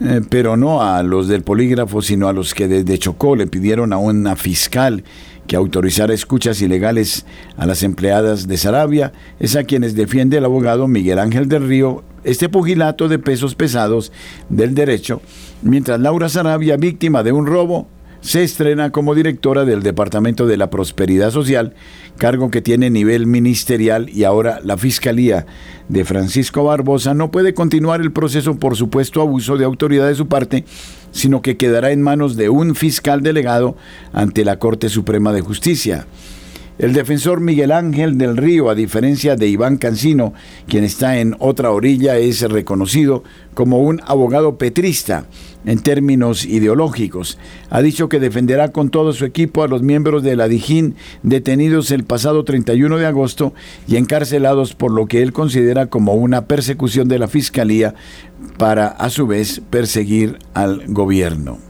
eh, 0.00 0.20
pero 0.30 0.56
no 0.56 0.84
a 0.84 1.02
los 1.02 1.26
del 1.26 1.42
polígrafo, 1.42 2.00
sino 2.00 2.28
a 2.28 2.32
los 2.32 2.54
que 2.54 2.68
desde 2.68 2.96
Chocó 2.96 3.34
le 3.34 3.48
pidieron 3.48 3.92
a 3.92 3.98
una 3.98 4.36
fiscal 4.36 5.02
que 5.48 5.56
autorizara 5.56 6.14
escuchas 6.14 6.62
ilegales 6.62 7.26
a 7.56 7.66
las 7.66 7.82
empleadas 7.82 8.46
de 8.46 8.56
Sarabia, 8.56 9.12
es 9.40 9.56
a 9.56 9.64
quienes 9.64 9.96
defiende 9.96 10.38
el 10.38 10.44
abogado 10.44 10.86
Miguel 10.86 11.18
Ángel 11.18 11.48
del 11.48 11.66
Río 11.66 12.04
este 12.28 12.48
pugilato 12.48 13.08
de 13.08 13.18
pesos 13.18 13.54
pesados 13.54 14.12
del 14.48 14.74
derecho, 14.74 15.22
mientras 15.62 15.98
Laura 15.98 16.28
Sarabia, 16.28 16.76
víctima 16.76 17.22
de 17.22 17.32
un 17.32 17.46
robo, 17.46 17.88
se 18.20 18.42
estrena 18.42 18.90
como 18.90 19.14
directora 19.14 19.64
del 19.64 19.82
Departamento 19.82 20.46
de 20.46 20.56
la 20.56 20.70
Prosperidad 20.70 21.30
Social, 21.30 21.74
cargo 22.18 22.50
que 22.50 22.60
tiene 22.60 22.90
nivel 22.90 23.26
ministerial 23.26 24.10
y 24.10 24.24
ahora 24.24 24.60
la 24.62 24.76
Fiscalía 24.76 25.46
de 25.88 26.04
Francisco 26.04 26.64
Barbosa 26.64 27.14
no 27.14 27.30
puede 27.30 27.54
continuar 27.54 28.00
el 28.00 28.12
proceso 28.12 28.56
por 28.58 28.76
supuesto 28.76 29.22
abuso 29.22 29.56
de 29.56 29.64
autoridad 29.64 30.08
de 30.08 30.14
su 30.14 30.26
parte, 30.26 30.64
sino 31.12 31.40
que 31.42 31.56
quedará 31.56 31.92
en 31.92 32.02
manos 32.02 32.36
de 32.36 32.50
un 32.50 32.74
fiscal 32.74 33.22
delegado 33.22 33.76
ante 34.12 34.44
la 34.44 34.58
Corte 34.58 34.88
Suprema 34.88 35.32
de 35.32 35.40
Justicia. 35.40 36.06
El 36.78 36.92
defensor 36.92 37.40
Miguel 37.40 37.72
Ángel 37.72 38.18
del 38.18 38.36
Río, 38.36 38.70
a 38.70 38.76
diferencia 38.76 39.34
de 39.34 39.48
Iván 39.48 39.78
Cancino, 39.78 40.32
quien 40.68 40.84
está 40.84 41.18
en 41.18 41.34
otra 41.40 41.72
orilla, 41.72 42.18
es 42.18 42.40
reconocido 42.42 43.24
como 43.54 43.80
un 43.80 44.00
abogado 44.06 44.58
petrista 44.58 45.24
en 45.66 45.80
términos 45.80 46.44
ideológicos. 46.44 47.36
Ha 47.68 47.82
dicho 47.82 48.08
que 48.08 48.20
defenderá 48.20 48.70
con 48.70 48.90
todo 48.90 49.12
su 49.12 49.24
equipo 49.24 49.64
a 49.64 49.68
los 49.68 49.82
miembros 49.82 50.22
de 50.22 50.36
la 50.36 50.46
Dijín 50.46 50.94
detenidos 51.24 51.90
el 51.90 52.04
pasado 52.04 52.44
31 52.44 52.96
de 52.96 53.06
agosto 53.06 53.54
y 53.88 53.96
encarcelados 53.96 54.74
por 54.74 54.92
lo 54.92 55.06
que 55.06 55.22
él 55.22 55.32
considera 55.32 55.86
como 55.86 56.14
una 56.14 56.46
persecución 56.46 57.08
de 57.08 57.18
la 57.18 57.26
Fiscalía 57.26 57.96
para 58.56 58.86
a 58.86 59.10
su 59.10 59.26
vez 59.26 59.60
perseguir 59.68 60.38
al 60.54 60.84
gobierno. 60.86 61.67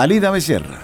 Alida 0.00 0.30
Becerra. 0.30 0.80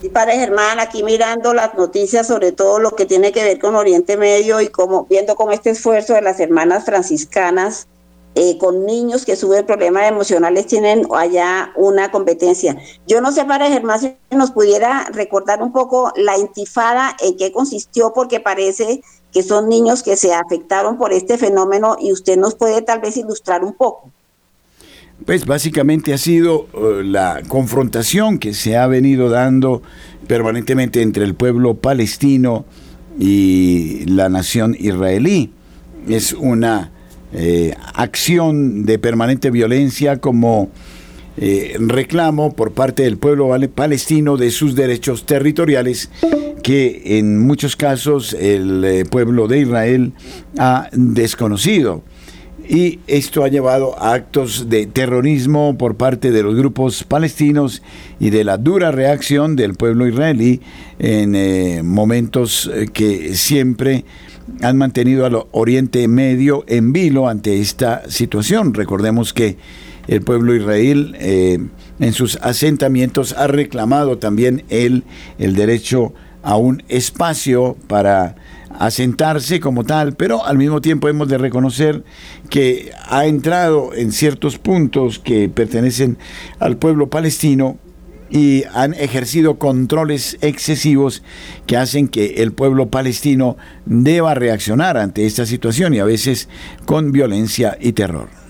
Y 0.00 0.08
padre 0.10 0.34
Germán, 0.38 0.78
aquí 0.78 1.02
mirando 1.02 1.52
las 1.54 1.74
noticias 1.74 2.28
sobre 2.28 2.52
todo 2.52 2.78
lo 2.78 2.92
que 2.92 3.04
tiene 3.04 3.32
que 3.32 3.42
ver 3.42 3.58
con 3.58 3.74
Oriente 3.74 4.16
Medio 4.16 4.60
y 4.60 4.68
como 4.68 5.06
viendo 5.06 5.34
cómo 5.34 5.50
este 5.50 5.70
esfuerzo 5.70 6.14
de 6.14 6.22
las 6.22 6.38
hermanas 6.38 6.84
franciscanas 6.84 7.88
eh, 8.36 8.58
con 8.58 8.86
niños 8.86 9.24
que 9.24 9.34
sufren 9.34 9.66
problemas 9.66 10.08
emocionales 10.08 10.68
tienen 10.68 11.04
allá 11.12 11.72
una 11.74 12.12
competencia. 12.12 12.78
Yo 13.08 13.20
no 13.20 13.32
sé, 13.32 13.44
padre 13.44 13.68
Germán, 13.68 13.98
si 13.98 14.16
nos 14.30 14.52
pudiera 14.52 15.08
recordar 15.12 15.62
un 15.62 15.72
poco 15.72 16.12
la 16.14 16.38
intifada, 16.38 17.16
en 17.20 17.36
qué 17.36 17.50
consistió, 17.50 18.12
porque 18.12 18.38
parece 18.38 19.02
que 19.32 19.42
son 19.42 19.68
niños 19.68 20.04
que 20.04 20.16
se 20.16 20.32
afectaron 20.32 20.96
por 20.96 21.12
este 21.12 21.38
fenómeno 21.38 21.96
y 21.98 22.12
usted 22.12 22.36
nos 22.36 22.54
puede 22.54 22.82
tal 22.82 23.00
vez 23.00 23.16
ilustrar 23.16 23.64
un 23.64 23.74
poco. 23.74 24.12
Pues 25.26 25.46
básicamente 25.46 26.12
ha 26.12 26.18
sido 26.18 26.66
eh, 26.74 27.04
la 27.04 27.42
confrontación 27.46 28.38
que 28.38 28.54
se 28.54 28.76
ha 28.76 28.86
venido 28.86 29.28
dando 29.28 29.82
permanentemente 30.26 31.00
entre 31.02 31.24
el 31.24 31.34
pueblo 31.34 31.74
palestino 31.74 32.64
y 33.20 34.04
la 34.06 34.28
nación 34.28 34.76
israelí. 34.78 35.50
Es 36.08 36.32
una 36.32 36.90
eh, 37.32 37.74
acción 37.94 38.84
de 38.84 38.98
permanente 38.98 39.50
violencia 39.50 40.16
como 40.16 40.70
eh, 41.36 41.76
reclamo 41.78 42.54
por 42.54 42.72
parte 42.72 43.04
del 43.04 43.16
pueblo 43.16 43.50
palestino 43.74 44.36
de 44.36 44.50
sus 44.50 44.74
derechos 44.74 45.24
territoriales 45.24 46.10
que 46.62 47.18
en 47.18 47.38
muchos 47.38 47.76
casos 47.76 48.34
el 48.34 49.06
pueblo 49.10 49.48
de 49.48 49.60
Israel 49.60 50.12
ha 50.58 50.88
desconocido 50.92 52.02
y 52.72 53.00
esto 53.06 53.44
ha 53.44 53.48
llevado 53.48 54.02
a 54.02 54.14
actos 54.14 54.70
de 54.70 54.86
terrorismo 54.86 55.76
por 55.76 55.96
parte 55.96 56.30
de 56.30 56.42
los 56.42 56.54
grupos 56.54 57.04
palestinos 57.04 57.82
y 58.18 58.30
de 58.30 58.44
la 58.44 58.56
dura 58.56 58.90
reacción 58.90 59.56
del 59.56 59.74
pueblo 59.74 60.06
israelí 60.06 60.62
en 60.98 61.34
eh, 61.34 61.82
momentos 61.84 62.70
eh, 62.72 62.86
que 62.90 63.36
siempre 63.36 64.06
han 64.62 64.78
mantenido 64.78 65.26
al 65.26 65.44
Oriente 65.50 66.08
Medio 66.08 66.64
en 66.66 66.94
vilo 66.94 67.28
ante 67.28 67.60
esta 67.60 68.08
situación. 68.08 68.72
Recordemos 68.72 69.34
que 69.34 69.58
el 70.08 70.22
pueblo 70.22 70.54
israelí 70.54 71.12
eh, 71.16 71.58
en 72.00 72.12
sus 72.14 72.36
asentamientos 72.36 73.34
ha 73.34 73.48
reclamado 73.48 74.16
también 74.16 74.64
el, 74.70 75.04
el 75.38 75.54
derecho 75.56 76.14
a 76.42 76.56
un 76.56 76.82
espacio 76.88 77.76
para 77.86 78.34
asentarse 78.78 79.60
como 79.60 79.84
tal, 79.84 80.14
pero 80.14 80.44
al 80.44 80.58
mismo 80.58 80.80
tiempo 80.80 81.08
hemos 81.08 81.28
de 81.28 81.38
reconocer 81.38 82.04
que 82.50 82.90
ha 83.08 83.26
entrado 83.26 83.94
en 83.94 84.12
ciertos 84.12 84.58
puntos 84.58 85.18
que 85.18 85.48
pertenecen 85.48 86.18
al 86.58 86.76
pueblo 86.76 87.08
palestino 87.08 87.78
y 88.30 88.64
han 88.72 88.94
ejercido 88.94 89.58
controles 89.58 90.38
excesivos 90.40 91.22
que 91.66 91.76
hacen 91.76 92.08
que 92.08 92.42
el 92.42 92.52
pueblo 92.52 92.88
palestino 92.88 93.56
deba 93.84 94.34
reaccionar 94.34 94.96
ante 94.96 95.26
esta 95.26 95.44
situación 95.44 95.94
y 95.94 95.98
a 95.98 96.04
veces 96.04 96.48
con 96.86 97.12
violencia 97.12 97.76
y 97.78 97.92
terror. 97.92 98.41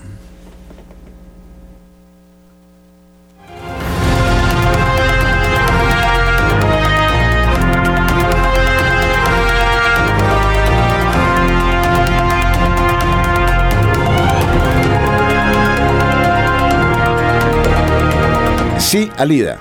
Sí, 18.93 19.09
Alida. 19.17 19.59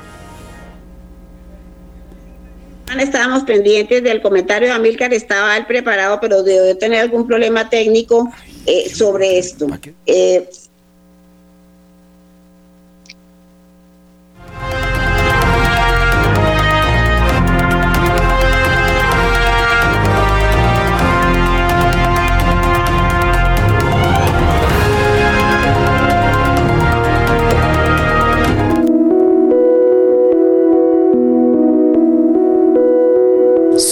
Estábamos 3.00 3.44
pendientes 3.44 4.02
del 4.02 4.20
comentario 4.20 4.68
de 4.68 4.74
Amílcar, 4.74 5.14
estaba 5.14 5.56
él 5.56 5.64
preparado, 5.64 6.20
pero 6.20 6.42
debe 6.42 6.74
tener 6.74 7.00
algún 7.00 7.26
problema 7.26 7.70
técnico 7.70 8.30
eh, 8.66 8.90
sobre 8.90 9.38
esto. 9.38 9.68
Eh, 10.04 10.50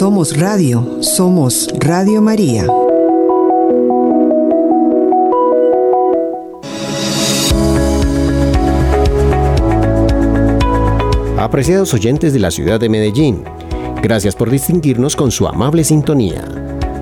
Somos 0.00 0.34
Radio, 0.34 1.02
somos 1.02 1.68
Radio 1.78 2.22
María. 2.22 2.64
Apreciados 11.36 11.92
oyentes 11.92 12.32
de 12.32 12.38
la 12.38 12.50
ciudad 12.50 12.80
de 12.80 12.88
Medellín, 12.88 13.44
gracias 14.02 14.34
por 14.34 14.48
distinguirnos 14.48 15.14
con 15.14 15.30
su 15.30 15.46
amable 15.46 15.84
sintonía. 15.84 16.48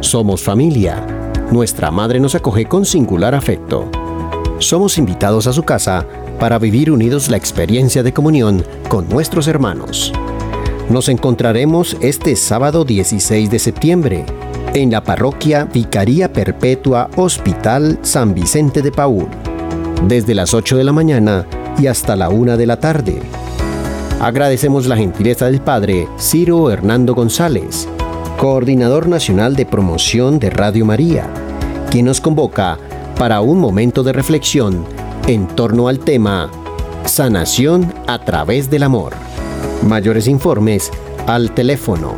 Somos 0.01 0.43
familia. 0.43 1.07
Nuestra 1.53 1.93
madre 1.93 2.19
nos 2.19 2.35
acoge 2.35 2.65
con 2.65 2.85
singular 2.85 3.37
afecto. 3.37 3.89
Somos 4.59 4.99
invitados 4.99 5.47
a 5.47 5.53
su 5.53 5.63
casa 5.63 6.05
para 6.41 6.59
vivir 6.59 6.91
unidos 6.91 7.29
la 7.29 7.37
experiencia 7.37 8.03
de 8.03 8.13
comunión 8.13 8.65
con 8.89 9.09
nuestros 9.09 9.47
hermanos. 9.47 10.13
Nos 10.91 11.11
encontraremos 11.11 11.99
este 12.01 12.35
sábado 12.35 12.83
16 12.83 13.51
de 13.51 13.59
septiembre 13.59 14.25
en 14.73 14.91
la 14.91 15.05
parroquia 15.05 15.67
Vicaría 15.67 16.33
Perpetua 16.33 17.11
Hospital 17.17 17.99
San 18.01 18.33
Vicente 18.33 18.81
de 18.81 18.91
Paul, 18.91 19.29
desde 20.07 20.35
las 20.35 20.55
8 20.55 20.79
de 20.79 20.85
la 20.85 20.93
mañana 20.93 21.47
y 21.79 21.89
hasta 21.89 22.17
la 22.17 22.31
1 22.31 22.57
de 22.57 22.67
la 22.67 22.81
tarde. 22.81 23.21
Agradecemos 24.19 24.87
la 24.87 24.97
gentileza 24.97 25.45
del 25.45 25.61
Padre 25.61 26.09
Ciro 26.19 26.71
Hernando 26.71 27.15
González, 27.15 27.87
Coordinador 28.39 29.09
Nacional 29.09 29.57
de 29.57 29.67
Promoción 29.67 30.39
de 30.39 30.49
Radio 30.49 30.87
María, 30.87 31.29
quien 31.91 32.07
nos 32.07 32.23
convoca 32.23 32.79
para 33.19 33.43
un 33.43 33.61
momento 33.61 34.03
de 34.03 34.15
reflexión 34.15 34.87
en 35.27 35.49
torno 35.49 35.89
al 35.89 35.99
tema 35.99 36.51
Sanación 37.05 37.93
a 38.07 38.25
través 38.25 38.71
del 38.71 38.85
amor. 38.85 39.28
Mayores 39.87 40.27
informes 40.27 40.91
al 41.27 41.55
teléfono 41.55 42.15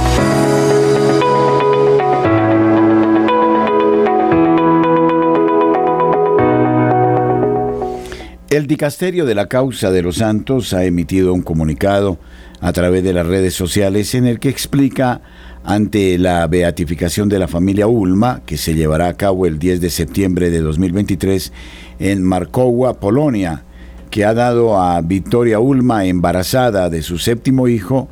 El 8.55 8.67
Dicasterio 8.67 9.25
de 9.25 9.33
la 9.33 9.47
Causa 9.47 9.89
de 9.89 10.03
los 10.03 10.17
Santos 10.17 10.75
ha 10.75 10.85
emitido 10.85 11.33
un 11.33 11.41
comunicado 11.41 12.19
a 12.61 12.71
través 12.71 13.03
de 13.03 13.11
las 13.11 13.25
redes 13.25 13.55
sociales 13.55 14.13
en 14.13 14.27
el 14.27 14.39
que 14.39 14.49
explica 14.49 15.21
ante 15.63 16.19
la 16.19 16.45
beatificación 16.45 17.29
de 17.29 17.39
la 17.39 17.47
familia 17.47 17.87
Ulma, 17.87 18.43
que 18.45 18.57
se 18.57 18.75
llevará 18.75 19.07
a 19.07 19.17
cabo 19.17 19.47
el 19.47 19.57
10 19.57 19.81
de 19.81 19.89
septiembre 19.89 20.51
de 20.51 20.59
2023 20.61 21.51
en 21.97 22.21
Markowa, 22.21 22.99
Polonia, 22.99 23.63
que 24.11 24.23
ha 24.23 24.35
dado 24.35 24.79
a 24.79 25.01
Victoria 25.01 25.59
Ulma, 25.59 26.05
embarazada 26.05 26.91
de 26.91 27.01
su 27.01 27.17
séptimo 27.17 27.67
hijo, 27.67 28.07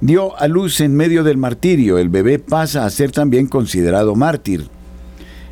dio 0.00 0.34
a 0.38 0.48
luz 0.48 0.80
en 0.80 0.96
medio 0.96 1.24
del 1.24 1.36
martirio. 1.36 1.98
El 1.98 2.08
bebé 2.08 2.38
pasa 2.38 2.86
a 2.86 2.90
ser 2.90 3.12
también 3.12 3.48
considerado 3.48 4.14
mártir. 4.14 4.64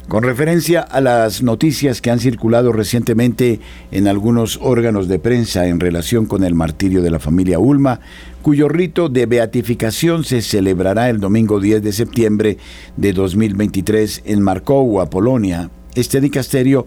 Con 0.08 0.24
referencia 0.24 0.80
a 0.80 1.00
las 1.00 1.42
noticias 1.42 2.02
que 2.02 2.10
han 2.10 2.18
circulado 2.18 2.72
recientemente 2.72 3.60
en 3.90 4.08
algunos 4.08 4.58
órganos 4.60 5.08
de 5.08 5.18
prensa 5.18 5.68
en 5.68 5.80
relación 5.80 6.26
con 6.26 6.44
el 6.44 6.54
martirio 6.54 7.02
de 7.02 7.10
la 7.10 7.18
familia 7.18 7.58
Ulma, 7.58 8.00
cuyo 8.42 8.68
rito 8.68 9.08
de 9.08 9.26
beatificación 9.26 10.24
se 10.24 10.42
celebrará 10.42 11.08
el 11.08 11.18
domingo 11.18 11.60
10 11.60 11.82
de 11.82 11.92
septiembre 11.92 12.58
de 12.96 13.12
2023 13.12 14.22
en 14.26 14.42
Markowa, 14.42 15.08
Polonia, 15.08 15.70
este 15.94 16.20
dicasterio 16.20 16.86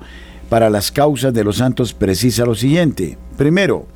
para 0.50 0.70
las 0.70 0.92
causas 0.92 1.34
de 1.34 1.44
los 1.44 1.58
santos 1.58 1.94
precisa 1.94 2.46
lo 2.46 2.54
siguiente. 2.54 3.18
Primero, 3.38 3.88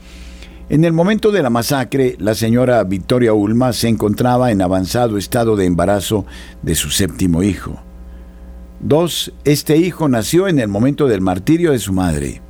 en 0.69 0.85
el 0.85 0.93
momento 0.93 1.31
de 1.31 1.43
la 1.43 1.49
masacre, 1.49 2.15
la 2.19 2.35
señora 2.35 2.83
Victoria 2.83 3.33
Ulma 3.33 3.73
se 3.73 3.89
encontraba 3.89 4.51
en 4.51 4.61
avanzado 4.61 5.17
estado 5.17 5.55
de 5.55 5.65
embarazo 5.65 6.25
de 6.61 6.75
su 6.75 6.89
séptimo 6.89 7.43
hijo. 7.43 7.88
Dos, 8.79 9.33
este 9.43 9.75
hijo 9.77 10.07
nació 10.07 10.47
en 10.47 10.57
el 10.59 10.69
momento 10.69 11.07
del 11.07 11.19
martirio 11.19 11.71
de 11.71 11.79
su 11.79 11.91
madre. 11.91 12.41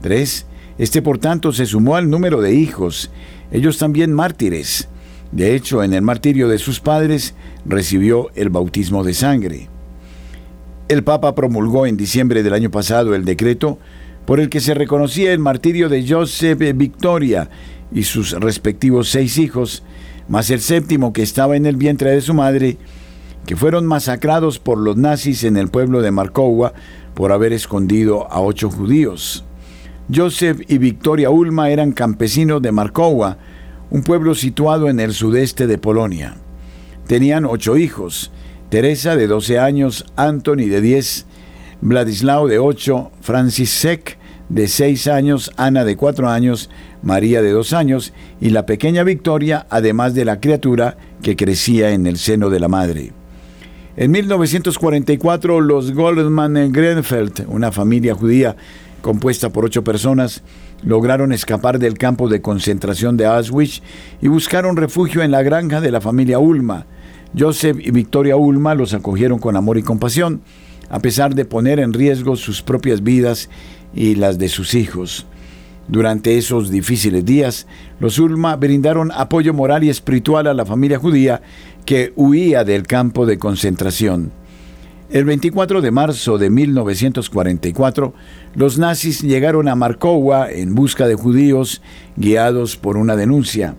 Tres, 0.00 0.46
este 0.78 1.02
por 1.02 1.18
tanto 1.18 1.52
se 1.52 1.66
sumó 1.66 1.96
al 1.96 2.08
número 2.08 2.40
de 2.40 2.54
hijos, 2.54 3.10
ellos 3.52 3.78
también 3.78 4.12
mártires. 4.12 4.88
De 5.30 5.54
hecho, 5.54 5.82
en 5.82 5.92
el 5.92 6.00
martirio 6.00 6.48
de 6.48 6.58
sus 6.58 6.80
padres 6.80 7.34
recibió 7.66 8.30
el 8.34 8.48
bautismo 8.48 9.04
de 9.04 9.12
sangre. 9.12 9.68
El 10.88 11.04
Papa 11.04 11.34
promulgó 11.34 11.86
en 11.86 11.98
diciembre 11.98 12.42
del 12.42 12.54
año 12.54 12.70
pasado 12.70 13.14
el 13.14 13.26
decreto 13.26 13.78
por 14.24 14.40
el 14.40 14.48
que 14.48 14.60
se 14.60 14.72
reconocía 14.72 15.32
el 15.32 15.38
martirio 15.38 15.90
de 15.90 16.06
Joseph 16.08 16.60
Victoria 16.74 17.50
y 17.92 18.04
sus 18.04 18.32
respectivos 18.32 19.10
seis 19.10 19.36
hijos, 19.36 19.82
más 20.28 20.50
el 20.50 20.60
séptimo 20.60 21.12
que 21.12 21.22
estaba 21.22 21.56
en 21.56 21.66
el 21.66 21.76
vientre 21.76 22.10
de 22.10 22.20
su 22.22 22.32
madre, 22.32 22.78
que 23.48 23.56
fueron 23.56 23.86
masacrados 23.86 24.58
por 24.58 24.76
los 24.76 24.98
nazis 24.98 25.42
en 25.42 25.56
el 25.56 25.68
pueblo 25.68 26.02
de 26.02 26.10
Markowa 26.10 26.74
por 27.14 27.32
haber 27.32 27.54
escondido 27.54 28.30
a 28.30 28.42
ocho 28.42 28.68
judíos. 28.68 29.46
Joseph 30.14 30.60
y 30.68 30.76
Victoria 30.76 31.30
Ulma 31.30 31.70
eran 31.70 31.92
campesinos 31.92 32.60
de 32.60 32.72
Markowa, 32.72 33.38
un 33.88 34.02
pueblo 34.02 34.34
situado 34.34 34.90
en 34.90 35.00
el 35.00 35.14
sudeste 35.14 35.66
de 35.66 35.78
Polonia. 35.78 36.36
Tenían 37.06 37.46
ocho 37.46 37.78
hijos, 37.78 38.32
Teresa 38.68 39.16
de 39.16 39.26
12 39.26 39.58
años, 39.58 40.04
Anthony 40.14 40.68
de 40.68 40.82
10, 40.82 41.24
Vladislao 41.80 42.48
de 42.48 42.58
8, 42.58 43.12
Francis 43.22 43.70
Sek 43.70 44.18
de 44.50 44.68
6 44.68 45.06
años, 45.06 45.52
Ana 45.56 45.86
de 45.86 45.96
4 45.96 46.28
años, 46.28 46.68
María 47.00 47.40
de 47.40 47.52
2 47.52 47.72
años 47.72 48.12
y 48.42 48.50
la 48.50 48.66
pequeña 48.66 49.04
Victoria, 49.04 49.66
además 49.70 50.12
de 50.12 50.26
la 50.26 50.38
criatura 50.38 50.98
que 51.22 51.34
crecía 51.34 51.92
en 51.92 52.06
el 52.06 52.18
seno 52.18 52.50
de 52.50 52.60
la 52.60 52.68
madre. 52.68 53.17
En 54.00 54.12
1944, 54.12 55.60
los 55.60 55.92
Goldman 55.92 56.70
Grenfeld, 56.72 57.46
una 57.48 57.72
familia 57.72 58.14
judía 58.14 58.54
compuesta 59.02 59.50
por 59.50 59.64
ocho 59.64 59.82
personas, 59.82 60.44
lograron 60.84 61.32
escapar 61.32 61.80
del 61.80 61.98
campo 61.98 62.28
de 62.28 62.40
concentración 62.40 63.16
de 63.16 63.26
Auschwitz 63.26 63.82
y 64.22 64.28
buscaron 64.28 64.76
refugio 64.76 65.24
en 65.24 65.32
la 65.32 65.42
granja 65.42 65.80
de 65.80 65.90
la 65.90 66.00
familia 66.00 66.38
Ulma. 66.38 66.86
Joseph 67.36 67.78
y 67.80 67.90
Victoria 67.90 68.36
Ulma 68.36 68.76
los 68.76 68.94
acogieron 68.94 69.40
con 69.40 69.56
amor 69.56 69.78
y 69.78 69.82
compasión, 69.82 70.42
a 70.90 71.00
pesar 71.00 71.34
de 71.34 71.44
poner 71.44 71.80
en 71.80 71.92
riesgo 71.92 72.36
sus 72.36 72.62
propias 72.62 73.02
vidas 73.02 73.50
y 73.96 74.14
las 74.14 74.38
de 74.38 74.48
sus 74.48 74.74
hijos. 74.74 75.26
Durante 75.88 76.36
esos 76.36 76.70
difíciles 76.70 77.24
días, 77.24 77.66
los 77.98 78.18
Ulma 78.18 78.56
brindaron 78.56 79.10
apoyo 79.10 79.54
moral 79.54 79.82
y 79.84 79.88
espiritual 79.88 80.46
a 80.46 80.52
la 80.52 80.66
familia 80.66 80.98
judía 80.98 81.40
que 81.88 82.12
huía 82.16 82.64
del 82.64 82.86
campo 82.86 83.24
de 83.24 83.38
concentración. 83.38 84.30
El 85.08 85.24
24 85.24 85.80
de 85.80 85.90
marzo 85.90 86.36
de 86.36 86.50
1944, 86.50 88.12
los 88.54 88.76
nazis 88.76 89.22
llegaron 89.22 89.68
a 89.68 89.74
Markowa 89.74 90.50
en 90.50 90.74
busca 90.74 91.08
de 91.08 91.14
judíos 91.14 91.80
guiados 92.14 92.76
por 92.76 92.98
una 92.98 93.16
denuncia. 93.16 93.74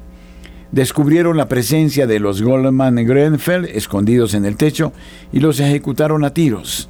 Descubrieron 0.71 1.37
la 1.37 1.47
presencia 1.47 2.07
de 2.07 2.19
los 2.19 2.41
Goldman 2.41 2.95
Grenfell 2.95 3.65
escondidos 3.65 4.33
en 4.33 4.45
el 4.45 4.55
techo 4.57 4.91
y 5.31 5.39
los 5.39 5.59
ejecutaron 5.59 6.25
a 6.25 6.33
tiros. 6.33 6.89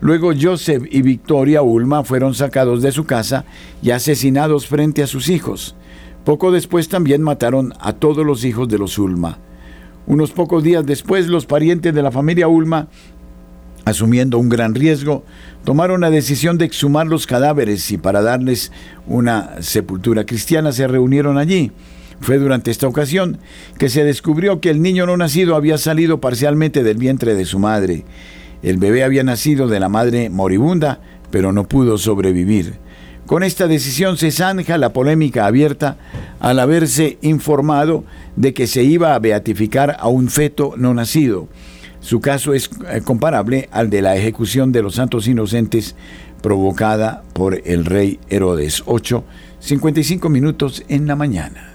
Luego 0.00 0.32
Joseph 0.34 0.84
y 0.90 1.02
Victoria 1.02 1.60
Ulma 1.60 2.04
fueron 2.04 2.34
sacados 2.34 2.80
de 2.80 2.90
su 2.90 3.04
casa 3.04 3.44
y 3.82 3.90
asesinados 3.90 4.66
frente 4.66 5.02
a 5.02 5.06
sus 5.06 5.28
hijos. 5.28 5.76
Poco 6.24 6.52
después 6.52 6.88
también 6.88 7.20
mataron 7.20 7.74
a 7.80 7.92
todos 7.92 8.24
los 8.24 8.46
hijos 8.46 8.66
de 8.66 8.78
los 8.78 8.96
Ulma. 8.96 9.40
Unos 10.06 10.32
pocos 10.32 10.62
días 10.62 10.84
después, 10.84 11.28
los 11.28 11.46
parientes 11.46 11.94
de 11.94 12.02
la 12.02 12.10
familia 12.10 12.48
Ulma 12.48 12.88
asumiendo 13.84 14.38
un 14.38 14.48
gran 14.48 14.74
riesgo, 14.74 15.24
tomaron 15.64 16.00
la 16.00 16.10
decisión 16.10 16.58
de 16.58 16.64
exhumar 16.64 17.06
los 17.06 17.26
cadáveres 17.26 17.90
y 17.90 17.98
para 17.98 18.22
darles 18.22 18.72
una 19.06 19.60
sepultura 19.60 20.24
cristiana 20.24 20.72
se 20.72 20.86
reunieron 20.86 21.38
allí. 21.38 21.70
Fue 22.20 22.38
durante 22.38 22.70
esta 22.70 22.86
ocasión 22.86 23.38
que 23.78 23.88
se 23.88 24.04
descubrió 24.04 24.60
que 24.60 24.70
el 24.70 24.80
niño 24.80 25.06
no 25.06 25.16
nacido 25.16 25.56
había 25.56 25.78
salido 25.78 26.20
parcialmente 26.20 26.82
del 26.82 26.96
vientre 26.96 27.34
de 27.34 27.44
su 27.44 27.58
madre. 27.58 28.04
El 28.62 28.78
bebé 28.78 29.04
había 29.04 29.24
nacido 29.24 29.68
de 29.68 29.80
la 29.80 29.88
madre 29.88 30.30
moribunda, 30.30 31.00
pero 31.30 31.52
no 31.52 31.68
pudo 31.68 31.98
sobrevivir. 31.98 32.78
Con 33.26 33.42
esta 33.42 33.66
decisión 33.66 34.16
se 34.16 34.30
zanja 34.30 34.76
la 34.76 34.92
polémica 34.92 35.46
abierta 35.46 35.96
al 36.40 36.60
haberse 36.60 37.18
informado 37.22 38.04
de 38.36 38.52
que 38.52 38.66
se 38.66 38.82
iba 38.82 39.14
a 39.14 39.18
beatificar 39.18 39.96
a 39.98 40.08
un 40.08 40.28
feto 40.28 40.74
no 40.76 40.92
nacido. 40.92 41.48
Su 42.00 42.20
caso 42.20 42.52
es 42.52 42.68
eh, 42.90 43.00
comparable 43.02 43.68
al 43.72 43.88
de 43.88 44.02
la 44.02 44.14
ejecución 44.14 44.72
de 44.72 44.82
los 44.82 44.96
santos 44.96 45.26
inocentes 45.26 45.96
provocada 46.42 47.22
por 47.32 47.62
el 47.64 47.86
rey 47.86 48.20
Herodes. 48.28 48.82
8, 48.84 49.24
55 49.60 50.28
minutos 50.28 50.84
en 50.88 51.06
la 51.06 51.16
mañana. 51.16 51.70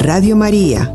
Radio 0.00 0.34
María, 0.36 0.92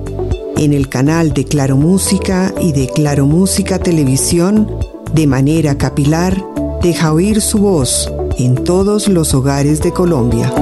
en 0.58 0.74
el 0.74 0.90
canal 0.90 1.34
de 1.34 1.46
Claro 1.46 1.78
Música 1.78 2.54
y 2.60 2.72
de 2.72 2.88
Claro 2.88 3.28
Música 3.28 3.78
Televisión, 3.78 4.77
de 5.18 5.26
manera 5.26 5.80
capilar, 5.80 6.38
deja 6.84 7.12
oír 7.12 7.42
su 7.42 7.58
voz 7.58 8.14
en 8.38 8.64
todos 8.64 9.08
los 9.08 9.34
hogares 9.34 9.82
de 9.82 9.92
Colombia. 9.92 10.54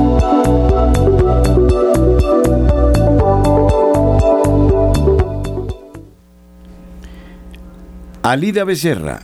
Alida 8.23 8.63
Becerra. 8.63 9.19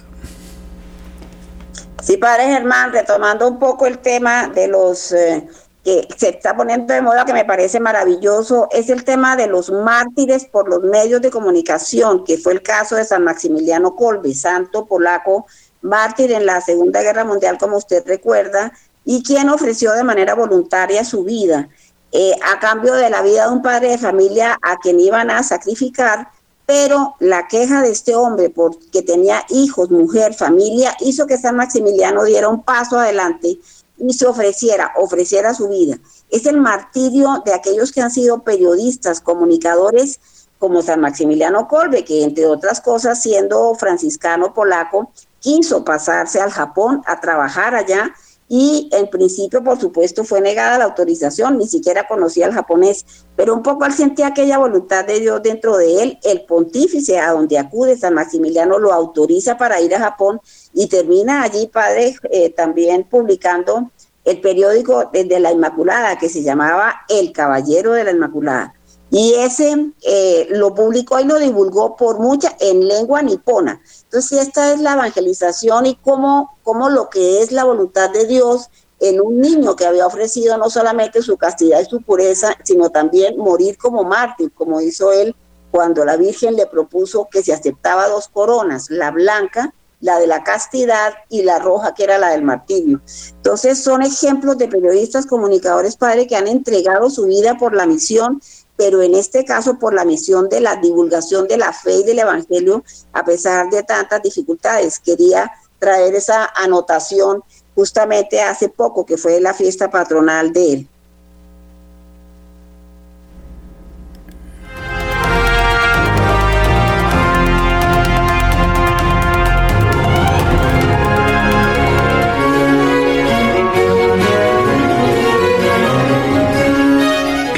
Sí, 2.03 2.17
padre 2.17 2.47
Germán, 2.47 2.91
retomando 2.91 3.47
un 3.47 3.57
poco 3.57 3.86
el 3.86 3.99
tema 3.99 4.49
de 4.49 4.67
los 4.67 5.13
eh, 5.13 5.47
que 5.84 6.07
se 6.15 6.29
está 6.29 6.55
poniendo 6.55 6.93
de 6.93 7.01
moda, 7.01 7.25
que 7.25 7.34
me 7.34 7.45
parece 7.45 7.79
maravilloso, 7.79 8.67
es 8.71 8.89
el 8.89 9.03
tema 9.03 9.36
de 9.36 9.47
los 9.47 9.71
mártires 9.71 10.45
por 10.45 10.69
los 10.69 10.82
medios 10.82 11.21
de 11.21 11.32
comunicación, 11.32 12.23
que 12.23 12.38
fue 12.38 12.53
el 12.53 12.61
caso 12.61 12.95
de 12.95 13.05
San 13.05 13.23
Maximiliano 13.23 13.95
Colby, 13.95 14.34
santo 14.36 14.86
polaco, 14.86 15.45
mártir 15.82 16.32
en 16.32 16.45
la 16.45 16.61
Segunda 16.61 17.01
Guerra 17.01 17.25
Mundial, 17.25 17.57
como 17.57 17.77
usted 17.77 18.03
recuerda, 18.05 18.71
y 19.03 19.23
quien 19.23 19.49
ofreció 19.49 19.93
de 19.93 20.03
manera 20.03 20.36
voluntaria 20.36 21.03
su 21.03 21.23
vida. 21.23 21.69
Eh, 22.11 22.36
a 22.43 22.59
cambio 22.59 22.93
de 22.93 23.09
la 23.09 23.21
vida 23.21 23.47
de 23.47 23.53
un 23.53 23.61
padre 23.61 23.91
de 23.91 23.97
familia 23.97 24.59
a 24.61 24.77
quien 24.77 24.99
iban 24.99 25.32
a 25.32 25.43
sacrificar 25.43 26.27
pero 26.71 27.15
la 27.19 27.49
queja 27.49 27.82
de 27.82 27.91
este 27.91 28.15
hombre 28.15 28.49
porque 28.49 29.01
tenía 29.01 29.43
hijos, 29.49 29.91
mujer, 29.91 30.34
familia, 30.34 30.95
hizo 31.01 31.27
que 31.27 31.38
San 31.38 31.57
Maximiliano 31.57 32.23
diera 32.23 32.47
un 32.47 32.63
paso 32.63 32.97
adelante 32.97 33.59
y 34.01 34.13
se 34.13 34.25
ofreciera, 34.25 34.91
ofreciera 34.97 35.53
su 35.53 35.69
vida. 35.69 35.97
Es 36.29 36.45
el 36.45 36.57
martirio 36.57 37.41
de 37.45 37.53
aquellos 37.53 37.91
que 37.91 38.01
han 38.01 38.11
sido 38.11 38.43
periodistas, 38.43 39.21
comunicadores, 39.21 40.19
como 40.57 40.81
San 40.81 41.01
Maximiliano 41.01 41.67
Kolbe, 41.67 42.03
que 42.03 42.23
entre 42.23 42.45
otras 42.45 42.81
cosas, 42.81 43.21
siendo 43.21 43.73
franciscano 43.75 44.53
polaco, 44.53 45.11
quiso 45.39 45.83
pasarse 45.83 46.39
al 46.39 46.51
Japón 46.51 47.01
a 47.05 47.19
trabajar 47.19 47.73
allá 47.75 48.13
y 48.53 48.89
en 48.91 49.09
principio, 49.09 49.63
por 49.63 49.79
supuesto, 49.79 50.25
fue 50.25 50.41
negada 50.41 50.77
la 50.77 50.83
autorización, 50.83 51.57
ni 51.57 51.69
siquiera 51.69 52.05
conocía 52.05 52.47
el 52.47 52.53
japonés, 52.53 53.05
pero 53.37 53.53
un 53.53 53.63
poco 53.63 53.85
al 53.85 53.93
sentir 53.93 54.25
aquella 54.25 54.57
voluntad 54.57 55.05
de 55.05 55.21
Dios 55.21 55.41
dentro 55.41 55.77
de 55.77 56.03
él, 56.03 56.19
el 56.23 56.43
pontífice 56.43 57.17
a 57.17 57.31
donde 57.31 57.57
acude 57.57 57.97
San 57.97 58.13
Maximiliano 58.13 58.77
lo 58.77 58.91
autoriza 58.91 59.57
para 59.57 59.79
ir 59.79 59.95
a 59.95 59.99
Japón 59.99 60.41
y 60.74 60.88
termina 60.88 61.43
allí, 61.43 61.67
padre, 61.67 62.15
eh, 62.32 62.49
también 62.51 63.03
publicando 63.03 63.91
el 64.24 64.39
periódico 64.39 65.09
de 65.11 65.39
la 65.39 65.51
Inmaculada, 65.51 66.17
que 66.17 66.30
se 66.30 66.43
llamaba 66.43 67.01
El 67.09 67.32
Caballero 67.32 67.93
de 67.93 68.03
la 68.03 68.11
Inmaculada. 68.11 68.74
Y 69.09 69.34
ese 69.34 69.91
eh, 70.03 70.47
lo 70.51 70.74
publicó 70.74 71.19
y 71.19 71.26
lo 71.26 71.38
divulgó 71.38 71.97
por 71.97 72.19
mucha 72.19 72.55
en 72.61 72.88
lengua 72.88 73.22
nipona. 73.22 73.82
Entonces, 74.03 74.47
esta 74.47 74.74
es 74.74 74.80
la 74.80 74.93
evangelización 74.93 75.86
y 75.86 75.95
cómo, 75.95 76.57
cómo 76.63 76.89
lo 76.89 77.09
que 77.09 77.41
es 77.41 77.51
la 77.51 77.65
voluntad 77.65 78.09
de 78.11 78.26
Dios 78.26 78.69
en 79.01 79.19
un 79.19 79.41
niño 79.41 79.76
que 79.76 79.86
había 79.86 80.07
ofrecido 80.07 80.57
no 80.57 80.69
solamente 80.69 81.22
su 81.22 81.36
castidad 81.36 81.82
y 81.82 81.86
su 81.86 82.01
pureza, 82.01 82.55
sino 82.63 82.89
también 82.89 83.38
morir 83.38 83.78
como 83.78 84.03
mártir, 84.03 84.51
como 84.53 84.80
hizo 84.80 85.11
él 85.11 85.36
cuando 85.72 86.05
la 86.05 86.17
Virgen 86.17 86.55
le 86.55 86.67
propuso 86.67 87.28
que 87.30 87.43
se 87.43 87.53
aceptaba 87.53 88.07
dos 88.07 88.28
coronas, 88.28 88.89
la 88.89 89.09
blanca, 89.11 89.74
la 90.01 90.19
de 90.19 90.27
la 90.27 90.43
castidad, 90.43 91.13
y 91.29 91.43
la 91.43 91.59
roja, 91.59 91.93
que 91.93 92.03
era 92.03 92.17
la 92.17 92.29
del 92.29 92.43
martirio. 92.43 93.01
Entonces 93.35 93.81
son 93.81 94.01
ejemplos 94.01 94.57
de 94.57 94.67
periodistas, 94.67 95.25
comunicadores, 95.25 95.95
padre, 95.95 96.27
que 96.27 96.35
han 96.35 96.47
entregado 96.47 97.09
su 97.09 97.25
vida 97.25 97.57
por 97.57 97.73
la 97.73 97.85
misión 97.85 98.41
pero 98.81 99.03
en 99.03 99.13
este 99.13 99.45
caso 99.45 99.77
por 99.77 99.93
la 99.93 100.05
misión 100.05 100.49
de 100.49 100.59
la 100.59 100.75
divulgación 100.75 101.47
de 101.47 101.55
la 101.55 101.71
fe 101.71 101.97
y 101.97 102.03
del 102.03 102.17
Evangelio, 102.17 102.83
a 103.13 103.23
pesar 103.23 103.69
de 103.69 103.83
tantas 103.83 104.23
dificultades. 104.23 104.97
Quería 104.97 105.51
traer 105.77 106.15
esa 106.15 106.51
anotación 106.55 107.43
justamente 107.75 108.41
hace 108.41 108.69
poco, 108.69 109.05
que 109.05 109.17
fue 109.17 109.39
la 109.39 109.53
fiesta 109.53 109.91
patronal 109.91 110.51
de 110.51 110.73
él. 110.73 110.89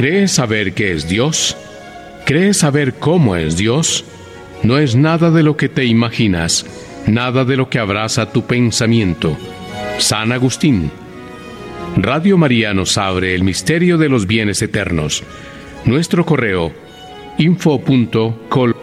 ¿Crees 0.03 0.33
saber 0.33 0.73
qué 0.73 0.91
es 0.91 1.07
Dios? 1.07 1.55
¿Crees 2.25 2.57
saber 2.57 2.95
cómo 2.95 3.37
es 3.37 3.55
Dios? 3.55 4.03
No 4.61 4.77
es 4.77 4.97
nada 4.97 5.31
de 5.31 5.43
lo 5.43 5.55
que 5.55 5.69
te 5.69 5.85
imaginas, 5.85 6.65
nada 7.07 7.45
de 7.45 7.55
lo 7.55 7.69
que 7.69 7.79
abraza 7.79 8.29
tu 8.29 8.45
pensamiento. 8.45 9.37
San 9.99 10.33
Agustín. 10.33 10.91
Radio 11.95 12.37
María 12.37 12.73
nos 12.73 12.97
abre 12.97 13.33
el 13.33 13.45
misterio 13.45 13.97
de 13.97 14.09
los 14.09 14.27
bienes 14.27 14.61
eternos. 14.61 15.23
Nuestro 15.85 16.25
correo 16.25 16.73
info.col 17.37 18.75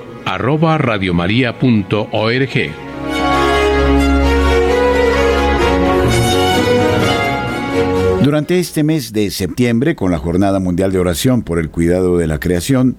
Durante 8.30 8.60
este 8.60 8.84
mes 8.84 9.12
de 9.12 9.28
septiembre, 9.32 9.96
con 9.96 10.12
la 10.12 10.18
Jornada 10.18 10.60
Mundial 10.60 10.92
de 10.92 11.00
Oración 11.00 11.42
por 11.42 11.58
el 11.58 11.68
Cuidado 11.68 12.16
de 12.16 12.28
la 12.28 12.38
Creación, 12.38 12.96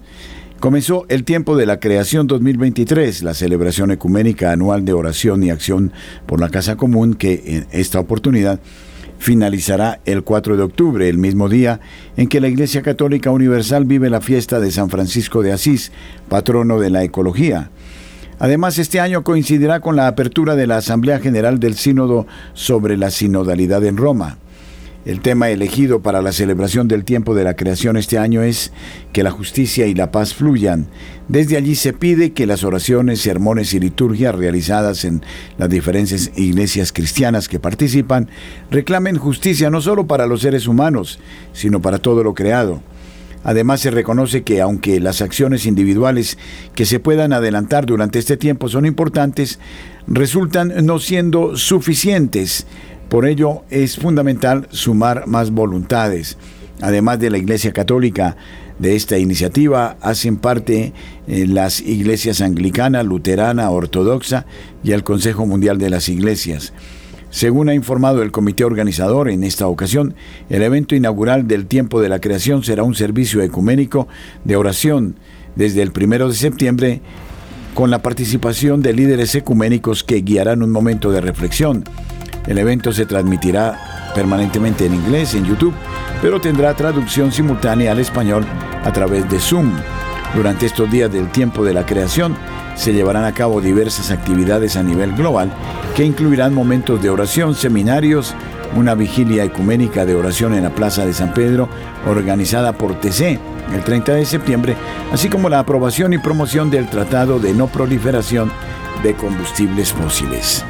comenzó 0.60 1.06
el 1.08 1.24
tiempo 1.24 1.56
de 1.56 1.64
la 1.64 1.80
creación 1.80 2.26
2023, 2.26 3.22
la 3.22 3.32
celebración 3.32 3.90
ecuménica 3.92 4.52
anual 4.52 4.84
de 4.84 4.92
oración 4.92 5.42
y 5.42 5.48
acción 5.48 5.90
por 6.26 6.38
la 6.38 6.50
Casa 6.50 6.76
Común, 6.76 7.14
que 7.14 7.42
en 7.46 7.66
esta 7.70 7.98
oportunidad 7.98 8.60
finalizará 9.16 10.02
el 10.04 10.22
4 10.22 10.58
de 10.58 10.64
octubre, 10.64 11.08
el 11.08 11.16
mismo 11.16 11.48
día 11.48 11.80
en 12.18 12.28
que 12.28 12.42
la 12.42 12.48
Iglesia 12.48 12.82
Católica 12.82 13.30
Universal 13.30 13.86
vive 13.86 14.10
la 14.10 14.20
fiesta 14.20 14.60
de 14.60 14.70
San 14.70 14.90
Francisco 14.90 15.40
de 15.40 15.52
Asís, 15.52 15.92
patrono 16.28 16.78
de 16.78 16.90
la 16.90 17.04
ecología. 17.04 17.70
Además, 18.38 18.76
este 18.76 19.00
año 19.00 19.24
coincidirá 19.24 19.80
con 19.80 19.96
la 19.96 20.08
apertura 20.08 20.56
de 20.56 20.66
la 20.66 20.76
Asamblea 20.76 21.20
General 21.20 21.58
del 21.58 21.76
Sínodo 21.76 22.26
sobre 22.52 22.98
la 22.98 23.10
sinodalidad 23.10 23.82
en 23.86 23.96
Roma. 23.96 24.36
El 25.04 25.18
tema 25.20 25.50
elegido 25.50 26.00
para 26.00 26.22
la 26.22 26.30
celebración 26.30 26.86
del 26.86 27.04
tiempo 27.04 27.34
de 27.34 27.42
la 27.42 27.56
creación 27.56 27.96
este 27.96 28.18
año 28.18 28.42
es 28.42 28.72
que 29.12 29.24
la 29.24 29.32
justicia 29.32 29.88
y 29.88 29.94
la 29.94 30.12
paz 30.12 30.32
fluyan. 30.32 30.86
Desde 31.26 31.56
allí 31.56 31.74
se 31.74 31.92
pide 31.92 32.30
que 32.30 32.46
las 32.46 32.62
oraciones, 32.62 33.20
sermones 33.20 33.74
y 33.74 33.80
liturgias 33.80 34.32
realizadas 34.32 35.04
en 35.04 35.24
las 35.58 35.68
diferentes 35.68 36.30
iglesias 36.36 36.92
cristianas 36.92 37.48
que 37.48 37.58
participan 37.58 38.30
reclamen 38.70 39.16
justicia 39.18 39.70
no 39.70 39.80
solo 39.80 40.06
para 40.06 40.26
los 40.28 40.42
seres 40.42 40.68
humanos, 40.68 41.18
sino 41.52 41.82
para 41.82 41.98
todo 41.98 42.22
lo 42.22 42.34
creado. 42.34 42.80
Además 43.42 43.80
se 43.80 43.90
reconoce 43.90 44.44
que 44.44 44.60
aunque 44.60 45.00
las 45.00 45.20
acciones 45.20 45.66
individuales 45.66 46.38
que 46.76 46.86
se 46.86 47.00
puedan 47.00 47.32
adelantar 47.32 47.86
durante 47.86 48.20
este 48.20 48.36
tiempo 48.36 48.68
son 48.68 48.86
importantes, 48.86 49.58
resultan 50.06 50.86
no 50.86 51.00
siendo 51.00 51.56
suficientes 51.56 52.66
por 53.12 53.26
ello 53.26 53.60
es 53.68 53.98
fundamental 53.98 54.68
sumar 54.70 55.26
más 55.26 55.50
voluntades. 55.50 56.38
Además 56.80 57.18
de 57.18 57.28
la 57.28 57.36
Iglesia 57.36 57.70
Católica, 57.70 58.38
de 58.78 58.96
esta 58.96 59.18
iniciativa 59.18 59.98
hacen 60.00 60.38
parte 60.38 60.94
eh, 61.28 61.46
las 61.46 61.82
iglesias 61.82 62.40
anglicana, 62.40 63.02
luterana, 63.02 63.68
ortodoxa 63.68 64.46
y 64.82 64.92
el 64.92 65.04
Consejo 65.04 65.44
Mundial 65.44 65.76
de 65.76 65.90
las 65.90 66.08
Iglesias. 66.08 66.72
Según 67.28 67.68
ha 67.68 67.74
informado 67.74 68.22
el 68.22 68.32
comité 68.32 68.64
organizador, 68.64 69.28
en 69.28 69.44
esta 69.44 69.66
ocasión, 69.66 70.14
el 70.48 70.62
evento 70.62 70.94
inaugural 70.94 71.46
del 71.46 71.66
tiempo 71.66 72.00
de 72.00 72.08
la 72.08 72.18
creación 72.18 72.64
será 72.64 72.82
un 72.82 72.94
servicio 72.94 73.42
ecuménico 73.42 74.08
de 74.44 74.56
oración 74.56 75.16
desde 75.54 75.82
el 75.82 75.92
primero 75.92 76.28
de 76.28 76.34
septiembre 76.34 77.02
con 77.74 77.90
la 77.90 78.00
participación 78.00 78.80
de 78.80 78.94
líderes 78.94 79.34
ecuménicos 79.34 80.02
que 80.02 80.22
guiarán 80.22 80.62
un 80.62 80.70
momento 80.70 81.12
de 81.12 81.20
reflexión 81.20 81.84
el 82.46 82.58
evento 82.58 82.92
se 82.92 83.06
transmitirá 83.06 83.78
permanentemente 84.14 84.86
en 84.86 84.94
inglés 84.94 85.34
en 85.34 85.44
YouTube, 85.44 85.74
pero 86.20 86.40
tendrá 86.40 86.74
traducción 86.74 87.32
simultánea 87.32 87.92
al 87.92 88.00
español 88.00 88.44
a 88.84 88.92
través 88.92 89.28
de 89.30 89.38
Zoom. 89.38 89.72
Durante 90.34 90.66
estos 90.66 90.90
días 90.90 91.12
del 91.12 91.30
tiempo 91.30 91.64
de 91.64 91.74
la 91.74 91.84
creación 91.84 92.36
se 92.74 92.92
llevarán 92.92 93.24
a 93.24 93.34
cabo 93.34 93.60
diversas 93.60 94.10
actividades 94.10 94.76
a 94.76 94.82
nivel 94.82 95.12
global 95.12 95.52
que 95.94 96.04
incluirán 96.04 96.54
momentos 96.54 97.02
de 97.02 97.10
oración, 97.10 97.54
seminarios, 97.54 98.34
una 98.74 98.94
vigilia 98.94 99.44
ecuménica 99.44 100.06
de 100.06 100.14
oración 100.14 100.54
en 100.54 100.64
la 100.64 100.70
Plaza 100.70 101.04
de 101.04 101.12
San 101.12 101.34
Pedro 101.34 101.68
organizada 102.06 102.72
por 102.72 102.98
TC 102.98 103.38
el 103.72 103.84
30 103.84 104.14
de 104.14 104.26
septiembre, 104.26 104.76
así 105.12 105.28
como 105.28 105.48
la 105.48 105.58
aprobación 105.58 106.12
y 106.12 106.18
promoción 106.18 106.70
del 106.70 106.88
Tratado 106.88 107.38
de 107.38 107.54
No 107.54 107.68
Proliferación 107.68 108.50
de 109.02 109.14
Combustibles 109.14 109.92
Fósiles. 109.92 110.64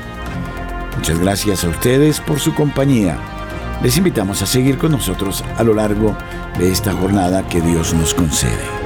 Muchas 1.03 1.19
gracias 1.19 1.65
a 1.65 1.69
ustedes 1.69 2.21
por 2.21 2.39
su 2.39 2.55
compañía. 2.55 3.19
Les 3.83 3.97
invitamos 3.97 4.41
a 4.41 4.47
seguir 4.47 4.79
con 4.79 4.93
nosotros 4.93 5.43
a 5.59 5.65
lo 5.65 5.75
largo 5.75 6.17
de 6.61 6.71
esta 6.71 6.93
jornada 6.93 7.43
que 7.49 7.61
Dios 7.61 7.93
nos 7.93 8.15
concede. 8.15 8.82